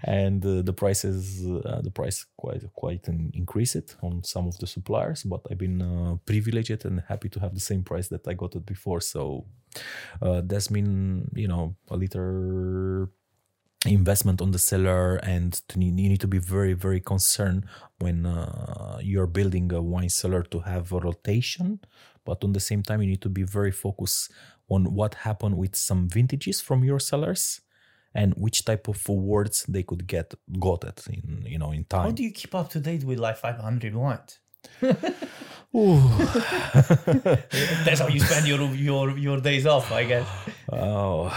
and 0.03 0.45
uh, 0.45 0.61
the 0.61 0.73
prices 0.73 1.45
uh, 1.45 1.81
the 1.81 1.91
price 1.91 2.25
quite 2.37 2.63
quite 2.73 3.07
in, 3.07 3.31
increase 3.33 3.75
it 3.75 3.95
on 4.01 4.23
some 4.23 4.47
of 4.47 4.57
the 4.59 4.67
suppliers, 4.67 5.23
but 5.23 5.41
I've 5.49 5.57
been 5.57 5.81
uh, 5.81 6.15
privileged 6.25 6.85
and 6.85 7.03
happy 7.07 7.29
to 7.29 7.39
have 7.39 7.53
the 7.53 7.59
same 7.59 7.83
price 7.83 8.07
that 8.09 8.27
I 8.27 8.33
got 8.33 8.55
it 8.55 8.65
before. 8.65 9.01
So 9.01 9.45
uh, 10.21 10.41
that's 10.45 10.67
been 10.67 11.29
you 11.35 11.47
know 11.47 11.75
a 11.89 11.97
little 11.97 13.09
investment 13.85 14.41
on 14.41 14.51
the 14.51 14.59
cellar 14.59 15.15
and 15.17 15.53
to 15.67 15.79
you 15.79 15.91
need 15.91 16.21
to 16.21 16.27
be 16.27 16.37
very 16.37 16.73
very 16.73 16.99
concerned 16.99 17.65
when 17.97 18.27
uh, 18.27 18.99
you're 19.01 19.25
building 19.25 19.73
a 19.73 19.81
wine 19.81 20.09
cellar 20.09 20.43
to 20.43 20.59
have 20.59 20.91
a 20.91 20.99
rotation 20.99 21.79
but 22.23 22.43
on 22.43 22.53
the 22.53 22.59
same 22.59 22.83
time 22.83 23.01
you 23.01 23.07
need 23.07 23.21
to 23.21 23.29
be 23.29 23.41
very 23.41 23.71
focused 23.71 24.31
on 24.71 24.93
what 24.93 25.13
happened 25.27 25.57
with 25.57 25.75
some 25.75 26.07
vintages 26.07 26.61
from 26.61 26.83
your 26.83 26.99
cellars 26.99 27.61
and 28.13 28.33
which 28.33 28.65
type 28.65 28.87
of 28.87 28.97
awards 29.07 29.65
they 29.67 29.83
could 29.83 30.07
get 30.07 30.33
got 30.59 30.83
it 30.83 31.05
in 31.09 31.43
you 31.45 31.59
know 31.59 31.71
in 31.71 31.83
time. 31.85 32.05
How 32.07 32.11
do 32.11 32.23
you 32.23 32.31
keep 32.31 32.53
up 32.55 32.69
to 32.71 32.79
date 32.79 33.03
with 33.03 33.19
like 33.19 33.37
500 33.37 33.95
wines? 33.95 34.39
That's 37.85 37.99
how 38.01 38.07
you 38.07 38.19
spend 38.19 38.47
your 38.47 38.61
your 38.75 39.17
your 39.17 39.39
days 39.39 39.65
off, 39.65 39.91
I 39.91 40.03
guess. 40.03 40.27
Oh, 40.71 41.31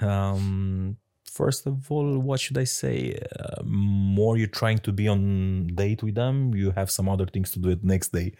um, 0.00 0.96
first 1.24 1.66
of 1.66 1.90
all, 1.90 2.18
what 2.18 2.40
should 2.40 2.58
I 2.58 2.64
say? 2.64 3.16
Uh, 3.38 3.62
more 3.64 4.36
you're 4.36 4.48
trying 4.62 4.78
to 4.78 4.92
be 4.92 5.06
on 5.08 5.68
date 5.68 6.02
with 6.02 6.16
them, 6.16 6.54
you 6.54 6.72
have 6.72 6.90
some 6.90 7.08
other 7.08 7.26
things 7.26 7.50
to 7.52 7.58
do 7.60 7.70
it 7.70 7.84
next 7.84 8.12
day. 8.12 8.32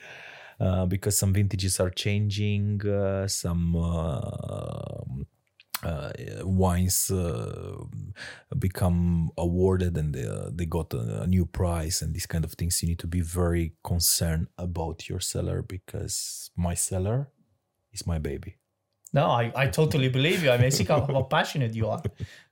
Uh, 0.58 0.86
because 0.86 1.18
some 1.18 1.34
vintages 1.34 1.78
are 1.80 1.90
changing, 1.90 2.80
uh, 2.86 3.28
some 3.28 3.76
uh, 3.76 5.00
uh, 5.82 6.10
wines 6.42 7.10
uh, 7.10 7.76
become 8.58 9.30
awarded 9.36 9.96
and 9.96 10.14
they, 10.14 10.26
uh, 10.26 10.48
they 10.52 10.64
got 10.64 10.92
a, 10.94 11.22
a 11.22 11.26
new 11.26 11.44
prize 11.44 12.02
and 12.02 12.14
these 12.14 12.26
kind 12.26 12.44
of 12.44 12.52
things. 12.54 12.82
You 12.82 12.88
need 12.88 12.98
to 13.00 13.06
be 13.06 13.20
very 13.20 13.74
concerned 13.84 14.48
about 14.56 15.08
your 15.08 15.20
cellar 15.20 15.62
because 15.62 16.50
my 16.56 16.74
cellar 16.74 17.28
is 17.92 18.06
my 18.06 18.18
baby. 18.18 18.56
No, 19.12 19.26
I, 19.30 19.52
I 19.54 19.66
totally 19.68 20.08
believe 20.08 20.42
you. 20.42 20.50
I 20.50 20.56
mean, 20.56 20.66
I 20.66 20.70
see 20.70 20.84
how, 20.84 21.00
how 21.06 21.22
passionate 21.30 21.74
you 21.74 21.88
are. 21.88 22.02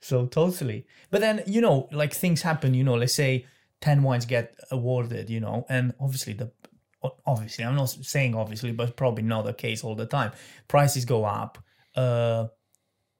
So 0.00 0.26
totally. 0.26 0.86
But 1.10 1.20
then, 1.20 1.42
you 1.46 1.60
know, 1.60 1.88
like 1.92 2.14
things 2.14 2.42
happen, 2.42 2.74
you 2.74 2.84
know, 2.84 2.94
let's 2.94 3.14
say 3.14 3.46
10 3.80 4.02
wines 4.02 4.24
get 4.24 4.54
awarded, 4.70 5.28
you 5.28 5.40
know, 5.40 5.66
and 5.68 5.94
obviously 6.00 6.32
the 6.32 6.50
obviously, 7.26 7.64
I'm 7.64 7.76
not 7.76 7.90
saying 7.90 8.34
obviously, 8.34 8.72
but 8.72 8.96
probably 8.96 9.24
not 9.24 9.44
the 9.44 9.52
case 9.52 9.84
all 9.84 9.94
the 9.94 10.06
time. 10.06 10.32
Prices 10.68 11.04
go 11.04 11.24
up. 11.24 11.58
Uh, 11.94 12.48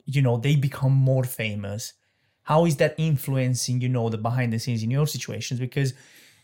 you 0.05 0.23
know, 0.23 0.37
they 0.37 0.57
become 0.57 0.93
more 0.93 1.25
famous. 1.25 1.95
How 2.43 2.67
is 2.67 2.77
that 2.77 2.95
influencing, 2.99 3.81
you 3.81 3.89
know, 3.89 4.09
the 4.09 4.19
behind 4.19 4.53
the 4.53 4.59
scenes 4.59 4.83
in 4.83 4.91
your 4.91 5.07
situations? 5.07 5.61
Because 5.61 5.95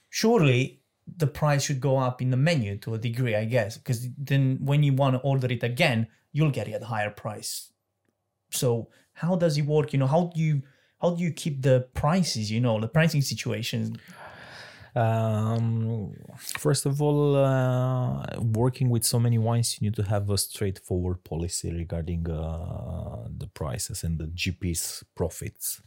surely 0.08 0.80
the 1.16 1.26
price 1.26 1.64
should 1.64 1.80
go 1.80 1.98
up 1.98 2.22
in 2.22 2.30
the 2.30 2.36
menu 2.36 2.78
to 2.78 2.94
a 2.94 2.98
degree, 2.98 3.34
I 3.34 3.44
guess. 3.44 3.76
Because 3.76 4.08
then 4.16 4.58
when 4.62 4.82
you 4.82 4.94
want 4.94 5.16
to 5.16 5.20
order 5.20 5.46
it 5.52 5.62
again, 5.62 6.06
you'll 6.32 6.50
get 6.50 6.68
it 6.68 6.72
at 6.72 6.82
a 6.82 6.86
higher 6.86 7.10
price. 7.10 7.70
So 8.50 8.88
how 9.12 9.36
does 9.36 9.58
it 9.58 9.66
work? 9.66 9.92
You 9.92 9.98
know, 9.98 10.06
how 10.06 10.30
do 10.34 10.40
you 10.40 10.62
how 11.00 11.10
do 11.10 11.22
you 11.22 11.32
keep 11.32 11.62
the 11.62 11.88
prices? 11.94 12.50
You 12.50 12.60
know, 12.60 12.80
the 12.80 12.88
pricing 12.88 13.22
situations. 13.22 13.96
Um, 14.94 16.12
first 16.38 16.86
of 16.86 17.00
all, 17.00 17.36
uh, 17.36 18.24
working 18.40 18.90
with 18.90 19.04
so 19.04 19.18
many 19.18 19.38
wines, 19.38 19.78
you 19.80 19.86
need 19.88 19.94
to 19.96 20.02
have 20.04 20.30
a 20.30 20.38
straightforward 20.38 21.22
policy 21.24 21.72
regarding 21.72 22.28
uh, 22.30 23.28
the 23.38 23.46
prices 23.48 24.04
and 24.04 24.18
the 24.18 24.26
GP's 24.26 25.04
profits, 25.14 25.82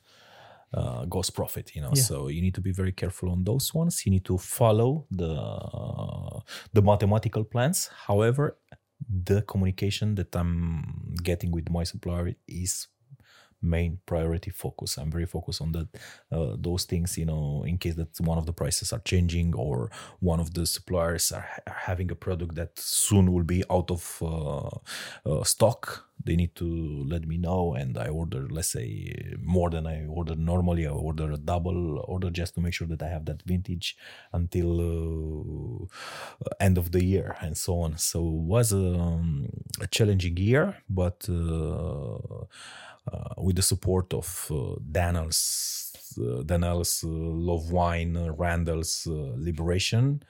uh, 0.73 1.05
gross 1.05 1.29
profit. 1.29 1.75
You 1.75 1.81
know, 1.81 1.91
Yeah. 1.95 2.03
so 2.03 2.27
you 2.29 2.41
need 2.41 2.55
to 2.55 2.61
be 2.61 2.71
very 2.71 2.91
careful 2.93 3.29
on 3.29 3.43
those 3.43 3.73
ones. 3.73 4.05
You 4.05 4.11
need 4.11 4.25
to 4.25 4.37
follow 4.37 5.05
the 5.11 5.33
the 6.73 6.81
mathematical 6.81 7.43
plans. 7.43 7.89
However, 8.07 8.57
the 9.25 9.41
communication 9.41 10.15
that 10.15 10.33
I'm 10.35 11.15
getting 11.23 11.51
with 11.51 11.69
my 11.69 11.83
supplier 11.83 12.33
is 12.47 12.87
main 13.63 13.99
priority 14.05 14.51
focus. 14.51 14.97
I'm 14.97 15.11
very 15.11 15.25
focused 15.25 15.61
on 15.61 15.71
that 15.71 15.87
uh, 16.31 16.55
those 16.59 16.83
things. 16.85 17.17
You 17.17 17.25
know, 17.25 17.63
in 17.65 17.77
case 17.77 17.95
that 17.95 18.19
one 18.19 18.37
of 18.37 18.45
the 18.45 18.53
prices 18.53 18.93
are 18.93 18.99
changing 18.99 19.55
or 19.55 19.89
one 20.19 20.39
of 20.39 20.53
the 20.53 20.65
suppliers 20.65 21.31
are, 21.31 21.47
are 21.67 21.81
having 21.85 22.11
a 22.11 22.15
product 22.15 22.55
that 22.55 22.77
soon 22.77 23.31
will 23.33 23.43
be 23.43 23.63
out 23.71 23.89
of 23.89 24.21
uh, 24.21 24.69
uh, 25.29 25.43
stock, 25.43 26.09
they 26.25 26.35
need 26.35 26.55
to 26.55 27.05
let 27.07 27.25
me 27.27 27.37
know. 27.37 27.73
And 27.73 27.97
I 27.97 28.07
order, 28.07 28.47
let's 28.49 28.71
say, 28.71 29.13
more 29.41 29.69
than 29.69 29.87
I 29.87 30.05
order 30.05 30.35
normally. 30.35 30.85
I 30.85 30.91
order 30.91 31.31
a 31.31 31.37
double 31.37 31.99
order 32.05 32.29
just 32.29 32.55
to 32.55 32.61
make 32.61 32.73
sure 32.73 32.87
that 32.87 33.01
I 33.01 33.09
have 33.09 33.25
that 33.25 33.41
vintage 33.43 33.97
until 34.31 35.89
uh, 36.45 36.49
end 36.59 36.77
of 36.77 36.91
the 36.91 37.03
year 37.03 37.35
and 37.41 37.57
so 37.57 37.79
on. 37.79 37.97
So 37.97 38.19
it 38.19 38.43
was 38.55 38.73
um, 38.73 39.47
a 39.81 39.87
challenging 39.87 40.37
year, 40.37 40.77
but. 40.89 41.27
Uh, 43.11 43.33
with 43.37 43.57
the 43.57 43.61
support 43.61 44.13
of 44.13 44.49
uh, 44.49 44.75
Daniel's, 44.89 45.91
uh, 46.17 46.41
Daniel's 46.43 47.03
uh, 47.03 47.09
Love 47.09 47.69
Wine, 47.69 48.15
uh, 48.15 48.31
Randall's 48.31 49.05
Liberation, 49.07 50.23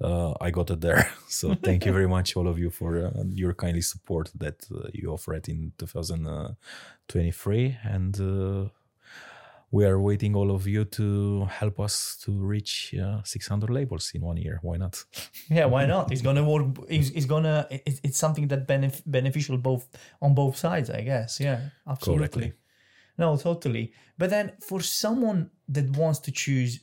I 0.00 0.50
got 0.52 0.70
it 0.70 0.80
there. 0.80 1.10
So 1.28 1.54
thank 1.54 1.86
you 1.86 1.92
very 1.92 2.06
much, 2.06 2.36
all 2.36 2.46
of 2.46 2.58
you, 2.58 2.70
for 2.70 3.10
your 3.30 3.54
kindly 3.54 3.80
support 3.80 4.30
that 4.36 4.66
you 4.92 5.10
offered 5.10 5.48
in 5.48 5.72
2023. 5.78 7.78
And 7.84 8.70
we 9.72 9.86
are 9.86 9.98
waiting 9.98 10.36
all 10.36 10.50
of 10.50 10.66
you 10.66 10.84
to 10.84 11.46
help 11.46 11.80
us 11.80 12.16
to 12.22 12.30
reach 12.30 12.94
uh, 12.94 13.22
600 13.24 13.70
labels 13.70 14.12
in 14.14 14.20
one 14.20 14.36
year. 14.36 14.58
Why 14.62 14.76
not? 14.76 15.02
Yeah, 15.48 15.64
why 15.66 15.86
not? 15.86 16.12
It's 16.12 16.22
gonna 16.22 16.44
work. 16.44 16.66
It's, 16.88 17.10
it's 17.10 17.26
gonna. 17.26 17.66
It, 17.70 18.00
it's 18.04 18.18
something 18.18 18.48
that 18.48 18.68
benef- 18.68 19.02
beneficial 19.06 19.56
both 19.58 19.88
on 20.20 20.34
both 20.34 20.56
sides, 20.56 20.88
I 20.90 21.00
guess. 21.00 21.40
Yeah, 21.40 21.60
absolutely. 21.86 22.28
Correctly. 22.28 22.52
No, 23.18 23.36
totally. 23.36 23.92
But 24.18 24.30
then 24.30 24.52
for 24.60 24.80
someone 24.80 25.50
that 25.68 25.90
wants 25.96 26.20
to 26.20 26.30
choose 26.30 26.80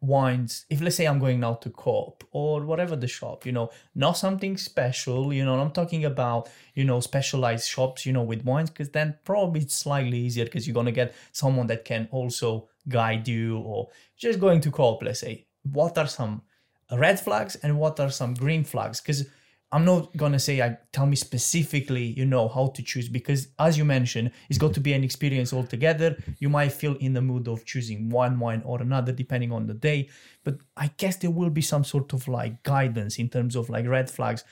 wines, 0.00 0.64
if 0.70 0.80
let's 0.80 0.96
say 0.96 1.06
I'm 1.06 1.18
going 1.18 1.40
now 1.40 1.54
to 1.54 1.70
Coop 1.70 2.24
or 2.32 2.64
whatever 2.64 2.96
the 2.96 3.06
shop, 3.06 3.44
you 3.44 3.52
know, 3.52 3.70
not 3.94 4.16
something 4.16 4.56
special, 4.56 5.32
you 5.32 5.44
know, 5.44 5.60
I'm 5.60 5.70
talking 5.70 6.04
about, 6.04 6.48
you 6.74 6.84
know, 6.84 7.00
specialized 7.00 7.68
shops, 7.68 8.06
you 8.06 8.12
know, 8.12 8.22
with 8.22 8.44
wines, 8.44 8.70
because 8.70 8.90
then 8.90 9.16
probably 9.24 9.60
it's 9.60 9.74
slightly 9.74 10.18
easier 10.18 10.44
because 10.44 10.66
you're 10.66 10.74
gonna 10.74 10.92
get 10.92 11.14
someone 11.32 11.66
that 11.66 11.84
can 11.84 12.08
also 12.10 12.68
guide 12.88 13.28
you 13.28 13.58
or 13.58 13.88
just 14.16 14.40
going 14.40 14.60
to 14.62 14.70
Coop, 14.70 15.02
let's 15.02 15.20
say. 15.20 15.46
What 15.62 15.98
are 15.98 16.06
some 16.06 16.42
red 16.90 17.20
flags 17.20 17.56
and 17.56 17.78
what 17.78 18.00
are 18.00 18.10
some 18.10 18.34
green 18.34 18.64
flags? 18.64 19.00
Because 19.00 19.26
I'm 19.72 19.84
not 19.84 20.16
gonna 20.16 20.38
say 20.40 20.60
I 20.60 20.78
tell 20.92 21.06
me 21.06 21.14
specifically, 21.14 22.04
you 22.04 22.24
know, 22.24 22.48
how 22.48 22.68
to 22.68 22.82
choose 22.82 23.08
because 23.08 23.48
as 23.58 23.78
you 23.78 23.84
mentioned, 23.84 24.32
it's 24.48 24.58
got 24.58 24.74
to 24.74 24.80
be 24.80 24.92
an 24.92 25.04
experience 25.04 25.52
altogether. 25.52 26.16
You 26.40 26.48
might 26.48 26.72
feel 26.72 26.96
in 26.96 27.12
the 27.12 27.22
mood 27.22 27.46
of 27.46 27.64
choosing 27.64 28.10
one 28.10 28.40
wine 28.40 28.62
or 28.64 28.82
another 28.82 29.12
depending 29.12 29.52
on 29.52 29.66
the 29.66 29.74
day. 29.74 30.08
But 30.42 30.58
I 30.76 30.90
guess 30.96 31.16
there 31.16 31.30
will 31.30 31.50
be 31.50 31.62
some 31.62 31.84
sort 31.84 32.12
of 32.12 32.26
like 32.26 32.62
guidance 32.64 33.18
in 33.18 33.28
terms 33.28 33.54
of 33.54 33.70
like 33.70 33.86
red 33.86 34.10
flags. 34.10 34.42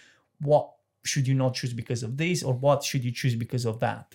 What 0.41 0.71
should 1.05 1.27
you 1.27 1.35
not 1.35 1.55
choose 1.55 1.73
because 1.73 2.03
of 2.03 2.17
this, 2.17 2.43
or 2.43 2.55
what 2.55 2.85
should 2.85 3.05
you 3.05 3.11
choose 3.11 3.35
because 3.35 3.65
of 3.65 3.81
that? 3.81 4.15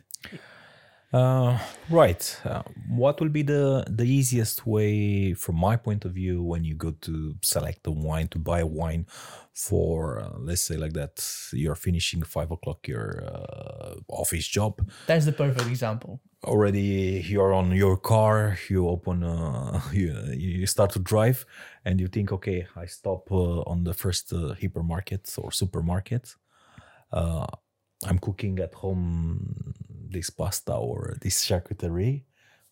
Uh, 1.13 1.59
right. 1.91 2.39
Uh, 2.43 2.63
what 2.89 3.21
will 3.21 3.29
be 3.29 3.43
the 3.43 3.85
the 3.87 4.03
easiest 4.03 4.65
way, 4.65 5.33
from 5.35 5.55
my 5.55 5.75
point 5.75 6.05
of 6.05 6.11
view, 6.13 6.41
when 6.41 6.63
you 6.63 6.73
go 6.73 6.91
to 7.01 7.35
select 7.43 7.85
a 7.85 7.91
wine 7.91 8.27
to 8.29 8.39
buy 8.39 8.61
a 8.61 8.65
wine 8.65 9.05
for, 9.53 10.19
uh, 10.19 10.37
let's 10.39 10.63
say, 10.63 10.75
like 10.75 10.93
that, 10.93 11.23
you're 11.53 11.75
finishing 11.75 12.23
five 12.23 12.49
o'clock 12.49 12.87
your 12.87 13.23
uh, 13.25 13.93
office 14.07 14.47
job. 14.47 14.89
That's 15.05 15.25
the 15.25 15.31
perfect 15.31 15.67
example. 15.67 16.19
Already, 16.43 17.23
you're 17.27 17.53
on 17.53 17.71
your 17.73 17.95
car. 17.95 18.57
You 18.67 18.87
open, 18.89 19.23
uh, 19.23 19.81
you 19.93 20.15
you 20.33 20.65
start 20.65 20.89
to 20.93 20.99
drive, 20.99 21.45
and 21.85 21.99
you 21.99 22.07
think, 22.07 22.31
okay, 22.31 22.65
I 22.75 22.87
stop 22.87 23.31
uh, 23.31 23.61
on 23.71 23.83
the 23.83 23.93
first 23.93 24.33
uh, 24.33 24.55
hypermarket 24.59 25.37
or 25.37 25.51
supermarket. 25.51 26.35
I'm 28.07 28.19
cooking 28.19 28.59
at 28.59 28.73
home 28.73 29.73
this 30.09 30.29
pasta 30.29 30.73
or 30.73 31.17
this 31.21 31.43
charcuterie. 31.45 32.23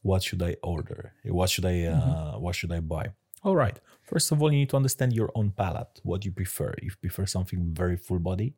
What 0.02 0.24
should 0.24 0.42
I 0.42 0.56
order? 0.64 1.14
What 1.26 1.50
should 1.50 1.66
I 1.66 1.86
uh, 1.86 2.34
what 2.40 2.56
should 2.56 2.72
I 2.72 2.80
buy? 2.80 3.12
All 3.44 3.56
right. 3.56 3.80
First 4.04 4.32
of 4.32 4.42
all, 4.42 4.52
you 4.52 4.60
need 4.60 4.70
to 4.70 4.78
understand 4.78 5.14
your 5.14 5.32
own 5.36 5.52
palate. 5.52 6.00
What 6.04 6.26
you 6.26 6.32
prefer. 6.32 6.74
If 6.78 6.84
you 6.84 7.02
prefer 7.02 7.26
something 7.26 7.74
very 7.74 7.98
full 7.98 8.20
body, 8.20 8.56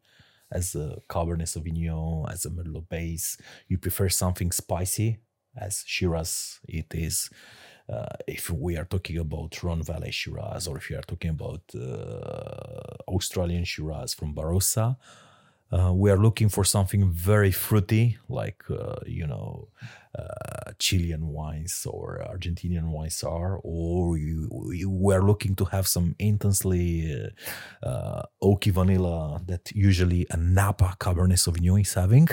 as 0.52 0.76
a 0.76 1.02
Cabernet 1.10 1.48
Sauvignon, 1.48 2.32
as 2.32 2.46
a 2.46 2.50
Merlot 2.50 2.88
base, 2.90 3.38
you 3.68 3.78
prefer 3.78 4.10
something 4.10 4.52
spicy, 4.52 5.20
as 5.56 5.84
Shiraz 5.86 6.60
it 6.68 6.94
is. 6.94 7.30
uh, 7.90 8.06
if 8.28 8.50
we 8.50 8.78
are 8.78 8.86
talking 8.86 9.18
about 9.18 9.62
Rhone 9.62 9.84
Valley 9.84 10.12
Shiraz 10.12 10.68
or 10.68 10.78
if 10.78 10.90
you 10.90 10.98
are 10.98 11.02
talking 11.02 11.32
about 11.32 11.62
uh, 11.76 12.96
Australian 13.08 13.66
Shiraz 13.66 14.14
from 14.14 14.34
Barossa, 14.34 14.96
uh, 15.74 15.92
we 15.92 16.12
are 16.12 16.18
looking 16.18 16.50
for 16.50 16.64
something 16.64 17.10
very 17.10 17.52
fruity, 17.52 18.18
like 18.30 18.64
uh, 18.70 18.98
you 19.08 19.26
know, 19.26 19.70
uh, 20.18 20.72
Chilean 20.78 21.28
wines 21.28 21.88
or 21.90 22.24
Argentinian 22.30 22.92
wines 22.92 23.24
are, 23.24 23.60
or 23.64 24.18
you, 24.18 24.48
you 24.72 24.90
we 24.90 25.16
are 25.16 25.24
looking 25.24 25.56
to 25.56 25.66
have 25.66 25.88
some 25.88 26.16
intensely 26.20 27.32
uh, 27.82 28.22
oaky 28.44 28.72
vanilla 28.72 29.42
that 29.48 29.72
usually 29.72 30.28
a 30.30 30.38
Napa 30.38 30.96
Cabernet 31.00 31.40
Sauvignon 31.40 31.82
is 31.82 31.94
having 31.96 32.30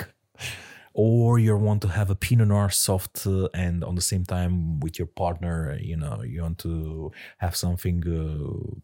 or 0.93 1.39
you 1.39 1.55
want 1.55 1.81
to 1.81 1.87
have 1.87 2.09
a 2.09 2.15
pinot 2.15 2.47
noir 2.47 2.69
soft 2.69 3.25
uh, 3.25 3.47
and 3.53 3.83
on 3.83 3.95
the 3.95 4.01
same 4.01 4.25
time 4.25 4.79
with 4.79 4.99
your 4.99 5.07
partner 5.07 5.77
you 5.79 5.95
know 5.95 6.21
you 6.23 6.41
want 6.41 6.57
to 6.57 7.11
have 7.37 7.55
something 7.55 8.03
uh, 8.07 8.79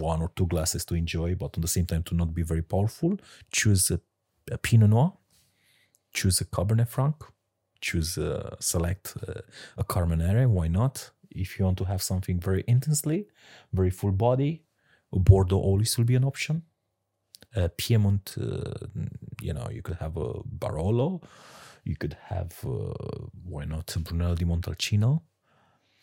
one 0.00 0.22
or 0.22 0.30
two 0.34 0.46
glasses 0.46 0.84
to 0.84 0.94
enjoy 0.94 1.34
but 1.34 1.54
on 1.56 1.60
the 1.60 1.68
same 1.68 1.86
time 1.86 2.02
to 2.02 2.14
not 2.14 2.32
be 2.34 2.42
very 2.42 2.62
powerful 2.62 3.18
choose 3.50 3.90
a, 3.90 4.00
a 4.50 4.58
pinot 4.58 4.90
noir 4.90 5.12
choose 6.14 6.40
a 6.40 6.44
cabernet 6.44 6.88
franc 6.88 7.16
choose 7.80 8.16
a, 8.16 8.56
select 8.60 9.14
a, 9.22 9.38
uh, 9.38 9.40
a 9.78 9.84
carmenere 9.84 10.48
why 10.48 10.68
not? 10.68 11.10
If 11.34 11.58
you 11.58 11.64
want 11.64 11.78
to 11.78 11.84
have 11.84 12.02
something 12.02 12.40
very 12.40 12.64
intensely 12.66 13.28
very 13.72 13.90
full 13.90 14.12
body 14.12 14.64
bordeaux 15.12 15.58
always 15.58 15.96
will 15.98 16.04
be 16.04 16.14
an 16.14 16.24
option 16.24 16.62
uh, 17.56 17.68
Piedmont, 17.76 18.34
uh, 18.40 18.86
you 19.40 19.52
know, 19.52 19.68
you 19.70 19.82
could 19.82 19.96
have 19.96 20.16
a 20.16 20.34
Barolo, 20.44 21.22
you 21.84 21.96
could 21.96 22.16
have 22.26 22.52
uh, 22.64 22.92
why 23.44 23.64
not 23.64 23.94
Brunello 24.04 24.34
di 24.34 24.44
Montalcino. 24.44 25.22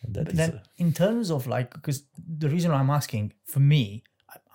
That 0.08 0.24
but 0.26 0.34
then, 0.34 0.60
in 0.78 0.92
terms 0.92 1.30
of 1.30 1.46
like, 1.46 1.74
because 1.74 2.04
the 2.16 2.48
reason 2.48 2.70
I'm 2.70 2.90
asking 2.90 3.34
for 3.44 3.60
me, 3.60 4.02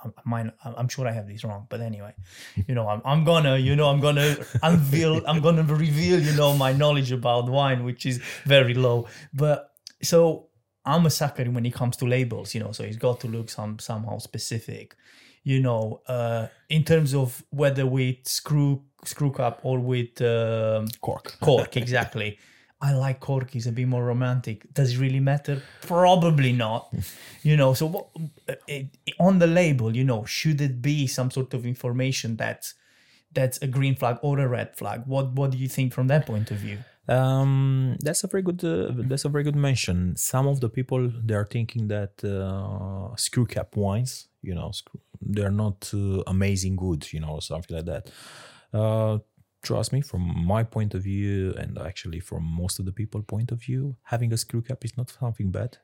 I, 0.01 0.11
I 0.33 0.51
I'm 0.63 0.87
sure 0.87 1.07
I 1.07 1.11
have 1.11 1.27
this 1.27 1.43
wrong, 1.43 1.67
but 1.69 1.81
anyway, 1.81 2.15
you 2.67 2.73
know, 2.73 2.87
I'm, 2.87 3.01
I'm 3.05 3.23
gonna, 3.23 3.57
you 3.57 3.75
know, 3.75 3.89
I'm 3.89 3.99
gonna 3.99 4.37
unveil, 4.63 5.21
I'm 5.27 5.41
gonna 5.41 5.63
reveal, 5.63 6.19
you 6.19 6.31
know, 6.33 6.55
my 6.55 6.73
knowledge 6.73 7.11
about 7.11 7.47
wine, 7.49 7.83
which 7.83 8.05
is 8.05 8.17
very 8.45 8.73
low. 8.73 9.07
But 9.33 9.71
so 10.01 10.47
I'm 10.85 11.05
a 11.05 11.09
sucker 11.09 11.45
when 11.45 11.65
it 11.65 11.73
comes 11.73 11.97
to 11.97 12.05
labels, 12.05 12.55
you 12.55 12.61
know, 12.61 12.71
so 12.71 12.83
it's 12.83 12.97
got 12.97 13.19
to 13.21 13.27
look 13.27 13.49
some 13.49 13.77
somehow 13.79 14.17
specific 14.19 14.95
you 15.45 15.61
know, 15.61 16.01
uh, 16.07 16.47
in 16.69 16.83
terms 16.83 17.13
of 17.13 17.45
whether 17.51 17.85
with 17.85 18.27
screw 18.27 18.81
screw 19.05 19.31
cap 19.31 19.59
or 19.63 19.79
with 19.79 20.19
um, 20.21 20.87
cork. 20.99 21.37
Cork, 21.39 21.77
exactly. 21.83 22.37
I 22.81 22.93
like 22.93 23.19
cork 23.19 23.55
is 23.55 23.67
a 23.67 23.71
bit 23.71 23.87
more 23.87 24.03
romantic. 24.03 24.73
Does 24.73 24.93
it 24.93 24.97
really 24.99 25.21
matter? 25.21 25.61
Probably 25.81 26.51
not. 26.51 26.93
you 27.43 27.55
know, 27.55 27.73
so 27.73 27.85
what, 27.85 28.07
it, 28.67 28.87
on 29.19 29.39
the 29.39 29.47
label, 29.47 29.95
you 29.95 30.03
know, 30.03 30.25
should 30.25 30.59
it 30.59 30.81
be 30.81 31.07
some 31.07 31.31
sort 31.31 31.53
of 31.53 31.65
information 31.65 32.35
that's 32.35 32.73
that's 33.31 33.61
a 33.61 33.67
green 33.67 33.95
flag 33.95 34.17
or 34.23 34.39
a 34.39 34.47
red 34.47 34.75
flag? 34.75 35.03
What 35.05 35.33
what 35.33 35.51
do 35.51 35.57
you 35.57 35.69
think 35.69 35.93
from 35.93 36.07
that 36.07 36.25
point 36.25 36.49
of 36.51 36.57
view? 36.57 36.79
Um, 37.07 37.97
that's 38.01 38.23
a 38.23 38.27
very 38.27 38.41
good. 38.41 38.63
Uh, 38.63 38.91
that's 39.09 39.25
a 39.25 39.29
very 39.29 39.43
good 39.43 39.55
mention. 39.55 40.15
Some 40.15 40.47
of 40.47 40.59
the 40.59 40.69
people 40.69 41.11
they 41.23 41.35
are 41.35 41.45
thinking 41.45 41.87
that 41.89 42.23
uh, 42.23 43.15
screw 43.15 43.45
cap 43.45 43.75
wines, 43.75 44.27
you 44.41 44.55
know, 44.55 44.71
they're 45.25 45.51
not 45.51 45.91
uh, 45.93 46.21
amazing 46.27 46.75
good, 46.75 47.11
you 47.11 47.19
know, 47.19 47.29
or 47.29 47.41
something 47.41 47.75
like 47.75 47.85
that. 47.85 48.09
Uh, 48.73 49.19
trust 49.63 49.91
me, 49.91 50.01
from 50.01 50.21
my 50.45 50.63
point 50.63 50.93
of 50.93 51.03
view, 51.03 51.53
and 51.57 51.77
actually 51.77 52.19
from 52.19 52.43
most 52.43 52.79
of 52.79 52.85
the 52.85 52.91
people' 52.91 53.23
point 53.23 53.51
of 53.51 53.61
view, 53.61 53.95
having 54.03 54.31
a 54.31 54.37
screw 54.37 54.61
cap 54.61 54.85
is 54.85 54.95
not 54.95 55.09
something 55.09 55.51
bad. 55.51 55.77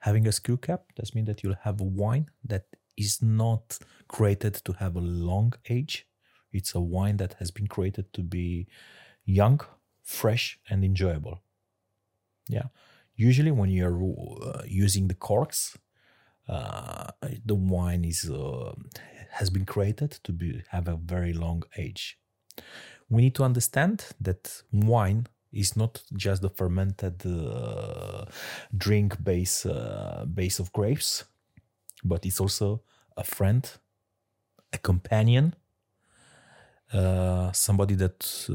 Having 0.00 0.26
a 0.26 0.32
screw 0.32 0.58
cap 0.58 0.82
does 0.94 1.14
mean 1.14 1.24
that 1.24 1.42
you'll 1.42 1.62
have 1.62 1.80
a 1.80 1.84
wine 1.84 2.28
that 2.44 2.66
is 2.96 3.22
not 3.22 3.78
created 4.08 4.54
to 4.54 4.72
have 4.74 4.96
a 4.96 5.00
long 5.00 5.52
age. 5.68 6.06
It's 6.52 6.74
a 6.74 6.80
wine 6.80 7.16
that 7.18 7.34
has 7.34 7.50
been 7.50 7.66
created 7.66 8.12
to 8.12 8.22
be 8.22 8.66
young, 9.24 9.60
fresh, 10.02 10.58
and 10.70 10.84
enjoyable. 10.84 11.42
Yeah. 12.48 12.68
Usually, 13.14 13.50
when 13.50 13.70
you're 13.70 14.02
uh, 14.42 14.62
using 14.66 15.08
the 15.08 15.14
corks, 15.14 15.76
uh, 16.48 17.10
the 17.44 17.54
wine 17.54 18.04
is 18.04 18.30
uh, 18.30 18.72
has 19.30 19.50
been 19.50 19.64
created 19.64 20.12
to 20.22 20.32
be 20.32 20.62
have 20.70 20.88
a 20.88 20.96
very 20.96 21.32
long 21.32 21.62
age. 21.76 22.18
We 23.08 23.22
need 23.22 23.34
to 23.36 23.44
understand 23.44 24.06
that 24.20 24.62
wine 24.72 25.26
is 25.52 25.76
not 25.76 26.02
just 26.14 26.42
the 26.42 26.50
fermented 26.50 27.24
uh, 27.26 28.26
drink 28.76 29.22
base 29.22 29.66
uh, 29.66 30.24
base 30.32 30.58
of 30.60 30.72
grapes, 30.72 31.24
but 32.04 32.24
it's 32.24 32.40
also 32.40 32.82
a 33.16 33.24
friend, 33.24 33.68
a 34.72 34.78
companion, 34.78 35.54
uh, 36.92 37.50
somebody 37.52 37.94
that 37.96 38.46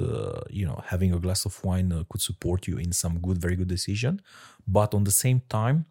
you 0.49 0.65
know 0.65 0.81
having 0.85 1.13
a 1.13 1.19
glass 1.19 1.45
of 1.45 1.61
wine 1.63 2.05
could 2.09 2.21
support 2.21 2.67
you 2.67 2.77
in 2.77 2.93
some 2.93 3.19
good, 3.19 3.37
very 3.37 3.57
good 3.57 3.67
decision, 3.67 4.21
but 4.65 4.93
on 4.93 5.03
the 5.03 5.11
same 5.11 5.41
time 5.49 5.85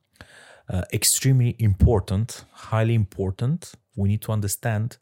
uh, 0.70 0.82
extremely 0.92 1.56
important, 1.58 2.44
highly 2.52 2.94
important. 2.94 3.72
We 3.96 4.08
need 4.08 4.22
to 4.22 4.32
understand 4.32 4.98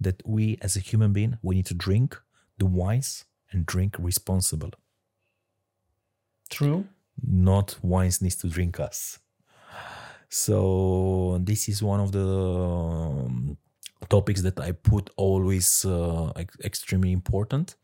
that 0.00 0.22
we, 0.24 0.58
as 0.62 0.76
a 0.76 0.80
human 0.80 1.12
being, 1.12 1.38
we 1.42 1.56
need 1.56 1.66
to 1.66 1.74
drink 1.74 2.16
the 2.58 2.66
wines 2.66 3.24
and 3.50 3.66
drink 3.66 3.96
responsible. 3.98 4.70
True. 6.50 6.86
Not 7.26 7.78
wines 7.82 8.22
needs 8.22 8.36
to 8.36 8.48
drink 8.48 8.78
us. 8.78 9.18
So 10.28 11.40
this 11.42 11.68
is 11.68 11.82
one 11.82 12.00
of 12.00 12.12
the 12.12 12.28
um, 12.28 13.56
topics 14.08 14.42
that 14.42 14.60
I 14.60 14.72
put 14.72 15.10
always 15.16 15.84
uh, 15.84 16.32
extremely 16.62 17.12
important 17.12 17.74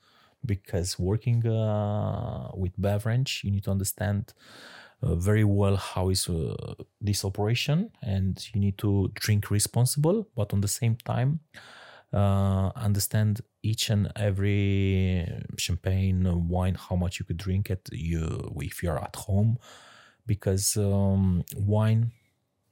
because 0.47 0.99
working 0.99 1.47
uh, 1.47 2.51
with 2.55 2.72
beverage, 2.78 3.41
you 3.45 3.51
need 3.51 3.64
to 3.64 3.70
understand 3.70 4.35
very 5.03 5.45
well 5.45 5.76
how 5.76 6.09
is 6.09 6.28
uh, 6.28 6.74
this 7.01 7.24
operation 7.24 7.90
and 8.03 8.49
you 8.53 8.61
need 8.61 8.78
to 8.78 9.11
drink 9.14 9.51
responsible 9.51 10.26
but 10.34 10.53
on 10.53 10.61
the 10.61 10.68
same 10.68 10.97
time 11.05 11.40
uh, 12.12 12.70
understand 12.76 13.40
each 13.62 13.90
and 13.90 14.11
every 14.16 15.26
champagne 15.59 16.49
wine 16.49 16.74
how 16.74 16.97
much 16.97 17.18
you 17.18 17.24
could 17.24 17.36
drink 17.36 17.70
it 17.70 17.88
you 17.92 18.53
if 18.61 18.82
you're 18.82 19.03
at 19.03 19.16
home 19.16 19.59
because 20.26 20.76
um, 20.76 21.45
wine 21.57 22.11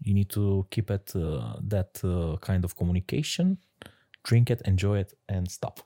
you 0.01 0.15
need 0.15 0.31
to 0.31 0.67
keep 0.71 0.91
it 0.91 1.13
uh, 1.15 1.55
that 1.61 2.01
uh, 2.05 2.37
kind 2.39 2.65
of 2.65 2.77
communication 2.77 3.59
drink 4.25 4.51
it 4.51 4.63
enjoy 4.65 4.99
it 4.99 5.15
and 5.29 5.51
stop. 5.51 5.81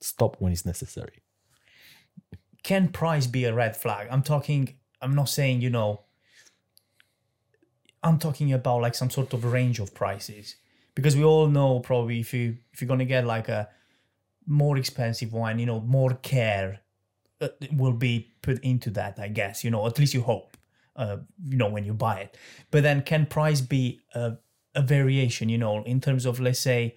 Stop 0.00 0.36
when 0.38 0.52
it's 0.52 0.66
necessary. 0.66 1.22
Can 2.62 2.88
price 2.88 3.26
be 3.26 3.44
a 3.44 3.54
red 3.54 3.76
flag? 3.76 4.08
I'm 4.10 4.22
talking 4.22 4.76
I'm 5.04 5.14
not 5.14 5.28
saying, 5.28 5.60
you 5.60 5.68
know, 5.68 6.00
I'm 8.02 8.18
talking 8.18 8.52
about 8.52 8.80
like 8.80 8.94
some 8.94 9.10
sort 9.10 9.34
of 9.34 9.44
range 9.44 9.78
of 9.78 9.94
prices 9.94 10.56
because 10.94 11.14
we 11.14 11.24
all 11.24 11.46
know 11.46 11.80
probably 11.80 12.20
if 12.20 12.32
you 12.32 12.56
if 12.72 12.80
you're 12.80 12.88
gonna 12.88 13.04
get 13.04 13.26
like 13.26 13.48
a 13.48 13.68
more 14.46 14.76
expensive 14.78 15.32
wine, 15.32 15.58
you 15.58 15.66
know, 15.66 15.80
more 15.80 16.14
care 16.22 16.80
uh, 17.40 17.48
will 17.72 17.92
be 17.92 18.32
put 18.42 18.58
into 18.64 18.90
that. 18.90 19.18
I 19.18 19.28
guess 19.28 19.62
you 19.62 19.70
know, 19.70 19.86
at 19.86 19.98
least 19.98 20.14
you 20.14 20.22
hope, 20.22 20.56
uh, 20.96 21.18
you 21.48 21.58
know, 21.58 21.68
when 21.68 21.84
you 21.84 21.92
buy 21.92 22.20
it. 22.20 22.38
But 22.70 22.82
then, 22.82 23.02
can 23.02 23.26
price 23.26 23.60
be 23.60 24.00
a, 24.14 24.36
a 24.74 24.82
variation? 24.82 25.50
You 25.50 25.58
know, 25.58 25.82
in 25.84 26.00
terms 26.00 26.24
of 26.24 26.40
let's 26.40 26.60
say 26.60 26.96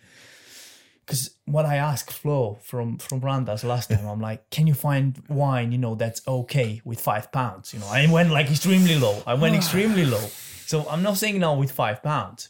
because 1.08 1.38
what 1.46 1.66
I 1.66 1.78
asked 1.78 2.12
Flo 2.12 2.60
from 2.62 2.98
from 2.98 3.22
Randas 3.22 3.64
last 3.64 3.90
time, 3.90 4.06
I'm 4.06 4.20
like, 4.20 4.50
can 4.50 4.68
you 4.68 4.74
find 4.74 5.24
wine, 5.30 5.72
you 5.72 5.78
know, 5.78 5.96
that's 5.96 6.22
okay 6.28 6.82
with 6.84 7.00
five 7.00 7.32
pounds? 7.32 7.74
You 7.74 7.80
know, 7.80 7.88
I 7.88 8.12
went 8.12 8.30
like 8.30 8.52
extremely 8.52 9.00
low. 9.00 9.24
I 9.26 9.34
went 9.36 9.56
extremely 9.56 10.06
low. 10.06 10.28
So 10.66 10.86
I'm 10.90 11.02
not 11.02 11.16
saying 11.16 11.40
no 11.40 11.54
with 11.54 11.72
five 11.72 12.04
pounds, 12.04 12.50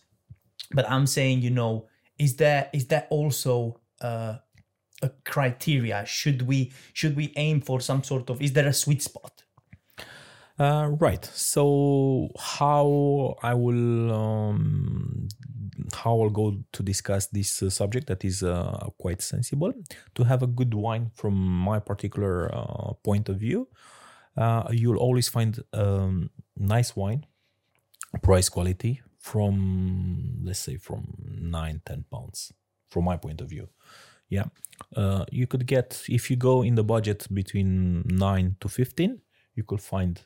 but 0.72 0.90
I'm 0.90 1.06
saying, 1.06 1.44
you 1.44 1.52
know, 1.52 1.88
is 2.18 2.38
there 2.38 2.70
is 2.74 2.88
that 2.88 3.06
also 3.12 3.80
uh, 4.02 4.38
a 5.04 5.12
criteria? 5.24 6.04
Should 6.08 6.42
we 6.48 6.72
should 6.94 7.16
we 7.16 7.34
aim 7.36 7.62
for 7.62 7.80
some 7.80 8.04
sort 8.04 8.28
of? 8.32 8.42
Is 8.42 8.54
there 8.54 8.68
a 8.68 8.74
sweet 8.74 9.04
spot? 9.04 9.37
Uh, 10.60 10.90
right. 11.00 11.24
So 11.34 12.30
how 12.40 13.36
I 13.44 13.54
will 13.54 14.12
um, 14.12 15.28
how 15.94 16.20
I'll 16.20 16.30
go 16.30 16.58
to 16.72 16.84
discuss 16.84 17.28
this 17.28 17.62
uh, 17.62 17.70
subject 17.70 18.08
that 18.08 18.26
is 18.26 18.42
uh, 18.42 18.90
quite 18.98 19.22
sensible. 19.22 19.74
To 20.16 20.24
have 20.24 20.42
a 20.42 20.48
good 20.48 20.74
wine 20.74 21.12
from 21.14 21.36
my 21.36 21.80
particular 21.80 22.54
uh, 22.54 22.94
point 23.04 23.30
of 23.30 23.38
view, 23.38 23.68
uh, 24.36 24.64
you'll 24.72 24.98
always 24.98 25.30
find 25.30 25.64
um, 25.74 26.32
nice 26.58 26.96
wine, 26.96 27.26
price 28.24 28.50
quality 28.50 29.02
from 29.20 30.40
let's 30.44 30.60
say 30.60 30.78
from 30.78 31.04
9 31.20 31.82
10 31.86 32.06
pounds 32.10 32.54
from 32.90 33.04
my 33.04 33.18
point 33.18 33.42
of 33.42 33.50
view 33.50 33.68
yeah 34.30 34.46
uh, 34.96 35.26
you 35.32 35.46
could 35.48 35.66
get 35.66 36.02
if 36.08 36.30
you 36.30 36.38
go 36.38 36.62
in 36.62 36.76
the 36.76 36.84
budget 36.84 37.28
between 37.34 38.04
9 38.08 38.56
to 38.62 38.70
15 38.70 39.20
you 39.58 39.64
could 39.64 39.82
find 39.82 40.22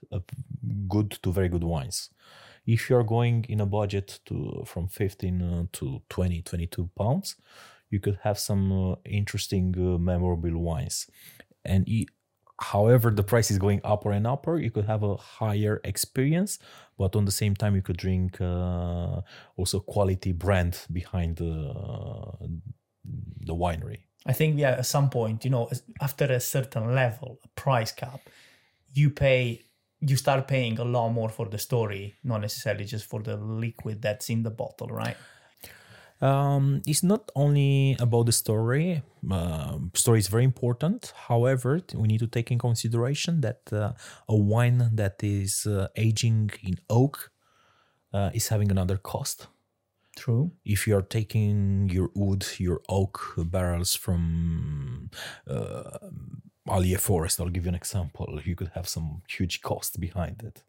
good 0.87 1.11
to 1.23 1.31
very 1.31 1.49
good 1.49 1.63
wines. 1.63 2.09
If 2.65 2.89
you're 2.89 3.03
going 3.03 3.45
in 3.49 3.61
a 3.61 3.65
budget 3.65 4.19
to 4.27 4.63
from 4.65 4.87
15 4.87 5.41
uh, 5.41 5.65
to 5.73 6.01
20, 6.09 6.41
22 6.43 6.89
pounds, 6.95 7.35
you 7.89 7.99
could 7.99 8.19
have 8.21 8.37
some 8.37 8.91
uh, 8.91 8.95
interesting, 9.05 9.73
uh, 9.77 9.97
memorable 9.97 10.57
wines. 10.59 11.07
And 11.65 11.87
e- 11.89 12.07
however 12.59 13.09
the 13.09 13.23
price 13.23 13.49
is 13.49 13.57
going 13.57 13.81
upper 13.83 14.11
and 14.11 14.27
upper, 14.27 14.59
you 14.59 14.69
could 14.69 14.85
have 14.85 15.01
a 15.01 15.15
higher 15.15 15.81
experience, 15.83 16.59
but 16.97 17.15
on 17.15 17.25
the 17.25 17.31
same 17.31 17.55
time 17.55 17.75
you 17.75 17.81
could 17.81 17.97
drink 17.97 18.39
uh, 18.39 19.21
also 19.57 19.79
quality 19.79 20.33
brand 20.33 20.85
behind 20.91 21.37
the 21.37 21.73
the 23.39 23.55
winery. 23.55 24.01
I 24.25 24.33
think 24.33 24.59
yeah, 24.59 24.71
at 24.71 24.85
some 24.85 25.09
point, 25.09 25.43
you 25.43 25.49
know, 25.49 25.69
after 25.99 26.25
a 26.25 26.39
certain 26.39 26.93
level, 26.93 27.39
a 27.43 27.47
price 27.59 27.91
cap, 27.91 28.21
you 28.93 29.09
pay, 29.09 29.65
you 29.99 30.15
start 30.15 30.47
paying 30.47 30.79
a 30.79 30.83
lot 30.83 31.09
more 31.09 31.29
for 31.29 31.47
the 31.47 31.57
story, 31.57 32.15
not 32.23 32.41
necessarily 32.41 32.85
just 32.85 33.05
for 33.05 33.21
the 33.21 33.37
liquid 33.37 34.01
that's 34.01 34.29
in 34.29 34.43
the 34.43 34.51
bottle, 34.51 34.87
right? 34.87 35.17
Um, 36.21 36.83
it's 36.85 37.01
not 37.01 37.31
only 37.35 37.97
about 37.99 38.27
the 38.27 38.31
story. 38.31 39.01
Um 39.29 39.91
story 39.95 40.19
is 40.19 40.27
very 40.27 40.43
important. 40.43 41.13
However, 41.15 41.81
we 41.95 42.07
need 42.07 42.19
to 42.19 42.27
take 42.27 42.51
in 42.51 42.59
consideration 42.59 43.41
that 43.41 43.61
uh, 43.73 43.93
a 44.29 44.35
wine 44.35 44.91
that 44.93 45.23
is 45.23 45.65
uh, 45.65 45.87
aging 45.95 46.51
in 46.61 46.75
oak 46.89 47.31
uh, 48.13 48.29
is 48.33 48.49
having 48.49 48.69
another 48.71 48.97
cost. 48.97 49.47
True. 50.15 50.51
If 50.65 50.87
you 50.87 50.95
are 50.97 51.01
taking 51.01 51.89
your 51.89 52.09
wood, 52.13 52.45
your 52.57 52.81
oak 52.89 53.33
barrels 53.37 53.95
from 53.95 55.09
Allier 56.69 56.97
Forest, 56.97 57.39
I'll 57.39 57.49
give 57.49 57.65
you 57.65 57.69
an 57.69 57.75
example. 57.75 58.39
You 58.43 58.55
could 58.55 58.71
have 58.75 58.87
some 58.87 59.23
huge 59.27 59.61
cost 59.61 59.99
behind 59.99 60.43
it. 60.43 60.63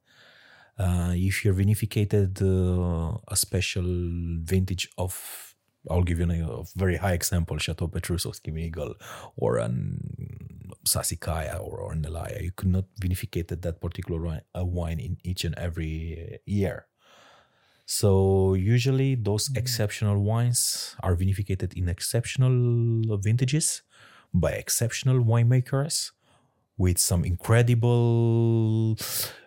Uh, 0.78 1.12
if 1.14 1.44
you're 1.44 1.54
vinificated 1.54 2.40
uh, 2.40 3.18
a 3.28 3.36
special 3.36 3.84
vintage 4.42 4.88
of, 4.96 5.54
I'll 5.90 6.02
give 6.02 6.18
you 6.18 6.30
a, 6.30 6.60
a 6.60 6.64
very 6.76 6.96
high 6.96 7.12
example, 7.12 7.58
Chateau 7.58 7.88
Petrus 7.88 8.24
or 8.24 8.32
Screaming 8.32 8.64
Eagle 8.64 8.94
or 9.36 9.58
an 9.58 10.00
Sassicaia 10.86 11.60
or, 11.60 11.92
Ornellaia, 11.92 12.42
you 12.42 12.52
could 12.52 12.68
not 12.68 12.84
vinificate 13.00 13.48
that 13.48 13.80
particular 13.80 14.40
uh, 14.58 14.64
wine 14.64 14.98
in 14.98 15.18
each 15.22 15.44
and 15.44 15.56
every 15.58 16.40
year. 16.46 16.86
So 17.84 18.54
usually 18.54 19.14
those 19.16 19.50
exceptional 19.54 20.18
wines 20.22 20.96
are 21.00 21.14
vinificated 21.14 21.74
in 21.74 21.88
exceptional 21.88 23.18
vintages 23.18 23.82
by 24.34 24.52
exceptional 24.52 25.22
winemakers 25.24 26.12
with 26.78 26.98
some 26.98 27.24
incredible 27.24 28.96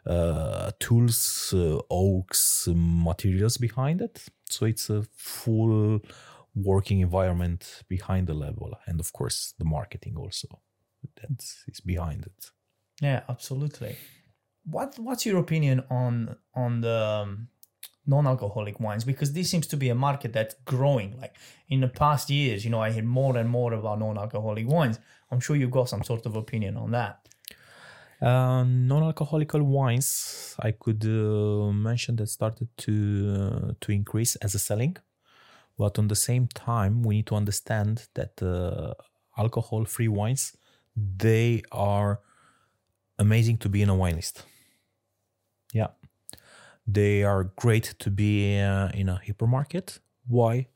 uh, 0.06 0.72
tools, 0.80 1.54
uh, 1.54 1.80
oaks, 1.90 2.68
materials 2.74 3.58
behind 3.58 4.02
it. 4.02 4.24
So 4.50 4.66
it's 4.66 4.90
a 4.90 5.04
full 5.16 6.00
working 6.56 7.00
environment 7.00 7.84
behind 7.90 8.28
the 8.28 8.34
level, 8.34 8.78
and 8.86 9.00
of 9.00 9.12
course 9.12 9.54
the 9.58 9.66
marketing 9.66 10.16
also 10.18 10.48
that 11.22 11.44
is 11.68 11.82
behind 11.82 12.26
it. 12.26 12.52
Yeah, 13.02 13.22
absolutely. 13.28 13.98
What 14.66 14.98
What's 14.98 15.26
your 15.26 15.40
opinion 15.40 15.84
on 15.90 16.38
on 16.54 16.82
the 16.82 17.24
um, 17.24 17.50
non-alcoholic 18.08 18.80
wines? 18.80 19.03
Because 19.03 19.34
this 19.34 19.49
seems 19.49 19.68
to 19.68 19.78
be 19.78 19.89
a 19.89 19.95
market 19.95 20.34
that's 20.34 20.56
growing. 20.66 21.20
Like 21.20 21.36
in 21.70 21.82
the 21.82 21.88
past 21.88 22.30
years, 22.30 22.64
you 22.64 22.72
know, 22.72 22.82
I 22.82 22.91
hear 22.91 23.03
more 23.03 23.38
and 23.38 23.49
more 23.49 23.74
about 23.74 23.99
non-alcoholic 23.99 24.68
wines. 24.68 24.99
I'm 25.32 25.39
sure 25.39 25.56
you've 25.56 25.72
got 25.72 25.89
some 25.89 26.03
sort 26.03 26.26
of 26.26 26.36
opinion 26.36 26.78
on 26.78 26.91
that. 26.91 27.28
Uh, 28.22 28.64
non-alcoholic 28.64 29.51
wines, 29.53 30.56
I 30.60 30.72
could 30.72 31.03
uh, 31.06 31.72
mention 31.72 32.16
that 32.16 32.28
started 32.28 32.70
to 32.78 32.93
uh, 33.38 33.74
to 33.82 33.91
increase 33.91 34.38
as 34.38 34.56
a 34.56 34.60
selling, 34.60 34.95
but 35.78 35.99
on 35.99 36.08
the 36.08 36.16
same 36.16 36.47
time, 36.47 37.03
we 37.03 37.16
need 37.18 37.28
to 37.28 37.36
understand 37.36 38.08
that 38.14 38.41
uh, 38.41 38.93
alcohol-free 39.38 40.08
wines 40.08 40.56
they 40.95 41.62
are 41.72 42.22
amazing 43.20 43.58
to 43.58 43.70
be 43.70 43.82
in 43.82 43.89
a 43.89 43.95
wine 43.95 44.16
list. 44.16 44.45
Yeah, 45.74 45.88
they 46.88 47.24
are 47.24 47.52
great 47.56 47.96
to 48.00 48.10
be 48.10 48.60
uh, 48.60 48.90
in 48.90 49.10
a 49.10 49.22
hypermarket. 49.26 50.00
Why? 50.28 50.68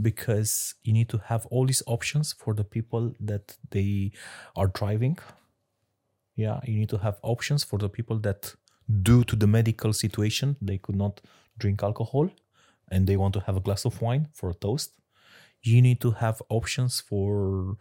Because 0.00 0.74
you 0.82 0.92
need 0.92 1.08
to 1.10 1.18
have 1.18 1.46
all 1.46 1.66
these 1.66 1.82
options 1.86 2.32
for 2.32 2.54
the 2.54 2.64
people 2.64 3.14
that 3.20 3.56
they 3.70 4.12
are 4.56 4.66
driving 4.66 5.18
yeah 6.36 6.60
you 6.64 6.78
need 6.78 6.88
to 6.88 6.98
have 6.98 7.18
options 7.22 7.64
for 7.64 7.78
the 7.78 7.88
people 7.88 8.18
that 8.18 8.54
due 9.02 9.24
to 9.24 9.36
the 9.36 9.46
medical 9.46 9.92
situation 9.92 10.56
they 10.60 10.78
could 10.78 10.96
not 10.96 11.20
drink 11.58 11.82
alcohol 11.82 12.30
and 12.90 13.06
they 13.06 13.16
want 13.16 13.34
to 13.34 13.40
have 13.40 13.56
a 13.56 13.60
glass 13.60 13.84
of 13.84 14.00
wine 14.00 14.28
for 14.32 14.50
a 14.50 14.54
toast 14.54 14.92
you 15.62 15.80
need 15.80 16.00
to 16.00 16.10
have 16.10 16.42
options 16.48 17.00
for 17.00 17.76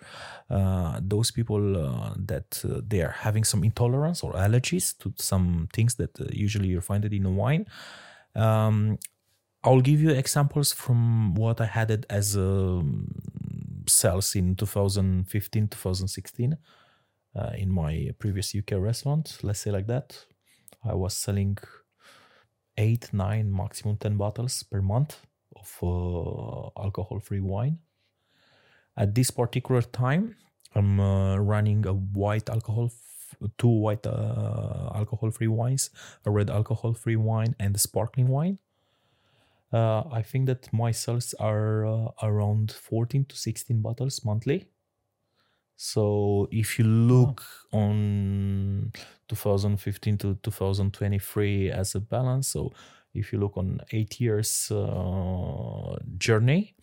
uh, 0.50 1.00
those 1.02 1.32
people 1.32 1.78
uh, 1.78 2.14
that 2.18 2.64
uh, 2.66 2.82
they 2.88 3.02
are 3.02 3.16
having 3.20 3.44
some 3.44 3.64
intolerance 3.64 4.24
or 4.24 4.34
allergies 4.34 4.98
to 5.00 5.14
some 5.18 5.68
things 5.74 5.96
that 5.96 6.20
uh, 6.20 6.26
usually 6.32 6.68
you 6.68 6.82
find 6.82 7.06
it 7.06 7.14
in 7.14 7.36
wine. 7.36 7.66
Um, 8.36 8.98
i'll 9.64 9.82
give 9.82 10.02
you 10.02 10.10
examples 10.10 10.74
from 10.74 11.36
what 11.36 11.62
i 11.62 11.66
had 11.66 11.92
it 11.92 12.04
as 12.10 12.36
um, 12.36 13.06
sales 13.88 14.34
in 14.34 14.56
2015 14.56 15.68
2016 15.68 16.58
uh, 17.36 17.52
in 17.58 17.70
my 17.70 18.10
previous 18.20 18.54
UK 18.56 18.74
restaurant, 18.74 19.38
let's 19.44 19.60
say 19.60 19.72
like 19.72 19.88
that, 19.88 20.26
I 20.84 20.94
was 20.94 21.14
selling 21.14 21.58
eight, 22.78 23.14
nine, 23.14 23.56
maximum 23.56 23.98
10 23.98 24.18
bottles 24.18 24.64
per 24.64 24.82
month 24.82 25.18
of 25.62 25.78
uh, 25.84 26.82
alcohol 26.82 27.20
free 27.20 27.40
wine. 27.40 27.80
At 28.98 29.16
this 29.16 29.32
particular 29.32 29.82
time, 29.82 30.36
I'm 30.76 31.00
uh, 31.00 31.38
running 31.38 31.86
a 31.86 31.94
white 31.94 32.50
alcohol, 32.50 32.86
f- 32.86 33.50
two 33.58 33.68
white 33.68 34.06
uh, 34.06 34.92
alcohol 34.94 35.32
free 35.32 35.48
wines, 35.48 35.90
a 36.26 36.32
red 36.32 36.50
alcohol 36.50 36.94
free 36.94 37.16
wine, 37.16 37.56
and 37.60 37.76
a 37.76 37.80
sparkling 37.80 38.28
wine. 38.28 38.60
Uh, 39.74 40.04
I 40.12 40.22
think 40.22 40.48
that 40.48 40.72
my 40.74 40.92
sales 40.92 41.34
are 41.40 41.86
uh, 41.86 42.10
around 42.22 42.72
14 42.72 43.26
to 43.26 43.36
16 43.38 43.82
bottles 43.82 44.26
monthly. 44.26 44.68
So 45.78 46.48
if 46.52 46.78
you 46.78 46.86
look 46.86 47.44
on 47.74 48.92
2015 49.30 50.18
to 50.20 50.36
2023 50.44 51.72
as 51.72 51.96
a 51.96 52.00
balance, 52.00 52.50
so 52.50 52.72
if 53.14 53.32
you 53.32 53.40
look 53.40 53.58
on 53.58 53.82
eight 53.92 54.20
years 54.20 54.72
uh, 54.72 55.98
journey, 56.18 56.76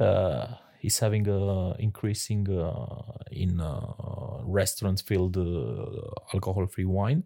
uh, 0.00 0.46
he's 0.78 0.98
having 0.98 1.28
a 1.28 1.74
increasing 1.78 2.48
uh, 2.50 3.18
in 3.30 3.60
uh, 3.60 4.40
restaurants 4.44 5.02
filled 5.02 5.36
uh, 5.36 6.34
alcohol 6.34 6.66
free 6.66 6.84
wine, 6.84 7.24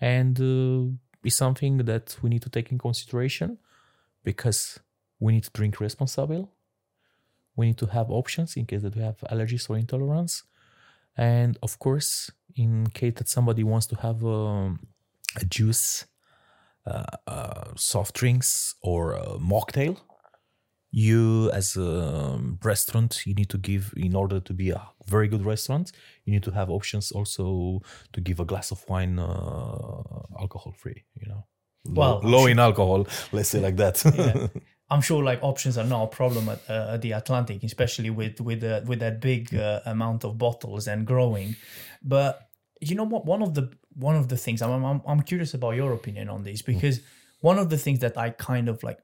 and 0.00 0.40
uh, 0.40 0.90
is 1.24 1.36
something 1.36 1.78
that 1.78 2.16
we 2.22 2.30
need 2.30 2.42
to 2.42 2.50
take 2.50 2.72
in 2.72 2.78
consideration 2.78 3.58
because 4.24 4.80
we 5.18 5.32
need 5.32 5.44
to 5.44 5.50
drink 5.50 5.80
responsible. 5.80 6.50
We 7.56 7.66
need 7.66 7.78
to 7.78 7.86
have 7.86 8.10
options 8.10 8.56
in 8.56 8.66
case 8.66 8.82
that 8.82 8.96
we 8.96 9.02
have 9.02 9.18
allergies 9.30 9.68
or 9.68 9.76
intolerance. 9.76 10.44
And 11.16 11.58
of 11.62 11.78
course 11.78 12.30
in 12.56 12.86
case 12.88 13.14
that 13.16 13.28
somebody 13.28 13.64
wants 13.64 13.86
to 13.86 13.96
have 13.96 14.24
um, 14.24 14.80
a 15.36 15.44
juice 15.44 16.04
uh, 16.04 16.06
uh, 16.06 16.09
soft 17.76 18.14
drinks 18.14 18.74
or 18.82 19.12
a 19.12 19.38
mocktail 19.38 19.96
you 20.92 21.50
as 21.52 21.76
a 21.76 22.38
restaurant 22.64 23.22
you 23.24 23.34
need 23.34 23.48
to 23.48 23.58
give 23.58 23.94
in 23.96 24.16
order 24.16 24.40
to 24.40 24.52
be 24.52 24.70
a 24.70 24.82
very 25.06 25.28
good 25.28 25.44
restaurant 25.44 25.92
you 26.24 26.32
need 26.32 26.42
to 26.42 26.50
have 26.50 26.68
options 26.68 27.12
also 27.12 27.80
to 28.12 28.20
give 28.20 28.40
a 28.40 28.44
glass 28.44 28.72
of 28.72 28.84
wine 28.88 29.18
uh, 29.18 30.02
alcohol 30.40 30.74
free 30.76 31.04
you 31.14 31.28
know 31.28 31.46
Well, 31.84 32.20
low, 32.24 32.30
low 32.30 32.46
in 32.46 32.58
alcohol 32.58 33.06
let's 33.30 33.50
say 33.50 33.60
like 33.60 33.76
that 33.76 34.02
Yeah. 34.04 34.48
I'm 34.92 35.00
sure 35.02 35.22
like 35.22 35.38
options 35.42 35.78
are 35.78 35.84
not 35.84 36.02
a 36.02 36.06
problem 36.08 36.48
at, 36.48 36.68
uh, 36.68 36.94
at 36.94 37.02
the 37.02 37.12
Atlantic, 37.12 37.62
especially 37.62 38.10
with 38.10 38.40
with 38.40 38.64
uh, 38.64 38.80
with 38.84 38.98
that 38.98 39.20
big 39.20 39.54
uh, 39.54 39.80
amount 39.86 40.24
of 40.24 40.36
bottles 40.36 40.88
and 40.88 41.06
growing. 41.06 41.54
But 42.02 42.49
you 42.80 42.94
know 42.94 43.04
what? 43.04 43.26
One 43.26 43.42
of 43.42 43.54
the 43.54 43.70
one 43.94 44.16
of 44.16 44.28
the 44.28 44.36
things 44.36 44.62
I'm 44.62 44.84
I'm, 44.84 45.02
I'm 45.06 45.22
curious 45.22 45.54
about 45.54 45.72
your 45.76 45.92
opinion 45.92 46.28
on 46.28 46.42
this 46.42 46.62
because 46.62 47.00
one 47.40 47.58
of 47.58 47.70
the 47.70 47.78
things 47.78 48.00
that 48.00 48.16
I 48.16 48.30
kind 48.30 48.68
of 48.68 48.82
like 48.82 48.98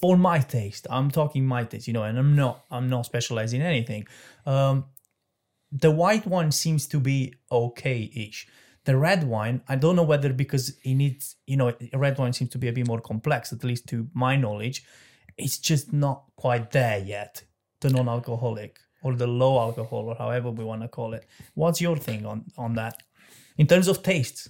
for 0.00 0.16
my 0.16 0.38
taste, 0.38 0.86
I'm 0.90 1.10
talking 1.10 1.44
my 1.46 1.64
taste, 1.64 1.86
you 1.86 1.92
know, 1.92 2.04
and 2.04 2.18
I'm 2.18 2.34
not 2.36 2.64
I'm 2.70 2.88
not 2.88 3.06
specializing 3.06 3.60
in 3.60 3.66
anything. 3.66 4.06
Um, 4.46 4.86
the 5.72 5.90
white 5.90 6.26
one 6.26 6.50
seems 6.50 6.86
to 6.88 6.98
be 6.98 7.34
okay-ish. 7.50 8.48
The 8.84 8.96
red 8.96 9.24
wine, 9.24 9.62
I 9.68 9.76
don't 9.76 9.94
know 9.94 10.02
whether 10.02 10.32
because 10.32 10.70
it 10.82 10.94
needs, 10.94 11.36
you 11.46 11.56
know, 11.56 11.72
red 11.92 12.18
wine 12.18 12.32
seems 12.32 12.50
to 12.50 12.58
be 12.58 12.68
a 12.68 12.72
bit 12.72 12.88
more 12.88 13.00
complex, 13.00 13.52
at 13.52 13.62
least 13.62 13.86
to 13.88 14.08
my 14.14 14.36
knowledge. 14.36 14.84
It's 15.36 15.58
just 15.58 15.92
not 15.92 16.24
quite 16.36 16.70
there 16.72 16.98
yet. 16.98 17.44
The 17.82 17.90
non-alcoholic 17.90 18.78
or 19.02 19.14
the 19.14 19.26
low 19.26 19.58
alcohol 19.58 20.08
or 20.08 20.14
however 20.16 20.50
we 20.50 20.64
want 20.64 20.82
to 20.82 20.88
call 20.88 21.14
it. 21.14 21.26
What's 21.54 21.80
your 21.80 21.96
thing 21.96 22.26
on 22.26 22.44
on 22.56 22.74
that 22.74 23.02
in 23.60 23.66
terms 23.66 23.88
of 23.88 24.02
tastes? 24.02 24.48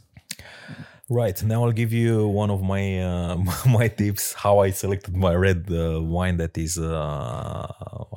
Right 1.08 1.42
now, 1.42 1.64
I'll 1.64 1.78
give 1.82 1.92
you 1.92 2.28
one 2.28 2.50
of 2.50 2.62
my 2.62 2.84
uh, 3.02 3.36
my 3.78 3.88
tips 3.88 4.32
how 4.32 4.60
I 4.60 4.70
selected 4.70 5.16
my 5.16 5.34
red 5.34 5.60
uh, 5.68 6.00
wine 6.00 6.36
that 6.36 6.56
is 6.56 6.78
uh, 6.78 7.66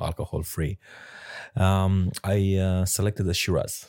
alcohol 0.00 0.42
free. 0.44 0.78
Um, 1.56 2.12
I 2.22 2.38
uh, 2.66 2.84
selected 2.84 3.26
a 3.28 3.34
Shiraz. 3.34 3.86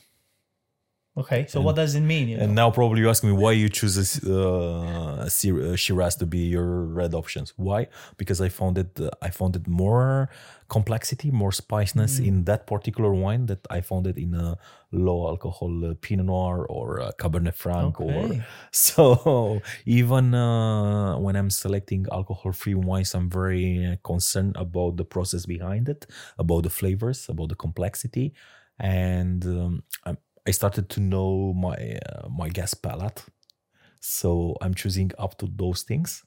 Okay, 1.18 1.46
so 1.48 1.62
what 1.62 1.78
does 1.78 1.96
it 1.96 2.02
mean? 2.02 2.28
You 2.28 2.38
know? 2.38 2.44
And 2.44 2.56
now 2.56 2.70
probably 2.72 3.00
you 3.00 3.10
ask 3.10 3.24
me 3.24 3.32
why 3.32 3.54
you 3.54 3.70
choose 3.70 3.96
a, 3.98 4.30
uh, 4.30 5.24
a 5.24 5.74
uh, 5.74 5.76
Shiraz 5.78 6.18
to 6.18 6.26
be 6.26 6.40
your 6.40 6.82
red 6.84 7.14
options. 7.14 7.54
Why? 7.56 7.88
Because 8.18 8.42
I 8.42 8.50
found 8.50 8.78
it 8.78 9.00
uh, 9.00 9.12
I 9.22 9.30
found 9.30 9.56
it 9.56 9.66
more 9.66 10.30
complexity, 10.68 11.32
more 11.32 11.54
spiciness 11.54 12.20
Mm. 12.20 12.28
in 12.28 12.44
that 12.46 12.68
particular 12.68 13.14
wine 13.14 13.46
that 13.46 13.66
I 13.70 13.80
found 13.80 14.08
it 14.08 14.18
in 14.18 14.34
a 14.34 14.58
low 14.92 15.28
alcohol 15.28 15.86
uh, 15.86 15.94
Pinot 16.02 16.26
Noir 16.26 16.66
or 16.66 17.00
uh, 17.02 17.12
Cabernet 17.18 17.56
Franc 17.56 18.00
or 18.02 18.26
Okay. 18.26 18.42
so 18.72 19.62
even 19.86 20.34
uh, 20.36 21.18
when 21.18 21.36
I'm 21.38 21.50
selecting 21.50 22.06
alcohol 22.12 22.52
free 22.52 22.76
wines, 22.76 23.14
I'm 23.16 23.30
very 23.30 23.98
concerned 24.04 24.56
about 24.58 24.98
the 24.98 25.06
process 25.06 25.46
behind 25.46 25.88
it, 25.88 26.08
about 26.38 26.64
the 26.64 26.70
flavors, 26.70 27.30
about 27.30 27.50
the 27.50 27.56
complexity, 27.56 28.34
and 28.80 29.46
um, 29.46 29.84
I'm, 30.04 30.18
I 30.48 30.52
started 30.52 30.90
to 30.90 31.00
know 31.00 31.54
my 31.54 32.00
uh, 32.10 32.30
my 32.30 32.50
gas 32.50 32.74
palate. 32.74 33.24
So 34.00 34.56
I'm 34.62 34.76
choosing 34.76 35.12
up 35.18 35.38
to 35.40 35.48
those 35.48 35.82
things. 35.82 36.24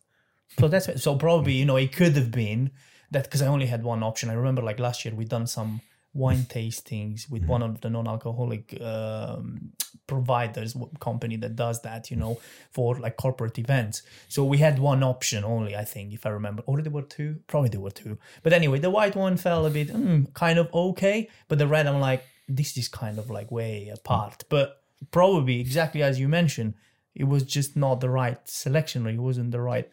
So 0.59 0.67
that's 0.69 1.03
so 1.03 1.17
probably 1.17 1.53
you 1.53 1.65
know 1.65 1.77
it 1.77 1.93
could 1.93 2.17
have 2.17 2.31
been 2.31 2.73
that 3.11 3.25
because 3.25 3.43
I 3.43 3.47
only 3.47 3.67
had 3.67 3.83
one 3.85 4.03
option. 4.03 4.31
I 4.31 4.35
remember 4.35 4.63
like 4.63 4.81
last 4.81 5.05
year 5.05 5.15
we 5.15 5.25
done 5.25 5.47
some 5.47 5.81
wine 6.15 6.47
tastings 6.49 7.31
with 7.31 7.45
one 7.45 7.63
of 7.63 7.81
the 7.81 7.91
non-alcoholic 7.91 8.81
um, 8.81 9.73
providers 10.07 10.75
company 11.01 11.37
that 11.37 11.55
does 11.55 11.83
that 11.83 12.11
you 12.11 12.17
know 12.17 12.41
for 12.71 12.99
like 12.99 13.17
corporate 13.17 13.59
events. 13.59 14.03
So 14.29 14.45
we 14.45 14.59
had 14.59 14.79
one 14.79 15.03
option 15.03 15.45
only 15.45 15.77
i 15.77 15.85
think 15.85 16.13
if 16.13 16.27
i 16.27 16.31
remember. 16.31 16.63
Or 16.67 16.83
there 16.83 16.91
were 16.91 17.03
two? 17.03 17.37
Probably 17.47 17.69
there 17.69 17.81
were 17.81 17.91
two. 17.91 18.19
But 18.43 18.53
anyway 18.53 18.81
the 18.81 18.91
white 18.91 19.15
one 19.15 19.37
fell 19.37 19.67
a 19.67 19.71
bit 19.71 19.89
mm, 19.89 20.33
kind 20.35 20.59
of 20.59 20.69
okay. 20.75 21.29
But 21.47 21.59
the 21.59 21.69
red 21.69 21.87
i'm 21.87 22.01
like 22.01 22.25
this 22.49 22.77
is 22.77 22.89
kind 22.89 23.19
of 23.19 23.31
like 23.31 23.51
way 23.51 23.89
apart 23.89 24.45
but 24.49 24.83
probably 25.11 25.61
exactly 25.61 26.03
as 26.03 26.19
you 26.19 26.29
mentioned 26.29 26.75
it 27.15 27.25
was 27.25 27.43
just 27.43 27.77
not 27.77 28.01
the 28.01 28.11
right 28.11 28.49
selection 28.49 29.07
or 29.07 29.11
it 29.11 29.19
wasn't 29.19 29.51
the 29.51 29.61
right 29.61 29.91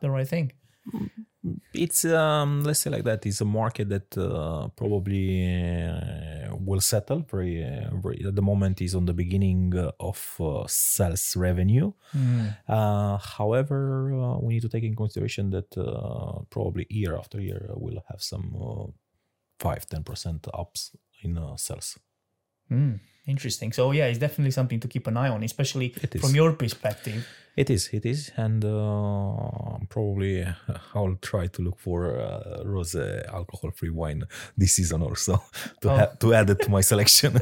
the 0.00 0.10
right 0.10 0.28
thing 0.28 0.52
It's 1.72 2.04
um, 2.04 2.64
let's 2.64 2.80
say 2.80 2.90
like 2.90 3.04
that. 3.04 3.24
It's 3.24 3.40
a 3.40 3.44
market 3.46 3.88
that 3.88 4.16
uh, 4.18 4.68
probably 4.76 5.42
uh, 5.86 6.54
will 6.56 6.80
settle 6.80 7.20
very, 7.30 7.64
uh, 7.64 7.88
very. 7.96 8.22
At 8.26 8.36
the 8.36 8.42
moment, 8.42 8.80
is 8.82 8.94
on 8.94 9.06
the 9.06 9.14
beginning 9.14 9.72
of 9.98 10.36
uh, 10.38 10.66
sales 10.66 11.34
revenue. 11.36 11.92
Uh, 12.68 13.16
however, 13.16 14.12
uh, 14.12 14.38
we 14.38 14.54
need 14.54 14.62
to 14.62 14.68
take 14.68 14.84
in 14.84 14.94
consideration 14.94 15.50
that 15.50 15.76
uh, 15.78 16.42
probably 16.50 16.86
year 16.90 17.16
after 17.16 17.40
year 17.40 17.70
we'll 17.74 18.04
have 18.10 18.22
some 18.22 18.54
uh, 18.60 18.86
five, 19.58 19.86
ten 19.86 20.02
percent 20.02 20.46
ups 20.52 20.94
in 21.22 21.36
uh, 21.38 21.56
sales. 21.56 21.98
Mm, 22.70 23.00
interesting. 23.26 23.72
So 23.72 23.92
yeah, 23.92 24.06
it's 24.06 24.18
definitely 24.18 24.52
something 24.52 24.80
to 24.80 24.88
keep 24.88 25.06
an 25.06 25.16
eye 25.16 25.28
on, 25.28 25.42
especially 25.42 25.88
from 26.20 26.34
your 26.34 26.52
perspective. 26.52 27.26
It 27.56 27.68
is, 27.68 27.88
it 27.92 28.06
is, 28.06 28.30
and 28.36 28.64
uh, 28.64 29.78
probably 29.88 30.44
uh, 30.44 30.52
I'll 30.94 31.16
try 31.20 31.48
to 31.48 31.62
look 31.62 31.78
for 31.80 32.18
uh, 32.18 32.62
rose 32.64 32.94
alcohol-free 32.94 33.90
wine 33.90 34.22
this 34.56 34.74
season 34.74 35.02
also 35.02 35.42
to 35.80 35.90
Oh. 35.90 35.96
ha- 35.96 36.14
to 36.20 36.32
add 36.34 36.48
it 36.50 36.60
to 36.62 36.70
my 36.70 36.80
selection, 36.80 37.32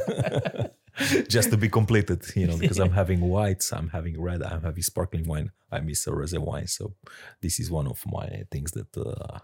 just 1.29 1.51
to 1.51 1.57
be 1.57 1.69
completed. 1.69 2.23
You 2.35 2.47
know, 2.47 2.57
because 2.57 2.79
I'm 2.79 2.91
having 2.91 3.21
whites, 3.21 3.71
I'm 3.71 3.89
having 3.89 4.19
red, 4.19 4.41
I'm 4.43 4.63
having 4.63 4.83
sparkling 4.83 5.27
wine. 5.27 5.51
I 5.71 5.79
miss 5.81 6.07
a 6.07 6.11
rose 6.13 6.37
wine, 6.37 6.67
so 6.67 6.93
this 7.41 7.59
is 7.59 7.69
one 7.69 7.87
of 7.87 8.03
my 8.07 8.43
things 8.51 8.71
that 8.71 8.97
uh, 8.97 9.37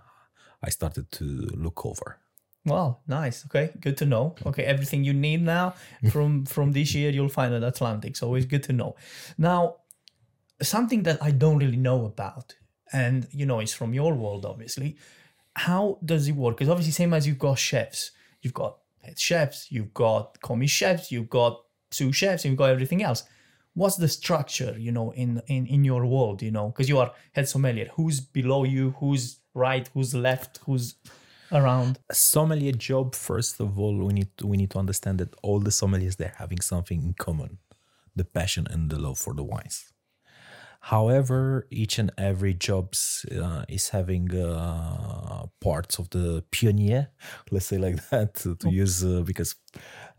I 0.63 0.69
started 0.71 1.11
to 1.11 1.23
look 1.55 1.86
over. 1.86 2.17
Wow, 2.66 2.99
nice. 3.07 3.45
Okay, 3.45 3.72
good 3.80 3.95
to 3.97 4.05
know. 4.05 4.36
Okay, 4.45 4.63
everything 4.63 5.03
you 5.03 5.13
need 5.13 5.41
now 5.43 5.76
from 6.11 6.45
from 6.55 6.72
this 6.72 6.95
year 6.95 7.11
you'll 7.11 7.30
find 7.30 7.53
at 7.53 7.63
Atlantic. 7.63 8.16
So 8.16 8.34
it's 8.34 8.47
good 8.47 8.63
to 8.63 8.74
know. 8.74 8.95
Now, 9.38 9.78
something 10.61 11.03
that 11.03 11.22
I 11.22 11.32
don't 11.32 11.59
really 11.59 11.78
know 11.78 12.05
about, 12.05 12.55
and 12.91 13.28
you 13.32 13.45
know, 13.45 13.59
it's 13.59 13.74
from 13.74 13.93
your 13.93 14.16
world, 14.16 14.45
obviously. 14.45 14.97
How 15.55 15.99
does 16.03 16.28
it 16.28 16.34
work? 16.36 16.57
Because 16.57 16.70
obviously, 16.70 16.91
same 16.91 17.13
as 17.13 17.28
you've 17.28 17.39
got 17.39 17.59
chefs, 17.59 18.11
you've 18.41 18.53
got 18.53 18.78
head 19.01 19.20
chefs, 19.20 19.72
you've 19.72 19.93
got 19.93 20.41
commis 20.41 20.72
chefs, 20.72 21.11
you've 21.11 21.30
got 21.30 21.61
sous 21.91 22.16
chefs, 22.16 22.45
you've 22.45 22.57
got 22.57 22.72
everything 22.72 23.03
else. 23.03 23.24
What's 23.76 23.97
the 23.97 24.07
structure, 24.07 24.76
you 24.78 24.91
know, 24.91 25.11
in 25.11 25.41
in 25.47 25.68
in 25.68 25.84
your 25.84 26.05
world, 26.05 26.41
you 26.41 26.51
know? 26.51 26.70
Because 26.70 26.89
you 26.89 26.97
are 26.97 27.13
head 27.34 27.47
sommelier. 27.47 27.89
Who's 27.95 28.22
below 28.22 28.63
you? 28.63 28.95
Who's 28.99 29.39
right? 29.53 29.88
Who's 29.93 30.16
left? 30.16 30.59
Who's 30.66 30.95
around? 31.55 31.99
A 32.09 32.15
sommelier 32.15 32.73
job, 32.73 33.15
first 33.15 33.59
of 33.59 33.79
all, 33.79 33.97
we 34.05 34.13
need 34.13 34.29
to, 34.37 34.47
we 34.47 34.57
need 34.57 34.71
to 34.71 34.79
understand 34.79 35.19
that 35.19 35.33
all 35.41 35.59
the 35.59 35.71
sommeliers 35.71 36.17
they're 36.17 36.35
having 36.37 36.61
something 36.61 37.01
in 37.01 37.13
common: 37.13 37.57
the 38.15 38.25
passion 38.25 38.67
and 38.69 38.89
the 38.89 38.99
love 38.99 39.17
for 39.17 39.33
the 39.33 39.43
wines. 39.43 39.93
However, 40.85 41.65
each 41.71 41.97
and 41.97 42.11
every 42.15 42.53
jobs 42.53 43.25
uh, 43.31 43.65
is 43.67 43.89
having 43.89 44.31
uh, 44.35 45.47
parts 45.59 45.97
of 45.97 46.11
the 46.11 46.43
pioneer, 46.51 47.09
let's 47.49 47.65
say 47.65 47.79
like 47.79 48.07
that, 48.11 48.35
to, 48.35 48.53
to 48.57 48.69
use 48.69 49.03
uh, 49.03 49.21
because 49.25 49.55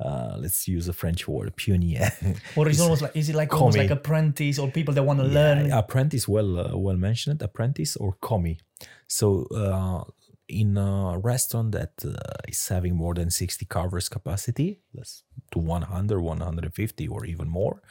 uh, 0.01 0.35
let's 0.41 0.67
use 0.67 0.89
a 0.89 0.93
French 0.93 1.29
word, 1.29 1.57
pioneer. 1.57 2.11
Or 2.57 2.69
is 2.69 2.81
almost 2.85 3.03
like 3.03 3.15
is 3.15 3.29
it 3.29 3.37
like 3.37 3.55
almost 3.55 3.79
like 3.79 3.91
apprentice 3.91 4.59
or 4.59 4.69
people 4.69 4.93
that 4.95 5.05
want 5.05 5.21
to 5.21 5.27
learn? 5.27 5.71
apprentice, 5.71 6.27
well, 6.27 6.59
uh, 6.59 6.77
well 6.77 6.97
mentioned, 6.97 7.43
apprentice 7.43 7.95
or 7.95 8.17
commis. 8.21 8.59
So 9.07 9.47
uh, 9.55 10.03
in 10.49 10.77
a 10.77 11.19
restaurant 11.19 11.73
that 11.73 11.93
uh, 12.05 12.13
is 12.49 12.69
having 12.69 12.95
more 12.97 13.15
than 13.15 13.31
60 13.31 13.65
covers 13.67 14.09
capacity, 14.09 14.81
let's 14.95 15.25
to 15.53 15.59
100, 15.59 16.21
150 16.21 17.09
or 17.09 17.25
even 17.25 17.49
more, 17.49 17.83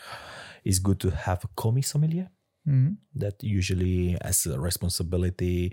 it's 0.64 0.80
good 0.80 0.99
to 1.01 1.12
have 1.12 1.43
a 1.43 1.47
commis 1.56 1.88
sommelier. 1.88 2.30
That 3.14 3.43
usually 3.43 4.18
has 4.24 4.47
a 4.47 4.60
responsibility 4.60 5.72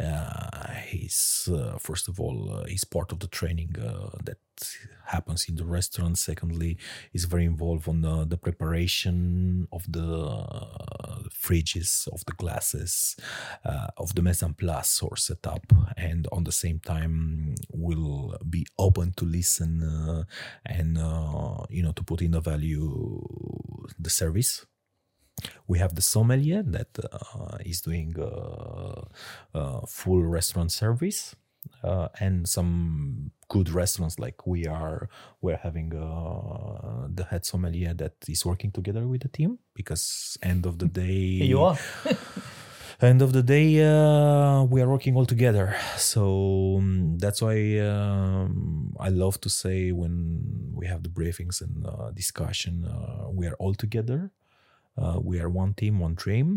uh, 0.00 0.72
he's 0.88 1.48
uh, 1.52 1.78
first 1.78 2.08
of 2.08 2.18
all 2.18 2.52
uh, 2.52 2.64
he's 2.66 2.82
part 2.82 3.12
of 3.12 3.20
the 3.20 3.28
training 3.28 3.76
uh, 3.78 4.10
that 4.24 4.38
happens 5.04 5.46
in 5.48 5.54
the 5.54 5.64
restaurant. 5.64 6.18
Secondly 6.18 6.78
he's 7.12 7.26
very 7.26 7.44
involved 7.44 7.86
on 7.86 8.00
the, 8.02 8.24
the 8.24 8.36
preparation 8.36 9.68
of 9.72 9.84
the 9.92 10.02
uh, 10.02 11.11
fridges 11.52 12.08
of 12.08 12.24
the 12.24 12.32
glasses 12.32 13.16
uh, 13.64 13.88
of 13.96 14.14
the 14.14 14.22
mise 14.22 14.42
en 14.42 14.54
place 14.54 15.02
or 15.02 15.16
setup 15.16 15.72
and 15.96 16.26
on 16.32 16.44
the 16.44 16.52
same 16.52 16.78
time 16.78 17.54
will 17.72 18.36
be 18.48 18.66
open 18.78 19.12
to 19.16 19.24
listen 19.24 19.82
uh, 19.82 20.24
and 20.64 20.98
uh, 20.98 21.64
you 21.68 21.82
know 21.82 21.92
to 21.92 22.02
put 22.02 22.22
in 22.22 22.30
the 22.30 22.40
value 22.40 23.22
the 23.98 24.10
service. 24.10 24.66
We 25.66 25.78
have 25.78 25.94
the 25.94 26.02
sommelier 26.02 26.62
that 26.62 26.98
uh, 27.10 27.58
is 27.64 27.80
doing 27.80 28.14
uh, 28.18 29.02
uh, 29.54 29.80
full 29.86 30.22
restaurant 30.22 30.70
service 30.70 31.34
uh, 31.82 32.08
and 32.20 32.48
some 32.48 33.32
good 33.52 33.68
restaurants 33.68 34.16
like 34.18 34.38
we 34.46 34.60
are 34.66 35.10
we're 35.42 35.62
having 35.68 35.88
uh, 35.94 37.06
the 37.18 37.24
head 37.30 37.44
sommelier 37.44 37.92
that 38.02 38.14
is 38.26 38.46
working 38.50 38.70
together 38.78 39.04
with 39.06 39.20
the 39.20 39.28
team 39.38 39.58
because 39.74 40.38
end 40.42 40.64
of 40.64 40.74
the 40.78 40.88
day 41.02 41.20
you 41.52 41.60
are. 41.60 41.78
end 43.10 43.20
of 43.20 43.30
the 43.36 43.42
day 43.42 43.68
uh, 43.92 44.62
we 44.62 44.80
are 44.80 44.88
working 44.88 45.14
all 45.18 45.26
together. 45.26 45.76
So 45.98 46.22
um, 46.78 47.18
that's 47.18 47.40
why 47.46 47.56
um, 47.90 48.94
i 49.06 49.10
love 49.24 49.36
to 49.44 49.50
say 49.62 49.78
when 50.00 50.16
we 50.78 50.84
have 50.92 51.02
the 51.02 51.12
briefings 51.18 51.60
and 51.64 51.74
uh, 51.92 52.10
discussion 52.22 52.74
uh, 52.94 53.28
we 53.38 53.44
are 53.50 53.56
all 53.62 53.74
together. 53.74 54.20
Uh, 54.96 55.18
we 55.28 55.40
are 55.42 55.50
one 55.62 55.72
team 55.80 55.94
one 56.06 56.14
dream 56.14 56.48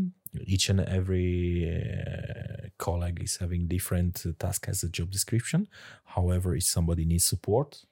each 0.46 0.70
and 0.70 0.82
every 0.82 1.66
uh, 1.70 2.68
colleague 2.78 3.22
is 3.22 3.38
having 3.38 3.68
different 3.68 4.24
task 4.40 4.68
as 4.68 4.84
a 4.84 4.90
job 4.90 5.12
description 5.12 5.68
however 6.06 6.56
if 6.56 6.64
somebody 6.64 7.06
needs 7.06 7.26
support 7.26 7.84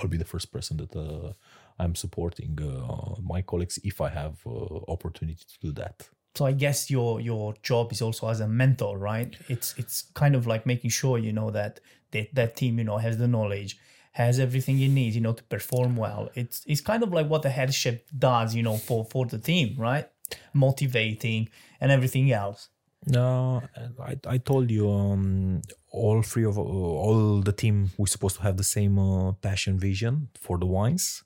i'll 0.00 0.08
be 0.08 0.16
the 0.16 0.24
first 0.24 0.52
person 0.52 0.76
that 0.76 0.94
uh, 0.96 1.32
i'm 1.78 1.94
supporting 1.94 2.58
uh, 2.62 3.20
my 3.22 3.42
colleagues 3.42 3.78
if 3.84 4.00
i 4.00 4.08
have 4.08 4.38
uh, 4.46 4.50
opportunity 4.88 5.44
to 5.52 5.58
do 5.60 5.72
that 5.72 6.08
So 6.36 6.46
I 6.46 6.52
guess 6.52 6.90
your 6.90 7.20
your 7.20 7.54
job 7.62 7.92
is 7.92 8.00
also 8.00 8.28
as 8.28 8.40
a 8.40 8.46
mentor, 8.46 8.96
right? 8.98 9.36
It's 9.48 9.74
it's 9.76 9.96
kind 10.14 10.34
of 10.38 10.46
like 10.46 10.64
making 10.64 10.90
sure 10.90 11.18
you 11.18 11.32
know 11.32 11.50
that 11.50 11.80
that, 12.12 12.26
that 12.38 12.50
team 12.56 12.78
you 12.78 12.84
know 12.84 12.98
has 12.98 13.16
the 13.18 13.26
knowledge, 13.26 13.76
has 14.12 14.38
everything 14.38 14.80
it 14.80 14.88
needs, 14.90 15.16
you 15.16 15.22
know, 15.22 15.32
to 15.32 15.42
perform 15.54 15.96
well. 15.96 16.30
It's 16.34 16.62
it's 16.66 16.80
kind 16.80 17.02
of 17.02 17.12
like 17.12 17.26
what 17.28 17.42
the 17.42 17.50
head 17.50 17.74
chef 17.74 17.96
does, 18.16 18.54
you 18.54 18.62
know, 18.62 18.76
for 18.76 19.04
for 19.04 19.26
the 19.26 19.38
team, 19.38 19.74
right? 19.76 20.06
Motivating 20.52 21.48
and 21.80 21.90
everything 21.92 22.32
else. 22.32 22.68
No, 23.06 23.62
I, 23.98 24.16
I 24.26 24.38
told 24.38 24.70
you 24.70 24.90
um, 24.90 25.62
all 25.90 26.20
three 26.22 26.44
of 26.44 26.58
uh, 26.58 26.62
all 26.62 27.40
the 27.40 27.52
team 27.52 27.90
we're 27.96 28.06
supposed 28.06 28.36
to 28.36 28.42
have 28.42 28.58
the 28.58 28.64
same 28.64 28.98
uh, 28.98 29.32
passion 29.32 29.78
vision 29.78 30.28
for 30.38 30.58
the 30.58 30.66
wines, 30.66 31.24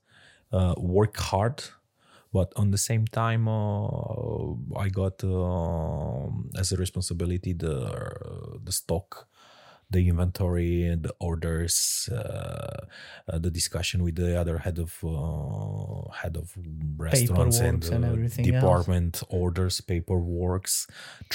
uh, 0.53 0.75
work 0.79 1.17
hard, 1.17 1.65
but 2.35 2.53
on 2.57 2.71
the 2.71 2.79
same 2.79 3.07
time 3.07 3.49
uh, 3.49 3.87
i 4.85 4.89
got 4.89 5.17
uh, 5.25 6.27
as 6.61 6.73
a 6.73 6.77
responsibility 6.77 7.53
the 7.65 7.77
the 8.67 8.73
stock 8.73 9.29
the 9.95 10.03
inventory 10.13 10.71
the 11.07 11.15
orders 11.31 11.75
uh, 12.13 12.87
uh, 13.31 13.39
the 13.45 13.51
discussion 13.61 13.99
with 14.07 14.17
the 14.23 14.33
other 14.43 14.57
head 14.65 14.79
of 14.87 14.91
uh, 15.05 16.11
head 16.23 16.35
of 16.43 16.47
restaurants 16.97 17.59
and, 17.69 17.85
and 17.95 18.05
everything 18.05 18.45
else. 18.47 18.55
department 18.55 19.23
orders 19.43 19.81
paperworks 19.91 20.75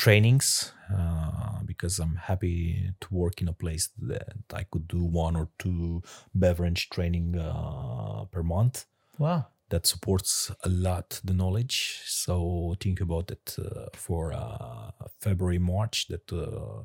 trainings 0.01 0.73
uh, 0.97 1.59
because 1.71 1.95
i'm 2.03 2.15
happy 2.31 2.91
to 3.03 3.07
work 3.21 3.35
in 3.41 3.47
a 3.47 3.53
place 3.63 3.85
that 4.11 4.37
i 4.53 4.63
could 4.71 4.87
do 4.87 5.01
one 5.25 5.35
or 5.41 5.47
two 5.63 6.01
beverage 6.43 6.89
training 6.95 7.27
uh, 7.37 8.25
per 8.33 8.43
month 8.43 8.85
Wow. 9.27 9.47
That 9.69 9.85
supports 9.85 10.51
a 10.63 10.69
lot 10.69 11.21
the 11.23 11.33
knowledge. 11.33 12.01
So 12.05 12.75
think 12.79 13.01
about 13.01 13.31
it 13.31 13.55
uh, 13.59 13.85
for 13.93 14.33
uh, 14.33 14.91
February, 15.19 15.59
March 15.59 16.07
that 16.07 16.31
uh, 16.33 16.83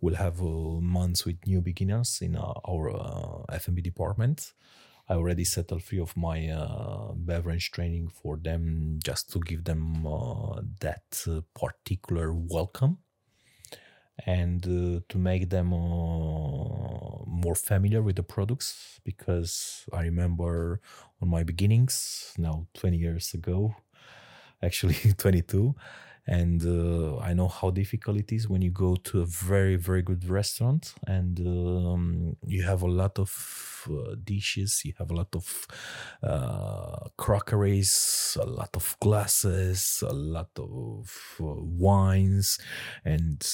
we'll 0.00 0.16
have 0.16 0.40
uh, 0.40 0.80
months 0.80 1.24
with 1.24 1.46
new 1.46 1.60
beginners 1.60 2.18
in 2.20 2.36
uh, 2.36 2.52
our 2.68 2.90
uh, 2.90 3.52
F&B 3.52 3.82
department. 3.82 4.52
I 5.08 5.14
already 5.14 5.44
settled 5.44 5.84
three 5.84 6.00
of 6.00 6.16
my 6.16 6.48
beverage 7.14 7.70
training 7.70 8.08
for 8.08 8.38
them 8.38 8.98
just 9.04 9.30
to 9.32 9.40
give 9.40 9.64
them 9.64 10.02
that 10.80 11.26
particular 11.54 12.32
welcome 12.32 13.03
and 14.26 14.64
uh, 14.66 15.00
to 15.08 15.18
make 15.18 15.50
them 15.50 15.72
uh, 15.72 17.24
more 17.26 17.54
familiar 17.54 18.02
with 18.02 18.16
the 18.16 18.22
products 18.22 19.00
because 19.04 19.84
I 19.92 20.02
remember 20.02 20.80
on 21.20 21.28
my 21.28 21.42
beginnings 21.42 22.32
now 22.38 22.66
20 22.74 22.96
years 22.96 23.34
ago 23.34 23.74
actually 24.62 24.96
22 25.18 25.74
and 26.26 26.64
uh, 26.64 27.18
I 27.18 27.34
know 27.34 27.48
how 27.48 27.70
difficult 27.70 28.16
it 28.16 28.32
is 28.32 28.48
when 28.48 28.62
you 28.62 28.70
go 28.70 28.96
to 28.96 29.20
a 29.20 29.26
very 29.26 29.76
very 29.76 30.02
good 30.02 30.28
restaurant 30.28 30.94
and 31.06 31.38
um, 31.40 32.36
you 32.46 32.62
have 32.62 32.82
a 32.82 32.86
lot 32.86 33.18
of 33.18 33.88
uh, 33.90 34.14
dishes 34.24 34.82
you 34.84 34.94
have 34.98 35.10
a 35.10 35.14
lot 35.14 35.34
of 35.34 35.66
uh, 36.22 37.08
crockeries 37.18 38.38
a 38.40 38.46
lot 38.46 38.74
of 38.74 38.96
glasses 39.00 40.02
a 40.06 40.14
lot 40.14 40.50
of 40.58 41.36
uh, 41.40 41.44
wines 41.44 42.58
and 43.04 43.46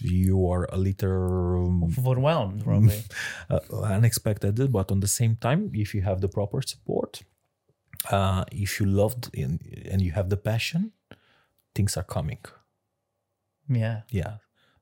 you 0.00 0.46
are 0.46 0.68
a 0.70 0.76
little 0.76 1.82
Overwhelmed, 1.98 2.62
probably. 2.62 3.02
uh, 3.50 3.60
unexpected 3.84 4.70
but 4.70 4.92
on 4.92 5.00
the 5.00 5.08
same 5.08 5.36
time 5.36 5.70
if 5.72 5.94
you 5.94 6.02
have 6.02 6.20
the 6.20 6.28
proper 6.28 6.60
support 6.60 7.22
uh, 8.10 8.44
if 8.52 8.78
you 8.78 8.86
loved 8.86 9.30
and, 9.34 9.60
and 9.90 10.02
you 10.02 10.12
have 10.12 10.28
the 10.28 10.36
passion 10.36 10.92
things 11.76 11.96
are 11.96 12.08
coming. 12.16 12.42
Yeah. 13.68 14.02
yeah. 14.10 14.34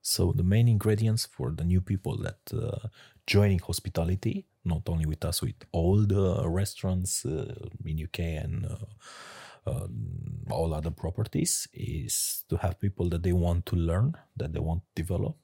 So 0.03 0.33
the 0.33 0.43
main 0.45 0.69
ingredients 0.69 1.27
for 1.27 1.51
the 1.51 1.65
new 1.65 1.81
people 1.81 2.17
that 2.19 2.41
uh, 2.53 2.89
joining 3.27 3.59
hospitality 3.59 4.47
not 4.65 4.89
only 4.89 5.07
with 5.07 5.25
us 5.25 5.43
with 5.43 5.57
all 5.73 5.97
the 5.97 6.49
restaurants 6.49 7.25
uh, 7.27 7.55
in 7.85 8.03
uk 8.03 8.19
and 8.19 8.67
uh, 8.67 9.71
um, 9.71 10.45
all 10.51 10.75
other 10.75 10.91
properties 10.91 11.69
is 11.73 12.45
to 12.49 12.57
have 12.57 12.81
people 12.81 13.09
that 13.09 13.23
they 13.23 13.33
want 13.33 13.65
to 13.67 13.77
learn 13.77 14.15
that 14.37 14.53
they 14.53 14.61
want 14.61 14.83
to 14.83 15.03
develop 15.03 15.37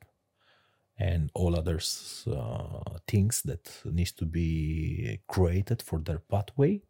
and 0.99 1.31
all 1.35 1.57
others 1.57 2.27
uh, 2.31 2.99
things 3.07 3.43
that 3.43 3.73
needs 3.85 4.13
to 4.13 4.27
be 4.27 5.19
created 5.27 5.81
for 5.81 5.99
their 5.99 6.19
pathway. 6.19 6.83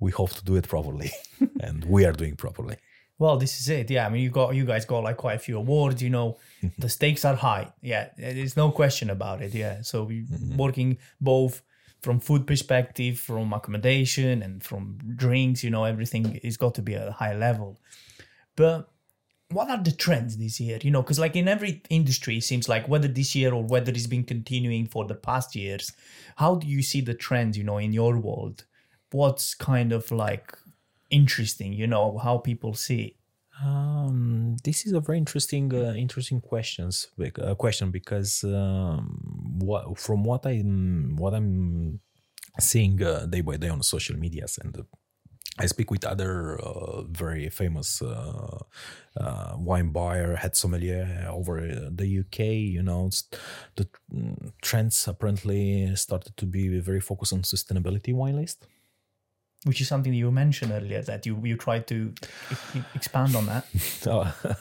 We 0.00 0.10
hope 0.10 0.30
to 0.30 0.44
do 0.44 0.56
it 0.56 0.66
properly 0.68 1.12
and 1.60 1.84
we 1.84 2.04
are 2.04 2.12
doing 2.12 2.34
properly 2.34 2.76
Well, 3.18 3.38
this 3.38 3.60
is 3.60 3.68
it. 3.68 3.90
Yeah, 3.90 4.06
I 4.06 4.10
mean, 4.10 4.22
you 4.22 4.30
got 4.30 4.54
you 4.54 4.64
guys 4.64 4.84
got 4.84 5.02
like 5.02 5.16
quite 5.16 5.36
a 5.36 5.38
few 5.38 5.56
awards. 5.56 6.02
You 6.02 6.10
know, 6.10 6.38
the 6.78 6.88
stakes 6.88 7.24
are 7.24 7.34
high. 7.34 7.72
Yeah, 7.80 8.08
there's 8.16 8.56
no 8.56 8.70
question 8.70 9.10
about 9.10 9.42
it. 9.42 9.54
Yeah, 9.54 9.82
so 9.82 10.04
we 10.04 10.22
mm-hmm. 10.22 10.56
working 10.56 10.98
both 11.20 11.62
from 12.02 12.20
food 12.20 12.46
perspective, 12.46 13.18
from 13.18 13.52
accommodation, 13.52 14.42
and 14.42 14.62
from 14.62 14.98
drinks. 15.16 15.64
You 15.64 15.70
know, 15.70 15.84
everything 15.84 16.36
is 16.42 16.56
got 16.56 16.74
to 16.74 16.82
be 16.82 16.94
at 16.94 17.08
a 17.08 17.12
high 17.12 17.34
level. 17.34 17.80
But 18.54 18.90
what 19.50 19.70
are 19.70 19.82
the 19.82 19.92
trends 19.92 20.36
this 20.36 20.60
year? 20.60 20.78
You 20.82 20.90
know, 20.90 21.02
because 21.02 21.18
like 21.18 21.36
in 21.36 21.48
every 21.48 21.82
industry, 21.88 22.38
it 22.38 22.44
seems 22.44 22.68
like 22.68 22.88
whether 22.88 23.08
this 23.08 23.34
year 23.34 23.54
or 23.54 23.62
whether 23.62 23.92
it's 23.92 24.06
been 24.06 24.24
continuing 24.24 24.86
for 24.86 25.06
the 25.06 25.14
past 25.14 25.54
years, 25.54 25.92
how 26.36 26.56
do 26.56 26.66
you 26.66 26.82
see 26.82 27.00
the 27.00 27.14
trends? 27.14 27.56
You 27.56 27.64
know, 27.64 27.78
in 27.78 27.92
your 27.92 28.18
world, 28.18 28.64
what's 29.12 29.54
kind 29.54 29.92
of 29.92 30.10
like 30.10 30.56
interesting? 31.10 31.72
You 31.72 31.86
know, 31.86 32.18
how 32.18 32.38
people 32.38 32.74
see. 32.74 33.16
Um, 33.64 34.56
this 34.64 34.84
is 34.84 34.92
a 34.92 35.00
very 35.00 35.16
interesting, 35.16 35.72
uh, 35.74 35.94
interesting 35.96 36.40
questions 36.42 37.08
uh, 37.42 37.54
question 37.54 37.90
because 37.90 38.44
um, 38.44 39.18
what 39.58 39.98
from 39.98 40.24
what 40.24 40.46
I 40.46 40.58
what 40.58 41.34
I'm 41.34 42.00
seeing 42.60 43.02
uh, 43.02 43.26
day 43.26 43.40
by 43.40 43.56
day 43.56 43.68
on 43.68 43.82
social 43.82 44.16
medias 44.18 44.58
and 44.62 44.76
uh, 44.78 44.82
I 45.58 45.66
speak 45.66 45.90
with 45.90 46.04
other 46.04 46.60
uh, 46.60 47.02
very 47.04 47.48
famous 47.48 48.02
uh, 48.02 48.58
wine 49.56 49.88
buyer, 49.88 50.36
head 50.36 50.54
sommelier 50.54 51.28
over 51.30 51.88
the 51.90 52.18
UK. 52.18 52.40
You 52.40 52.82
know, 52.82 53.08
the 53.76 53.88
mm, 54.14 54.52
trends 54.60 55.08
apparently 55.08 55.96
started 55.96 56.36
to 56.36 56.44
be 56.44 56.78
very 56.80 57.00
focused 57.00 57.32
on 57.32 57.40
sustainability 57.40 58.12
wine 58.12 58.36
list. 58.36 58.66
Which 59.66 59.80
is 59.80 59.88
something 59.88 60.14
you 60.14 60.30
mentioned 60.30 60.72
earlier 60.72 61.02
that 61.02 61.26
you 61.26 61.40
you 61.44 61.56
tried 61.56 61.86
to 61.88 62.12
expand 62.94 63.34
on 63.36 63.46
that. 63.46 63.66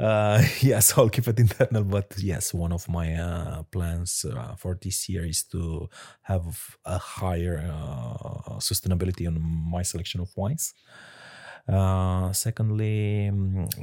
Uh, 0.00 0.42
yes, 0.60 0.96
I'll 0.96 1.10
keep 1.10 1.28
it 1.28 1.38
internal, 1.38 1.84
but 1.84 2.14
yes, 2.16 2.54
one 2.54 2.72
of 2.72 2.88
my 2.88 3.14
uh, 3.14 3.62
plans 3.64 4.24
uh, 4.24 4.54
for 4.56 4.78
this 4.80 5.08
year 5.10 5.26
is 5.26 5.42
to 5.52 5.90
have 6.22 6.76
a 6.86 6.96
higher 6.96 7.70
uh, 7.70 8.56
sustainability 8.58 9.26
on 9.26 9.38
my 9.70 9.82
selection 9.82 10.22
of 10.22 10.30
wines. 10.36 10.72
Uh, 11.68 12.32
secondly, 12.32 13.30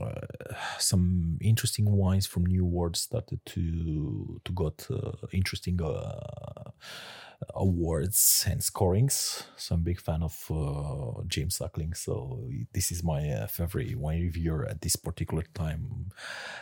uh, 0.01 0.55
some 0.79 1.37
interesting 1.39 1.85
wines 1.85 2.25
from 2.25 2.47
New 2.47 2.65
World 2.65 2.97
started 2.97 3.39
to 3.45 4.41
to 4.43 4.51
got 4.53 4.87
interesting 5.31 5.79
awards 7.53 8.45
and 8.49 8.63
scorings. 8.63 9.43
So 9.55 9.75
I'm 9.75 9.81
a 9.81 9.83
big 9.83 10.01
fan 10.01 10.23
of 10.23 10.35
uh, 10.49 11.21
James 11.27 11.55
Suckling. 11.55 11.93
So 11.93 12.43
this 12.73 12.91
is 12.91 13.03
my 13.03 13.29
uh, 13.29 13.47
favorite 13.47 13.95
wine 13.95 14.21
reviewer 14.21 14.65
at 14.67 14.81
this 14.81 14.95
particular 14.95 15.43
time. 15.53 16.11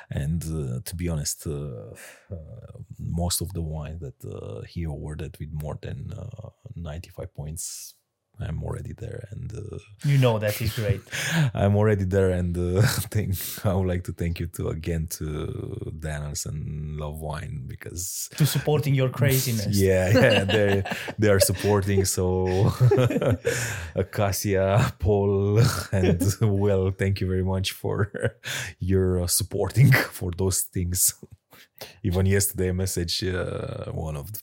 And 0.09 0.43
uh, 0.43 0.79
to 0.83 0.95
be 0.95 1.09
honest, 1.09 1.47
uh, 1.47 1.93
uh, 2.31 2.79
most 2.99 3.41
of 3.41 3.53
the 3.53 3.61
wines 3.61 4.01
that 4.01 4.23
uh, 4.25 4.61
he 4.61 4.83
awarded 4.83 5.37
with 5.39 5.49
more 5.51 5.77
than 5.81 6.13
uh, 6.17 6.49
95 6.75 7.33
points. 7.33 7.95
I'm 8.39 8.63
already 8.63 8.93
there, 8.93 9.27
and 9.31 9.51
uh, 9.53 9.77
You 10.03 10.17
know 10.17 10.39
that 10.39 10.61
is 10.61 10.73
great. 10.73 11.01
I'm 11.53 11.75
already 11.75 12.03
there, 12.03 12.31
and 12.31 12.57
uh, 12.57 12.81
think 13.11 13.35
I 13.63 13.73
would 13.73 13.87
like 13.87 14.03
to 14.05 14.13
thank 14.13 14.39
you 14.39 14.47
to 14.47 14.69
again 14.69 15.07
to 15.17 15.91
Danners 15.99 16.45
and 16.45 16.97
Love 16.97 17.19
Wine 17.21 17.63
because 17.67 18.29
to 18.37 18.45
supporting 18.45 18.93
your 18.93 19.09
craziness. 19.09 19.77
yeah, 19.87 20.09
yeah, 20.09 20.43
they 20.43 20.83
they 21.17 21.29
are 21.29 21.39
supporting. 21.39 22.05
So 22.05 22.71
Acacia, 23.95 24.93
Paul, 24.99 25.61
and 25.91 26.21
well, 26.41 26.91
thank 26.91 27.21
you 27.21 27.27
very 27.27 27.43
much 27.43 27.71
for 27.71 28.11
your 28.79 29.23
uh, 29.23 29.27
supporting 29.27 29.91
for 29.91 30.31
those 30.31 30.61
things. 30.61 31.13
Even 32.03 32.25
yesterday, 32.25 32.69
I 32.69 32.71
messaged 32.71 33.21
uh, 33.23 33.91
one 33.91 34.15
of 34.15 34.31
the, 34.31 34.39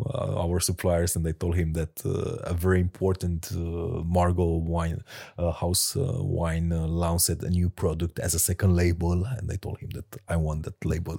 uh, 0.00 0.42
our 0.44 0.58
suppliers, 0.60 1.14
and 1.16 1.26
I 1.26 1.32
told 1.32 1.54
him 1.54 1.72
that 1.74 2.04
uh, 2.04 2.50
a 2.50 2.54
very 2.54 2.80
important 2.80 3.50
uh, 3.52 4.02
Margaux 4.04 4.58
wine 4.66 5.02
uh, 5.38 5.52
house 5.52 5.96
uh, 5.96 6.18
wine 6.18 6.72
uh, 6.72 6.86
launched 6.86 7.28
a 7.28 7.50
new 7.50 7.70
product 7.70 8.18
as 8.18 8.34
a 8.34 8.38
second 8.38 8.74
label, 8.74 9.24
and 9.24 9.50
I 9.50 9.56
told 9.56 9.78
him 9.78 9.90
that 9.90 10.16
I 10.28 10.36
want 10.36 10.64
that 10.64 10.84
label. 10.84 11.18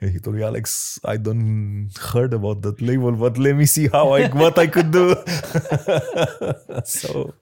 And 0.00 0.10
he 0.10 0.18
told 0.18 0.36
me, 0.36 0.42
Alex, 0.42 0.98
I 1.04 1.16
don't 1.18 1.90
heard 1.98 2.32
about 2.32 2.62
that 2.62 2.80
label, 2.80 3.12
but 3.12 3.36
let 3.38 3.56
me 3.56 3.66
see 3.66 3.88
how 3.88 4.12
I 4.12 4.28
what 4.28 4.58
I 4.58 4.66
could 4.66 4.90
do. 4.90 5.14
so, 6.84 7.34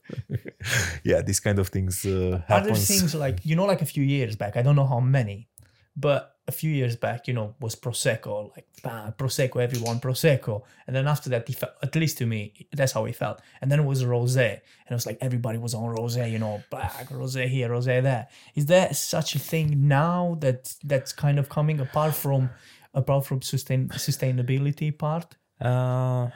yeah, 1.05 1.23
these 1.23 1.41
kind 1.41 1.59
of 1.59 1.69
things 1.69 2.05
uh, 2.05 2.43
Other 2.49 2.71
happens. 2.71 2.89
things 2.89 3.15
like 3.15 3.41
you 3.45 3.57
know, 3.57 3.67
like 3.67 3.83
a 3.83 3.87
few 3.87 4.03
years 4.03 4.37
back, 4.37 4.57
I 4.57 4.63
don't 4.63 4.77
know 4.77 4.87
how 4.87 5.01
many, 5.01 5.49
but 5.97 6.32
a 6.49 6.53
few 6.53 6.71
years 6.71 6.97
back, 6.97 7.29
you 7.29 7.35
know, 7.35 7.55
was 7.61 7.77
prosecco, 7.77 8.51
like 8.57 8.67
bam, 8.83 9.13
prosecco, 9.13 9.63
everyone 9.63 10.01
prosecco, 10.01 10.63
and 10.87 10.97
then 10.97 11.07
after 11.07 11.31
that, 11.31 11.47
he 11.47 11.55
felt, 11.55 11.73
at 11.83 11.95
least 11.95 12.19
to 12.19 12.27
me, 12.27 12.53
that's 12.73 12.93
how 12.93 13.05
he 13.05 13.13
felt. 13.13 13.41
And 13.61 13.71
then 13.71 13.81
it 13.81 13.85
was 13.85 14.03
rosé, 14.03 14.51
and 14.51 14.91
it 14.91 14.95
was 14.95 15.07
like 15.07 15.19
everybody 15.21 15.59
was 15.59 15.75
on 15.75 15.95
rosé, 15.95 16.31
you 16.31 16.39
know, 16.39 16.63
black 16.71 17.09
rosé 17.11 17.47
here, 17.49 17.69
rosé 17.69 18.03
there. 18.03 18.29
Is 18.55 18.67
there 18.67 18.93
such 18.93 19.37
a 19.37 19.39
thing 19.39 19.89
now 19.89 20.37
that 20.41 20.75
that's 20.83 21.13
kind 21.13 21.39
of 21.39 21.49
coming 21.49 21.79
apart 21.81 22.15
from 22.15 22.51
apart 22.95 23.25
from 23.27 23.41
sustain 23.43 23.89
sustainability 23.89 24.97
part? 24.97 25.37
Uh, 25.61 26.29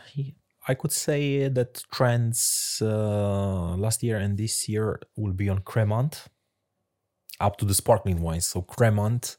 I 0.68 0.74
could 0.74 0.92
say 0.92 1.48
that 1.48 1.82
trends 1.92 2.78
uh, 2.82 3.76
last 3.76 4.02
year 4.02 4.18
and 4.18 4.36
this 4.36 4.68
year 4.68 5.00
will 5.16 5.32
be 5.32 5.48
on 5.48 5.60
Cremant, 5.60 6.26
up 7.40 7.56
to 7.58 7.64
the 7.64 7.74
sparkling 7.74 8.20
wines. 8.20 8.46
So 8.46 8.62
Cremant, 8.62 9.36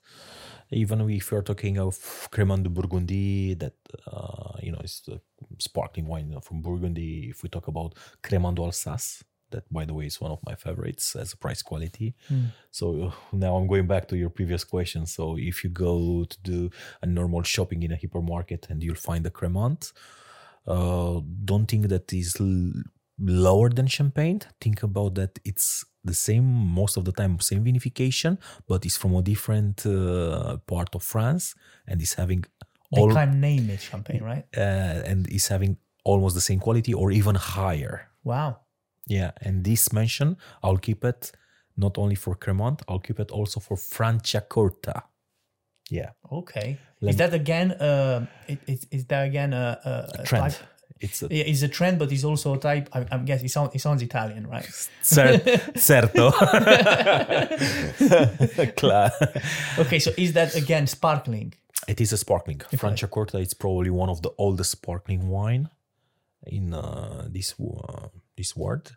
even 0.72 1.10
if 1.10 1.32
you're 1.32 1.42
talking 1.42 1.78
of 1.80 1.98
Cremant 2.32 2.64
de 2.64 2.70
Burgundy, 2.70 3.54
that 3.56 3.76
uh, 4.06 4.58
you 4.62 4.72
know 4.72 4.80
is 4.84 5.02
the 5.06 5.20
sparkling 5.60 6.08
wine 6.08 6.36
from 6.42 6.62
Burgundy. 6.62 7.30
If 7.30 7.44
we 7.44 7.50
talk 7.50 7.68
about 7.68 7.96
Cremant 8.22 8.56
d'Alsace, 8.56 9.24
that 9.52 9.72
by 9.72 9.86
the 9.86 9.94
way 9.94 10.06
is 10.06 10.20
one 10.20 10.32
of 10.32 10.40
my 10.46 10.56
favorites 10.56 11.16
as 11.16 11.34
a 11.34 11.38
price 11.38 11.62
quality. 11.62 12.16
So 12.72 12.86
uh, 13.04 13.12
now 13.32 13.56
I'm 13.56 13.68
going 13.68 13.88
back 13.88 14.08
to 14.10 14.18
your 14.18 14.30
previous 14.30 14.64
question. 14.64 15.06
So 15.06 15.38
if 15.38 15.64
you 15.64 15.70
go 15.70 16.26
to 16.26 16.38
do 16.44 16.70
a 17.02 17.06
normal 17.06 17.44
shopping 17.44 17.84
in 17.84 17.92
a 17.94 17.98
hypermarket 17.98 18.70
and 18.70 18.84
you'll 18.84 18.96
find 18.96 19.24
the 19.24 19.32
Cremant, 19.32 19.94
uh, 20.68 21.22
don't 21.46 21.66
think 21.66 21.88
that 21.88 22.12
is 22.12 22.36
l- 22.42 22.74
lower 23.20 23.70
than 23.70 23.88
champagne. 23.88 24.42
Think 24.60 24.84
about 24.84 25.16
that 25.16 25.40
it's 25.46 25.86
the 26.14 26.20
same 26.30 26.46
most 26.82 26.94
of 26.98 27.04
the 27.08 27.12
time, 27.20 27.32
same 27.52 27.64
vinification, 27.70 28.34
but 28.70 28.80
it's 28.88 28.98
from 29.02 29.14
a 29.16 29.22
different 29.32 29.78
uh, 29.86 30.58
part 30.74 30.92
of 30.98 31.02
France 31.14 31.46
and 31.90 32.02
is 32.02 32.14
having 32.22 32.42
They 32.94 33.02
all 33.02 33.12
can't 33.18 33.36
name 33.50 33.66
it 33.76 33.82
champagne, 33.92 34.24
right? 34.32 34.46
uh, 34.66 35.10
and 35.12 35.20
is 35.38 35.48
having 35.56 35.74
almost 36.12 36.34
the 36.40 36.46
same 36.50 36.60
quality 36.66 36.94
or 37.02 37.08
even 37.20 37.36
higher. 37.36 37.96
Wow. 38.32 38.52
Yeah, 39.18 39.32
and 39.46 39.56
this 39.70 39.84
mention 40.00 40.28
I'll 40.64 40.82
keep 40.88 41.02
it 41.12 41.22
not 41.86 41.94
only 41.98 42.16
for 42.24 42.34
Cremant, 42.44 42.78
I'll 42.88 43.04
keep 43.08 43.20
it 43.26 43.30
also 43.32 43.60
for 43.68 43.78
Franciacorta. 43.78 44.96
Yeah, 45.90 46.12
Okay. 46.32 46.70
Let 47.02 47.10
is 47.12 47.16
me- 47.16 47.20
that 47.24 47.34
again? 47.34 47.72
Uh, 47.72 48.26
it, 48.48 48.60
it, 48.68 48.80
is 48.92 49.06
that 49.12 49.24
again 49.32 49.54
a, 49.54 49.66
a, 49.86 50.22
a 50.22 50.24
trend. 50.26 50.52
type? 50.54 50.62
It's 51.00 51.22
a 51.24 51.28
Yeah, 51.30 51.44
it's 51.46 51.62
a 51.62 51.68
trend, 51.68 52.00
but 52.00 52.12
it's 52.12 52.24
also 52.24 52.54
a 52.54 52.58
type. 52.60 52.90
I, 52.94 53.06
I'm 53.12 53.26
guessing 53.26 53.46
it 53.46 53.52
sounds, 53.52 53.76
it 53.76 53.80
sounds 53.82 54.02
Italian, 54.02 54.48
right? 54.48 54.66
cer- 55.02 55.42
certo. 55.76 56.32
Cla- 58.78 59.12
Okay, 59.80 60.00
so 60.00 60.12
is 60.18 60.34
that 60.34 60.56
again 60.56 60.88
sparkling? 60.88 61.54
it 61.88 62.02
is 62.02 62.12
a 62.12 62.18
sparkling. 62.18 62.60
Franciacorta 62.74 63.40
is 63.42 63.54
probably 63.54 63.90
one 63.90 64.10
of 64.10 64.22
the 64.22 64.32
oldest 64.38 64.72
sparkling 64.72 65.30
wine 65.30 65.70
in 66.46 66.74
uh, 66.74 67.28
this 67.30 67.54
uh, 67.60 68.08
this 68.36 68.56
world. 68.56 68.96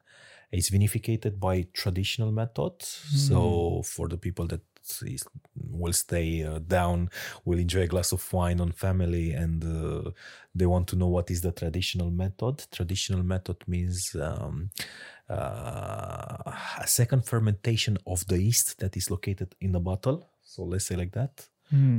It's 0.52 0.70
vinificated 0.70 1.38
by 1.38 1.66
traditional 1.72 2.32
method. 2.32 2.72
So 2.82 3.82
for 3.84 4.08
the 4.08 4.16
people 4.16 4.46
that 4.48 4.62
is, 5.02 5.22
will 5.70 5.92
stay 5.92 6.44
uh, 6.44 6.58
down, 6.78 7.08
will 7.44 7.58
enjoy 7.58 7.82
a 7.82 7.86
glass 7.86 8.12
of 8.12 8.22
wine 8.32 8.60
on 8.60 8.72
family, 8.72 9.32
and 9.42 9.58
uh, 9.64 10.10
they 10.54 10.66
want 10.66 10.86
to 10.88 10.96
know 10.96 11.08
what 11.16 11.30
is 11.30 11.40
the 11.40 11.52
traditional 11.52 12.10
method. 12.10 12.54
Traditional 12.78 13.22
method 13.22 13.56
means 13.66 14.14
um, 14.28 14.70
uh, 15.28 16.52
a 16.80 16.86
second 16.86 17.24
fermentation 17.26 17.96
of 18.06 18.26
the 18.26 18.40
yeast 18.42 18.78
that 18.80 18.96
is 18.96 19.10
located 19.10 19.54
in 19.60 19.72
the 19.72 19.80
bottle. 19.80 20.28
So 20.42 20.64
let's 20.64 20.86
say 20.86 20.96
like 20.96 21.12
that 21.12 21.48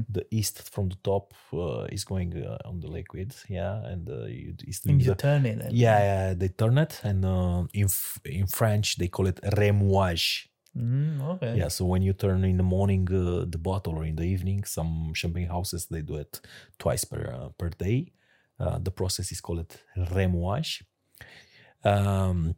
the 0.09 0.25
yeast 0.31 0.69
from 0.69 0.89
the 0.89 0.97
top 1.01 1.33
uh, 1.53 1.83
is 1.95 2.03
going 2.03 2.35
uh, 2.45 2.57
on 2.65 2.81
the 2.81 2.89
liquid 2.89 3.33
yeah 3.47 3.75
and 3.85 4.09
uh, 4.09 4.25
you, 4.25 4.53
And 4.85 5.01
you 5.01 5.11
the- 5.11 5.15
turn 5.15 5.45
it. 5.45 5.61
and- 5.61 5.71
yeah, 5.71 5.99
yeah 5.99 6.33
they 6.33 6.49
turn 6.49 6.77
it 6.77 6.99
and 7.05 7.23
uh, 7.23 7.63
in 7.73 7.85
F- 7.85 8.19
in 8.25 8.47
french 8.47 8.97
they 8.97 9.07
call 9.07 9.27
it 9.27 9.39
remuage 9.59 10.47
Mm, 10.75 11.21
okay. 11.35 11.57
yeah 11.57 11.67
so 11.67 11.83
when 11.85 12.01
you 12.01 12.13
turn 12.13 12.45
in 12.45 12.55
the 12.55 12.63
morning 12.63 13.05
uh, 13.11 13.45
the 13.45 13.57
bottle 13.57 13.93
or 13.97 14.05
in 14.05 14.15
the 14.15 14.23
evening 14.23 14.63
some 14.63 15.11
champagne 15.13 15.47
houses 15.49 15.87
they 15.87 16.01
do 16.01 16.15
it 16.15 16.39
twice 16.79 17.03
per 17.03 17.21
uh, 17.29 17.49
per 17.57 17.69
day 17.69 18.13
uh, 18.57 18.79
the 18.79 18.91
process 18.91 19.33
is 19.33 19.41
called 19.41 19.67
remuage 19.97 20.83
um, 21.83 22.55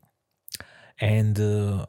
and 0.99 1.39
uh, 1.39 1.85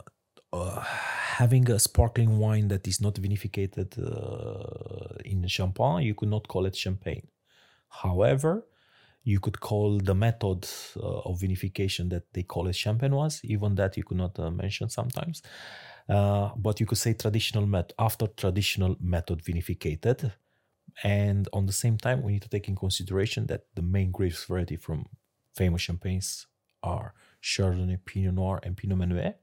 uh, 0.53 0.81
having 0.81 1.71
a 1.71 1.79
sparkling 1.79 2.39
wine 2.39 2.69
that 2.69 2.87
is 2.87 3.01
not 3.01 3.15
vinificated 3.15 3.99
uh, 3.99 5.17
in 5.25 5.47
champagne, 5.47 6.03
you 6.03 6.15
could 6.15 6.29
not 6.29 6.49
call 6.49 6.67
it 6.67 6.77
champagne. 6.77 7.27
However, 7.89 8.67
you 9.25 9.41
could 9.41 9.61
call 9.61 9.99
the 9.99 10.15
method 10.15 10.67
of 10.97 11.41
vinification 11.41 12.11
that 12.11 12.25
they 12.35 12.43
call 12.43 12.69
it 12.69 12.75
champenoise. 12.75 13.45
Even 13.45 13.75
that 13.77 13.97
you 13.97 14.05
could 14.05 14.19
not 14.19 14.39
mention 14.53 14.89
sometimes. 14.91 15.43
Uh, 16.09 16.51
but 16.57 16.81
you 16.81 16.87
could 16.87 16.99
say 16.99 17.15
traditional 17.15 17.67
method 17.67 17.95
after 17.99 18.27
traditional 18.27 18.97
method 19.01 19.43
vinificated. 19.43 20.33
And 21.03 21.49
on 21.53 21.67
the 21.67 21.73
same 21.73 21.99
time, 21.99 22.23
we 22.23 22.33
need 22.33 22.43
to 22.43 22.49
take 22.49 22.69
in 22.69 22.77
consideration 22.77 23.47
that 23.47 23.65
the 23.75 23.83
main 23.83 24.11
grapes 24.13 24.45
variety 24.45 24.77
from 24.77 25.07
famous 25.57 25.83
champagnes 25.83 26.47
are 26.83 27.15
Chardonnay, 27.43 28.05
Pinot 28.05 28.35
Noir, 28.35 28.61
and 28.63 28.77
Pinot 28.77 28.99
Meunier. 28.99 29.35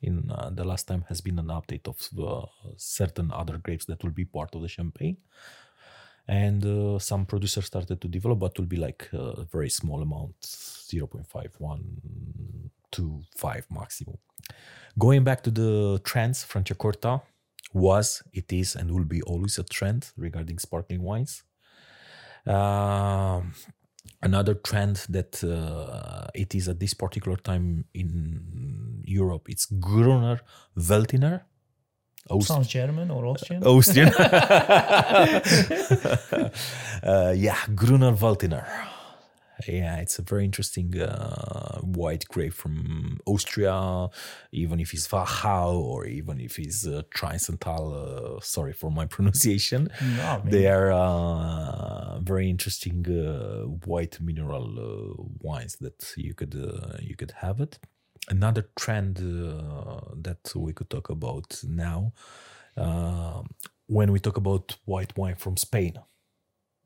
In 0.00 0.30
uh, 0.30 0.50
the 0.50 0.64
last 0.64 0.86
time 0.86 1.04
has 1.08 1.20
been 1.20 1.38
an 1.40 1.46
update 1.46 1.88
of 1.88 2.08
uh, 2.18 2.46
certain 2.76 3.32
other 3.32 3.58
grapes 3.58 3.84
that 3.86 4.02
will 4.04 4.12
be 4.12 4.24
part 4.24 4.54
of 4.54 4.62
the 4.62 4.68
champagne, 4.68 5.16
and 6.28 6.64
uh, 6.64 7.00
some 7.00 7.26
producers 7.26 7.64
started 7.64 8.00
to 8.00 8.06
develop, 8.06 8.38
but 8.38 8.56
will 8.56 8.66
be 8.66 8.76
like 8.76 9.08
a 9.12 9.44
very 9.44 9.68
small 9.68 10.00
amount, 10.00 10.40
0.5, 10.42 11.48
1 11.58 12.70
to 12.92 13.22
5 13.36 13.66
maximum. 13.70 14.18
Going 14.98 15.24
back 15.24 15.42
to 15.44 15.50
the 15.50 16.00
trends, 16.04 16.44
Franciacorta 16.44 17.22
was, 17.72 18.22
it 18.32 18.52
is, 18.52 18.74
and 18.76 18.90
will 18.90 19.04
be 19.04 19.22
always 19.22 19.58
a 19.58 19.62
trend 19.62 20.10
regarding 20.16 20.58
sparkling 20.58 21.02
wines. 21.02 21.44
Um, 22.46 23.52
another 24.22 24.54
trend 24.54 25.06
that 25.08 25.42
uh, 25.44 26.28
it 26.34 26.54
is 26.54 26.68
at 26.68 26.80
this 26.80 26.94
particular 26.94 27.36
time 27.36 27.84
in 27.94 29.02
Europe, 29.04 29.48
it's 29.48 29.66
Grüner 29.66 30.40
Veltliner. 30.76 31.42
Aust- 32.30 32.48
Sounds 32.48 32.68
German 32.68 33.10
or 33.10 33.26
Austrian. 33.26 33.62
Austrian. 33.66 34.08
uh, 37.02 37.32
yeah, 37.36 37.56
Grüner 37.74 38.14
Veltliner. 38.16 38.66
Yeah, 39.66 39.96
it's 39.96 40.18
a 40.18 40.22
very 40.22 40.44
interesting 40.44 41.00
uh, 41.00 41.80
white 41.80 42.24
grape 42.28 42.54
from 42.54 43.18
Austria, 43.26 44.08
even 44.52 44.78
if 44.78 44.94
it's 44.94 45.08
Wachau 45.08 45.74
or 45.74 46.06
even 46.06 46.40
if 46.40 46.58
it's 46.58 46.86
uh, 46.86 47.02
Traisental. 47.14 48.36
Uh, 48.36 48.40
sorry 48.40 48.72
for 48.72 48.90
my 48.90 49.06
pronunciation. 49.14 49.88
No, 50.16 50.42
They 50.44 50.68
are 50.68 50.92
uh, 50.92 52.20
very 52.20 52.48
interesting 52.48 53.04
uh, 53.08 53.64
white 53.86 54.20
mineral 54.20 54.78
uh, 54.78 55.22
wines 55.40 55.76
that 55.80 56.14
you 56.16 56.34
could 56.34 56.54
uh, 56.54 56.98
you 57.00 57.16
could 57.16 57.32
have 57.32 57.60
it. 57.60 57.78
Another 58.28 58.68
trend 58.76 59.18
uh, 59.18 60.00
that 60.14 60.52
we 60.54 60.72
could 60.72 60.90
talk 60.90 61.08
about 61.08 61.60
now, 61.66 62.12
when 63.86 64.12
we 64.12 64.20
talk 64.20 64.36
about 64.36 64.76
white 64.84 65.16
wine 65.16 65.36
from 65.36 65.56
Spain, 65.56 65.94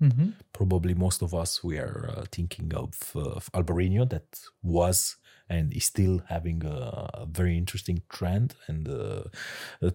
Mhm. 0.03 0.35
probably 0.53 0.95
most 0.95 1.23
of 1.23 1.33
us 1.35 1.63
we 1.63 1.79
are 1.79 2.11
uh, 2.11 2.25
thinking 2.33 2.75
of, 2.75 2.91
uh, 3.15 3.21
of 3.39 3.49
Albarino 3.53 4.09
that 4.11 4.27
was 4.63 5.17
and 5.49 5.73
is 5.73 5.85
still 5.85 6.21
having 6.29 6.65
a, 6.65 7.09
a 7.23 7.27
very 7.27 7.57
interesting 7.57 8.03
trend 8.09 8.55
and 8.69 8.89
uh, 8.89 9.23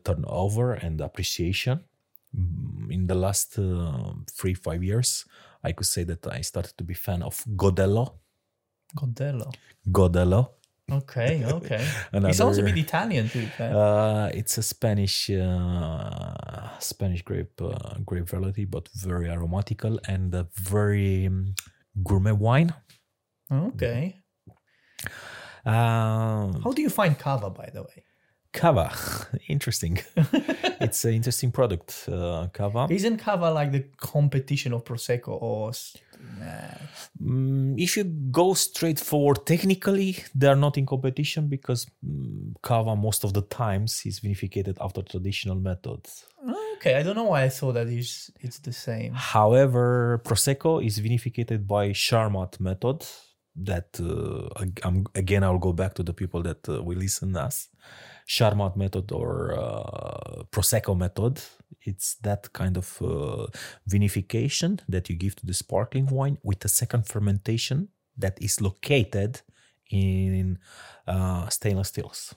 turnover 0.06 0.74
and 0.74 1.02
appreciation. 1.02 1.84
Mm, 2.36 2.92
In 2.92 3.08
the 3.08 3.16
last 3.16 3.60
uh, 3.60 4.14
three 4.32 4.54
five 4.54 4.84
years, 4.84 5.26
I 5.64 5.72
could 5.74 5.88
say 5.88 6.04
that 6.06 6.26
I 6.28 6.42
started 6.42 6.78
to 6.78 6.84
be 6.84 6.94
fan 6.94 7.22
of 7.24 7.44
Godello. 7.56 8.14
Godello. 8.96 9.52
Godello. 9.88 10.57
Okay, 10.90 11.44
okay. 11.58 11.86
Another- 12.14 12.32
it 12.32 12.36
sounds 12.36 12.58
a 12.58 12.64
bit 12.64 12.78
Italian 12.78 13.28
too. 13.30 13.48
Uh, 13.60 14.30
it's 14.34 14.58
a 14.58 14.64
Spanish 14.64 15.30
uh, 15.30 16.80
Spanish 16.80 17.22
grape 17.24 17.60
uh, 17.62 17.96
grape 18.06 18.28
variety, 18.30 18.66
but 18.66 18.88
very 18.96 19.30
aromatical 19.30 20.00
and 20.08 20.34
a 20.34 20.48
very 20.56 21.28
um, 21.28 21.54
gourmet 22.04 22.32
wine. 22.32 22.74
okay. 23.52 24.24
Um, 25.66 26.62
How 26.64 26.72
do 26.74 26.82
you 26.82 26.90
find 26.90 27.20
cava, 27.20 27.50
by 27.50 27.70
the 27.74 27.84
way? 27.84 28.04
Cava, 28.58 28.92
interesting. 29.48 30.00
it's 30.82 31.06
an 31.06 31.14
interesting 31.14 31.52
product. 31.52 32.10
Uh, 32.12 32.48
cava. 32.52 32.88
Isn't 32.90 33.18
cava 33.18 33.52
like 33.52 33.72
the 33.72 33.86
competition 33.98 34.74
of 34.74 34.84
prosecco 34.84 35.40
or? 35.40 35.72
Nah. 36.40 36.78
Mm, 37.22 37.76
if 37.78 37.96
you 37.96 38.04
go 38.04 38.56
straight 38.56 39.00
forward, 39.00 39.46
technically 39.46 40.18
they 40.34 40.48
are 40.48 40.56
not 40.56 40.76
in 40.76 40.88
competition 40.88 41.48
because 41.48 41.86
mm, 42.04 42.56
cava 42.64 42.96
most 42.96 43.24
of 43.24 43.34
the 43.34 43.44
times 43.44 44.02
is 44.06 44.20
vinificated 44.20 44.76
after 44.82 45.04
traditional 45.04 45.56
methods. 45.56 46.26
Okay, 46.78 46.96
I 46.96 47.04
don't 47.04 47.16
know 47.16 47.26
why 47.26 47.44
I 47.44 47.50
thought 47.50 47.74
that 47.74 47.88
is 47.88 48.32
it's 48.40 48.58
the 48.58 48.74
same. 48.74 49.14
However, 49.14 50.20
prosecco 50.26 50.84
is 50.84 51.00
vinificated 51.00 51.68
by 51.68 51.90
Charmat 51.90 52.60
method. 52.60 53.06
That 53.60 54.00
uh, 54.00 54.50
I'm, 54.84 55.06
again, 55.16 55.44
I'll 55.44 55.58
go 55.58 55.74
back 55.74 55.96
to 55.96 56.04
the 56.04 56.14
people 56.14 56.44
that 56.44 56.68
uh, 56.70 56.82
will 56.84 56.98
listen 56.98 57.36
us. 57.36 57.70
Charmat 58.28 58.76
method 58.76 59.12
or 59.12 59.54
uh, 59.58 60.44
prosecco 60.52 60.98
method. 60.98 61.42
It's 61.82 62.16
that 62.24 62.52
kind 62.52 62.76
of 62.78 62.98
uh, 63.02 63.48
vinification 63.90 64.80
that 64.90 65.10
you 65.10 65.16
give 65.16 65.36
to 65.38 65.46
the 65.46 65.54
sparkling 65.54 66.08
wine 66.08 66.38
with 66.44 66.66
a 66.66 66.68
second 66.68 67.08
fermentation 67.08 67.88
that 68.18 68.38
is 68.42 68.60
located 68.60 69.42
in 69.90 70.58
uh, 71.08 71.48
stainless 71.50 71.88
steels. 71.88 72.36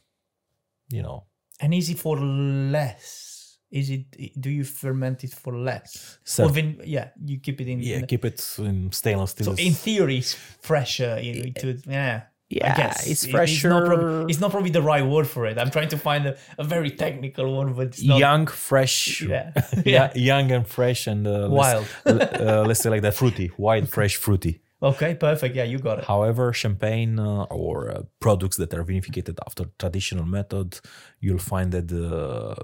You 0.92 1.02
know, 1.02 1.24
And 1.60 1.74
is 1.74 1.88
it 1.90 1.98
for 1.98 2.16
less? 2.18 3.58
Is 3.70 3.90
it? 3.90 4.40
Do 4.40 4.50
you 4.50 4.64
ferment 4.64 5.22
it 5.24 5.32
for 5.32 5.56
less? 5.56 6.18
So- 6.24 6.44
or 6.44 6.50
vin- 6.50 6.80
yeah, 6.84 7.10
you 7.24 7.38
keep 7.40 7.60
it 7.60 7.68
in. 7.68 7.80
yeah, 7.80 7.98
in- 7.98 8.06
keep 8.06 8.24
it 8.24 8.58
in 8.58 8.90
stainless 8.92 9.30
steel. 9.30 9.56
so 9.56 9.62
in 9.62 9.72
theory, 9.74 10.18
it's 10.18 10.34
fresher. 10.60 11.18
You 11.20 11.34
know, 11.44 11.52
to, 11.60 11.78
yeah. 11.86 12.22
I 12.52 12.56
Yeah, 12.56 12.76
guess. 12.76 13.06
it's 13.06 13.22
It- 13.24 13.34
It's 13.34 13.64
not, 13.64 13.86
fresher. 13.86 14.26
it's 14.28 14.40
not 14.40 14.50
probably 14.50 14.70
the 14.70 14.82
right 14.82 15.06
word 15.06 15.26
for 15.28 15.46
it. 15.46 15.56
I'm 15.56 15.70
trying 15.70 15.88
to 15.90 15.96
find 15.98 16.26
a, 16.26 16.36
a 16.58 16.64
very 16.64 16.90
technical 16.90 17.46
one, 17.56 17.74
but 17.74 17.86
it's 17.88 18.02
not. 18.02 18.18
young, 18.18 18.46
fresh, 18.48 19.20
Yeah. 19.22 19.52
yeah, 19.84 20.10
young 20.30 20.50
and 20.50 20.66
fresh 20.66 21.06
and 21.06 21.26
uh, 21.26 21.48
Wild. 21.50 21.86
Let's, 22.04 22.40
uh, 22.40 22.64
let's 22.66 22.80
say 22.80 22.90
like 22.90 23.02
that, 23.02 23.14
fruity, 23.14 23.52
wild, 23.56 23.88
fresh, 23.88 24.16
fruity. 24.16 24.60
Okay, 24.82 25.14
perfect. 25.14 25.54
Yeah, 25.54 25.64
you 25.64 25.78
got 25.78 25.98
it. 25.98 26.04
However, 26.06 26.54
champagne 26.54 27.18
uh, 27.18 27.42
or 27.44 27.90
uh, 27.90 28.02
products 28.18 28.56
that 28.56 28.72
are 28.72 28.82
vinificated 28.82 29.38
after 29.46 29.66
traditional 29.78 30.24
method, 30.24 30.80
you'll 31.20 31.38
find 31.38 31.70
that 31.72 31.88
the 31.88 32.56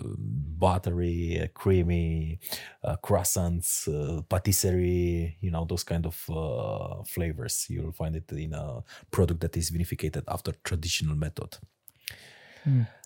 buttery, 0.59 1.41
uh, 1.43 1.49
creamy 1.53 2.39
uh, 2.83 2.97
croissants, 3.05 3.87
uh, 3.87 4.23
patisserie, 4.23 5.37
you 5.41 5.51
know, 5.51 5.67
those 5.67 5.85
kind 5.85 6.07
of 6.07 6.25
uh, 6.31 7.03
flavors. 7.05 7.67
You'll 7.69 7.93
find 7.93 8.17
it 8.17 8.33
in 8.33 8.55
a 8.55 8.83
product 9.11 9.41
that 9.41 9.57
is 9.57 9.71
vinificated 9.71 10.23
after 10.27 10.53
traditional 10.65 11.17
method. 11.17 11.59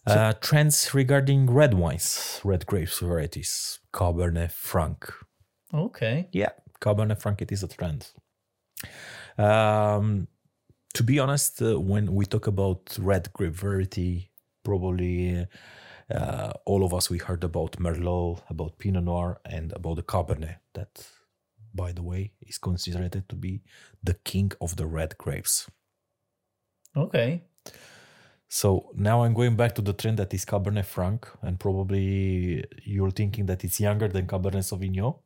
Uh, 0.07 0.33
trends 0.41 0.95
regarding 0.95 1.51
red 1.51 1.75
wines, 1.75 2.41
red 2.45 2.65
grapes 2.65 3.01
varieties, 3.01 3.81
Cabernet 3.93 4.53
Franc. 4.53 5.13
Okay. 5.75 6.29
Yeah, 6.33 6.51
Cabernet 6.81 7.21
Franc 7.21 7.43
it 7.43 7.53
is 7.53 7.63
a 7.63 7.69
trend. 7.69 8.09
Um, 9.39 10.29
to 10.95 11.03
be 11.03 11.19
honest, 11.19 11.63
uh, 11.63 11.81
when 11.81 12.15
we 12.15 12.27
talk 12.27 12.47
about 12.47 12.97
red 12.99 13.33
grape 13.33 13.55
variety, 13.55 14.31
probably 14.65 15.47
uh, 16.11 16.53
all 16.67 16.85
of 16.85 16.93
us 16.93 17.09
we 17.09 17.19
heard 17.19 17.45
about 17.45 17.73
Merlot, 17.79 18.43
about 18.51 18.79
Pinot 18.79 19.05
Noir, 19.05 19.41
and 19.45 19.73
about 19.73 19.97
the 19.97 20.03
Cabernet. 20.03 20.57
That, 20.75 21.07
by 21.75 21.93
the 21.93 22.03
way, 22.03 22.33
is 22.41 22.59
considered 22.59 23.23
to 23.29 23.37
be 23.37 23.63
the 24.03 24.15
king 24.15 24.53
of 24.61 24.77
the 24.77 24.87
red 24.87 25.17
grapes. 25.19 25.71
Okay. 26.97 27.45
So 28.49 28.91
now 28.97 29.23
I'm 29.23 29.33
going 29.33 29.55
back 29.55 29.77
to 29.77 29.83
the 29.83 29.93
trend 29.93 30.19
that 30.19 30.35
is 30.35 30.45
Cabernet 30.45 30.85
Franc, 30.85 31.29
and 31.41 31.61
probably 31.61 32.65
you're 32.83 33.13
thinking 33.13 33.47
that 33.47 33.63
it's 33.63 33.79
younger 33.79 34.09
than 34.09 34.27
Cabernet 34.27 34.65
Sauvignon. 34.65 35.21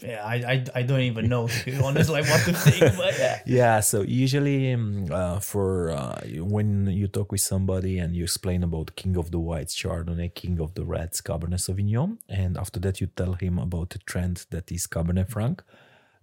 Yeah, 0.00 0.24
I, 0.24 0.34
I, 0.34 0.64
I 0.76 0.82
don't 0.82 1.00
even 1.00 1.28
know 1.28 1.48
to 1.48 1.64
be 1.64 1.76
honest, 1.76 2.08
like 2.10 2.24
what 2.24 2.44
to 2.46 2.52
think. 2.54 2.96
But 2.96 3.18
yeah. 3.18 3.40
Yeah, 3.46 3.80
so 3.80 4.00
usually 4.00 4.72
um, 4.72 5.06
uh, 5.10 5.38
for 5.38 5.90
uh, 5.90 6.20
when 6.38 6.86
you 6.86 7.08
talk 7.08 7.30
with 7.30 7.42
somebody 7.42 7.98
and 7.98 8.16
you 8.16 8.24
explain 8.24 8.62
about 8.62 8.96
King 8.96 9.16
of 9.16 9.30
the 9.30 9.38
Whites 9.38 9.76
Chardonnay, 9.76 10.34
King 10.34 10.60
of 10.60 10.74
the 10.74 10.84
Reds 10.84 11.20
Cabernet 11.20 11.60
Sauvignon, 11.60 12.18
and 12.28 12.56
after 12.56 12.80
that 12.80 13.00
you 13.00 13.06
tell 13.08 13.34
him 13.34 13.58
about 13.58 13.90
the 13.90 13.98
trend 13.98 14.46
that 14.50 14.72
is 14.72 14.86
Cabernet 14.86 15.28
Franc. 15.28 15.62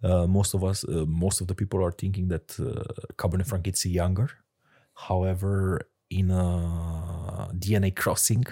Uh, 0.04 0.26
most 0.26 0.54
of 0.54 0.64
us, 0.64 0.84
uh, 0.86 1.06
most 1.08 1.42
of 1.42 1.48
the 1.48 1.56
people 1.56 1.84
are 1.84 1.92
thinking 1.92 2.30
that 2.30 2.60
uh, 2.60 2.84
Cabernet 3.18 3.48
Franc 3.48 3.68
is 3.68 3.86
younger. 3.86 4.30
However, 4.96 5.82
in 6.10 6.32
a 6.32 7.50
DNA 7.54 7.96
crossing, 7.96 8.46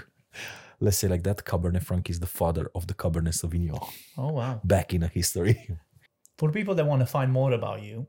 let's 0.79 0.97
say 0.97 1.07
like 1.07 1.23
that, 1.23 1.45
Cabernet 1.45 1.83
Franc 1.83 2.09
is 2.09 2.19
the 2.19 2.27
father 2.27 2.69
of 2.75 2.87
the 2.87 2.93
Cabernet 2.93 3.33
Sauvignon 3.33 3.83
Oh 4.17 4.31
wow. 4.31 4.61
back 4.63 4.93
in 4.93 5.03
a 5.03 5.07
history. 5.07 5.69
For 6.37 6.51
people 6.51 6.75
that 6.75 6.85
want 6.85 7.01
to 7.01 7.07
find 7.07 7.31
more 7.31 7.51
about 7.51 7.81
you, 7.81 8.05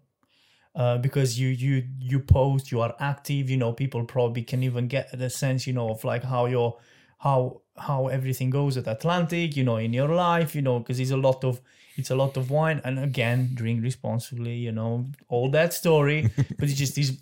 uh, 0.74 0.98
because 0.98 1.40
you 1.40 1.48
you 1.48 1.84
you 1.98 2.20
post, 2.20 2.70
you 2.70 2.80
are 2.80 2.94
active. 3.00 3.48
You 3.48 3.56
know, 3.56 3.72
people 3.72 4.04
probably 4.04 4.42
can 4.42 4.62
even 4.62 4.86
get 4.86 5.18
the 5.18 5.30
sense, 5.30 5.66
you 5.66 5.72
know, 5.72 5.88
of 5.90 6.04
like 6.04 6.24
how 6.24 6.44
your 6.44 6.78
how 7.18 7.62
how 7.76 8.08
everything 8.08 8.50
goes 8.50 8.76
at 8.76 8.86
Atlantic. 8.86 9.56
You 9.56 9.64
know, 9.64 9.78
in 9.78 9.94
your 9.94 10.08
life. 10.08 10.54
You 10.54 10.60
know, 10.60 10.78
because 10.78 11.00
it's 11.00 11.10
a 11.10 11.16
lot 11.16 11.42
of 11.42 11.62
it's 11.96 12.10
a 12.10 12.16
lot 12.16 12.36
of 12.36 12.50
wine, 12.50 12.82
and 12.84 12.98
again, 12.98 13.50
drink 13.54 13.82
responsibly. 13.82 14.56
You 14.56 14.72
know, 14.72 15.06
all 15.28 15.50
that 15.50 15.72
story. 15.72 16.30
but 16.36 16.68
it's 16.68 16.74
just 16.74 16.94
these. 16.96 17.18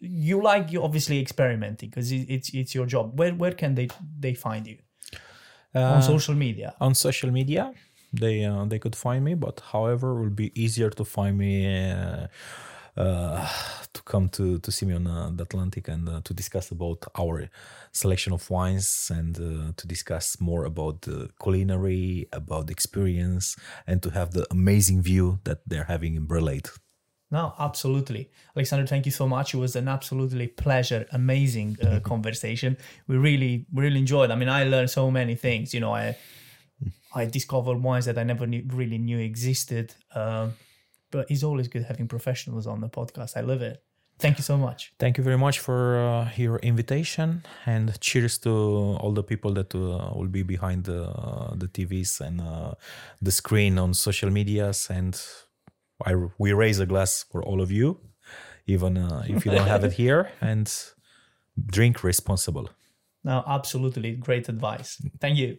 You 0.00 0.42
like 0.42 0.72
you 0.72 0.82
obviously 0.84 1.18
experimenting 1.20 1.90
because 1.90 2.12
it, 2.12 2.26
it's 2.30 2.48
it's 2.54 2.74
your 2.74 2.86
job. 2.86 3.18
Where 3.18 3.34
where 3.34 3.52
can 3.54 3.74
they 3.74 3.88
they 4.20 4.34
find 4.34 4.66
you 4.66 4.78
on 5.74 5.98
Uh, 5.98 6.00
social 6.00 6.34
media? 6.34 6.72
on 6.80 6.94
social 6.94 7.30
media 7.30 7.72
they 8.20 8.44
uh, 8.44 8.64
they 8.70 8.78
could 8.78 8.96
find 8.96 9.22
me 9.24 9.34
but 9.34 9.60
however 9.72 10.06
it 10.16 10.20
will 10.22 10.36
be 10.44 10.50
easier 10.54 10.90
to 10.90 11.04
find 11.04 11.36
me 11.36 11.52
uh, 11.92 12.26
uh, 12.96 13.46
to 13.92 14.00
come 14.02 14.28
to 14.28 14.58
to 14.58 14.70
see 14.72 14.86
me 14.86 14.94
on 14.94 15.06
uh, 15.06 15.30
the 15.36 15.42
atlantic 15.42 15.88
and 15.88 16.08
uh, 16.08 16.20
to 16.24 16.32
discuss 16.34 16.70
about 16.72 17.04
our 17.22 17.48
selection 17.92 18.32
of 18.32 18.48
wines 18.50 19.10
and 19.18 19.36
uh, 19.38 19.72
to 19.76 19.86
discuss 19.86 20.40
more 20.40 20.64
about 20.64 21.02
the 21.02 21.28
culinary 21.42 22.26
about 22.32 22.66
the 22.66 22.72
experience 22.72 23.56
and 23.86 24.02
to 24.02 24.10
have 24.10 24.30
the 24.32 24.44
amazing 24.50 25.02
view 25.02 25.38
that 25.44 25.58
they're 25.68 25.88
having 25.94 26.16
in 26.16 26.26
Berlade. 26.26 26.70
No, 27.30 27.54
absolutely. 27.58 28.30
Alexander, 28.56 28.86
thank 28.86 29.04
you 29.04 29.12
so 29.12 29.28
much. 29.28 29.52
It 29.52 29.58
was 29.58 29.76
an 29.76 29.86
absolutely 29.86 30.46
pleasure, 30.46 31.06
amazing 31.12 31.76
uh, 31.82 32.00
conversation. 32.00 32.78
We 33.06 33.18
really, 33.18 33.66
really 33.72 33.98
enjoyed. 33.98 34.30
I 34.30 34.34
mean, 34.34 34.48
I 34.48 34.64
learned 34.64 34.90
so 34.90 35.10
many 35.10 35.34
things. 35.34 35.74
You 35.74 35.80
know, 35.80 35.94
I 35.94 36.16
I 37.14 37.26
discovered 37.26 37.82
wines 37.82 38.06
that 38.06 38.18
I 38.18 38.22
never 38.22 38.46
knew, 38.46 38.64
really 38.68 38.98
knew 38.98 39.18
existed. 39.18 39.94
Um, 40.14 40.54
but 41.10 41.30
it's 41.30 41.42
always 41.42 41.68
good 41.68 41.84
having 41.84 42.08
professionals 42.08 42.66
on 42.66 42.80
the 42.80 42.88
podcast. 42.88 43.36
I 43.36 43.40
love 43.40 43.62
it. 43.62 43.82
Thank 44.18 44.38
you 44.38 44.42
so 44.42 44.56
much. 44.56 44.92
Thank 44.98 45.16
you 45.16 45.22
very 45.22 45.38
much 45.38 45.60
for 45.60 45.96
uh, 45.96 46.30
your 46.36 46.58
invitation 46.58 47.44
and 47.66 47.98
cheers 48.00 48.36
to 48.38 48.50
all 48.50 49.12
the 49.12 49.22
people 49.22 49.52
that 49.54 49.72
uh, 49.74 50.12
will 50.12 50.26
be 50.26 50.42
behind 50.42 50.84
the, 50.84 51.04
the 51.54 51.68
TVs 51.68 52.20
and 52.20 52.40
uh, 52.40 52.72
the 53.22 53.30
screen 53.30 53.78
on 53.78 53.94
social 53.94 54.30
medias. 54.30 54.88
And 54.90 55.20
I, 56.04 56.14
we 56.38 56.52
raise 56.52 56.78
a 56.78 56.86
glass 56.86 57.24
for 57.30 57.42
all 57.42 57.60
of 57.60 57.70
you, 57.70 58.00
even 58.66 58.96
uh, 58.96 59.24
if 59.26 59.44
you 59.44 59.52
don't 59.52 59.66
have 59.66 59.84
it 59.84 59.92
here, 60.02 60.30
and 60.40 60.72
drink 61.66 62.04
responsible. 62.04 62.70
No, 63.24 63.42
absolutely 63.46 64.14
great 64.14 64.48
advice. 64.48 65.00
Thank 65.20 65.38
you. 65.38 65.58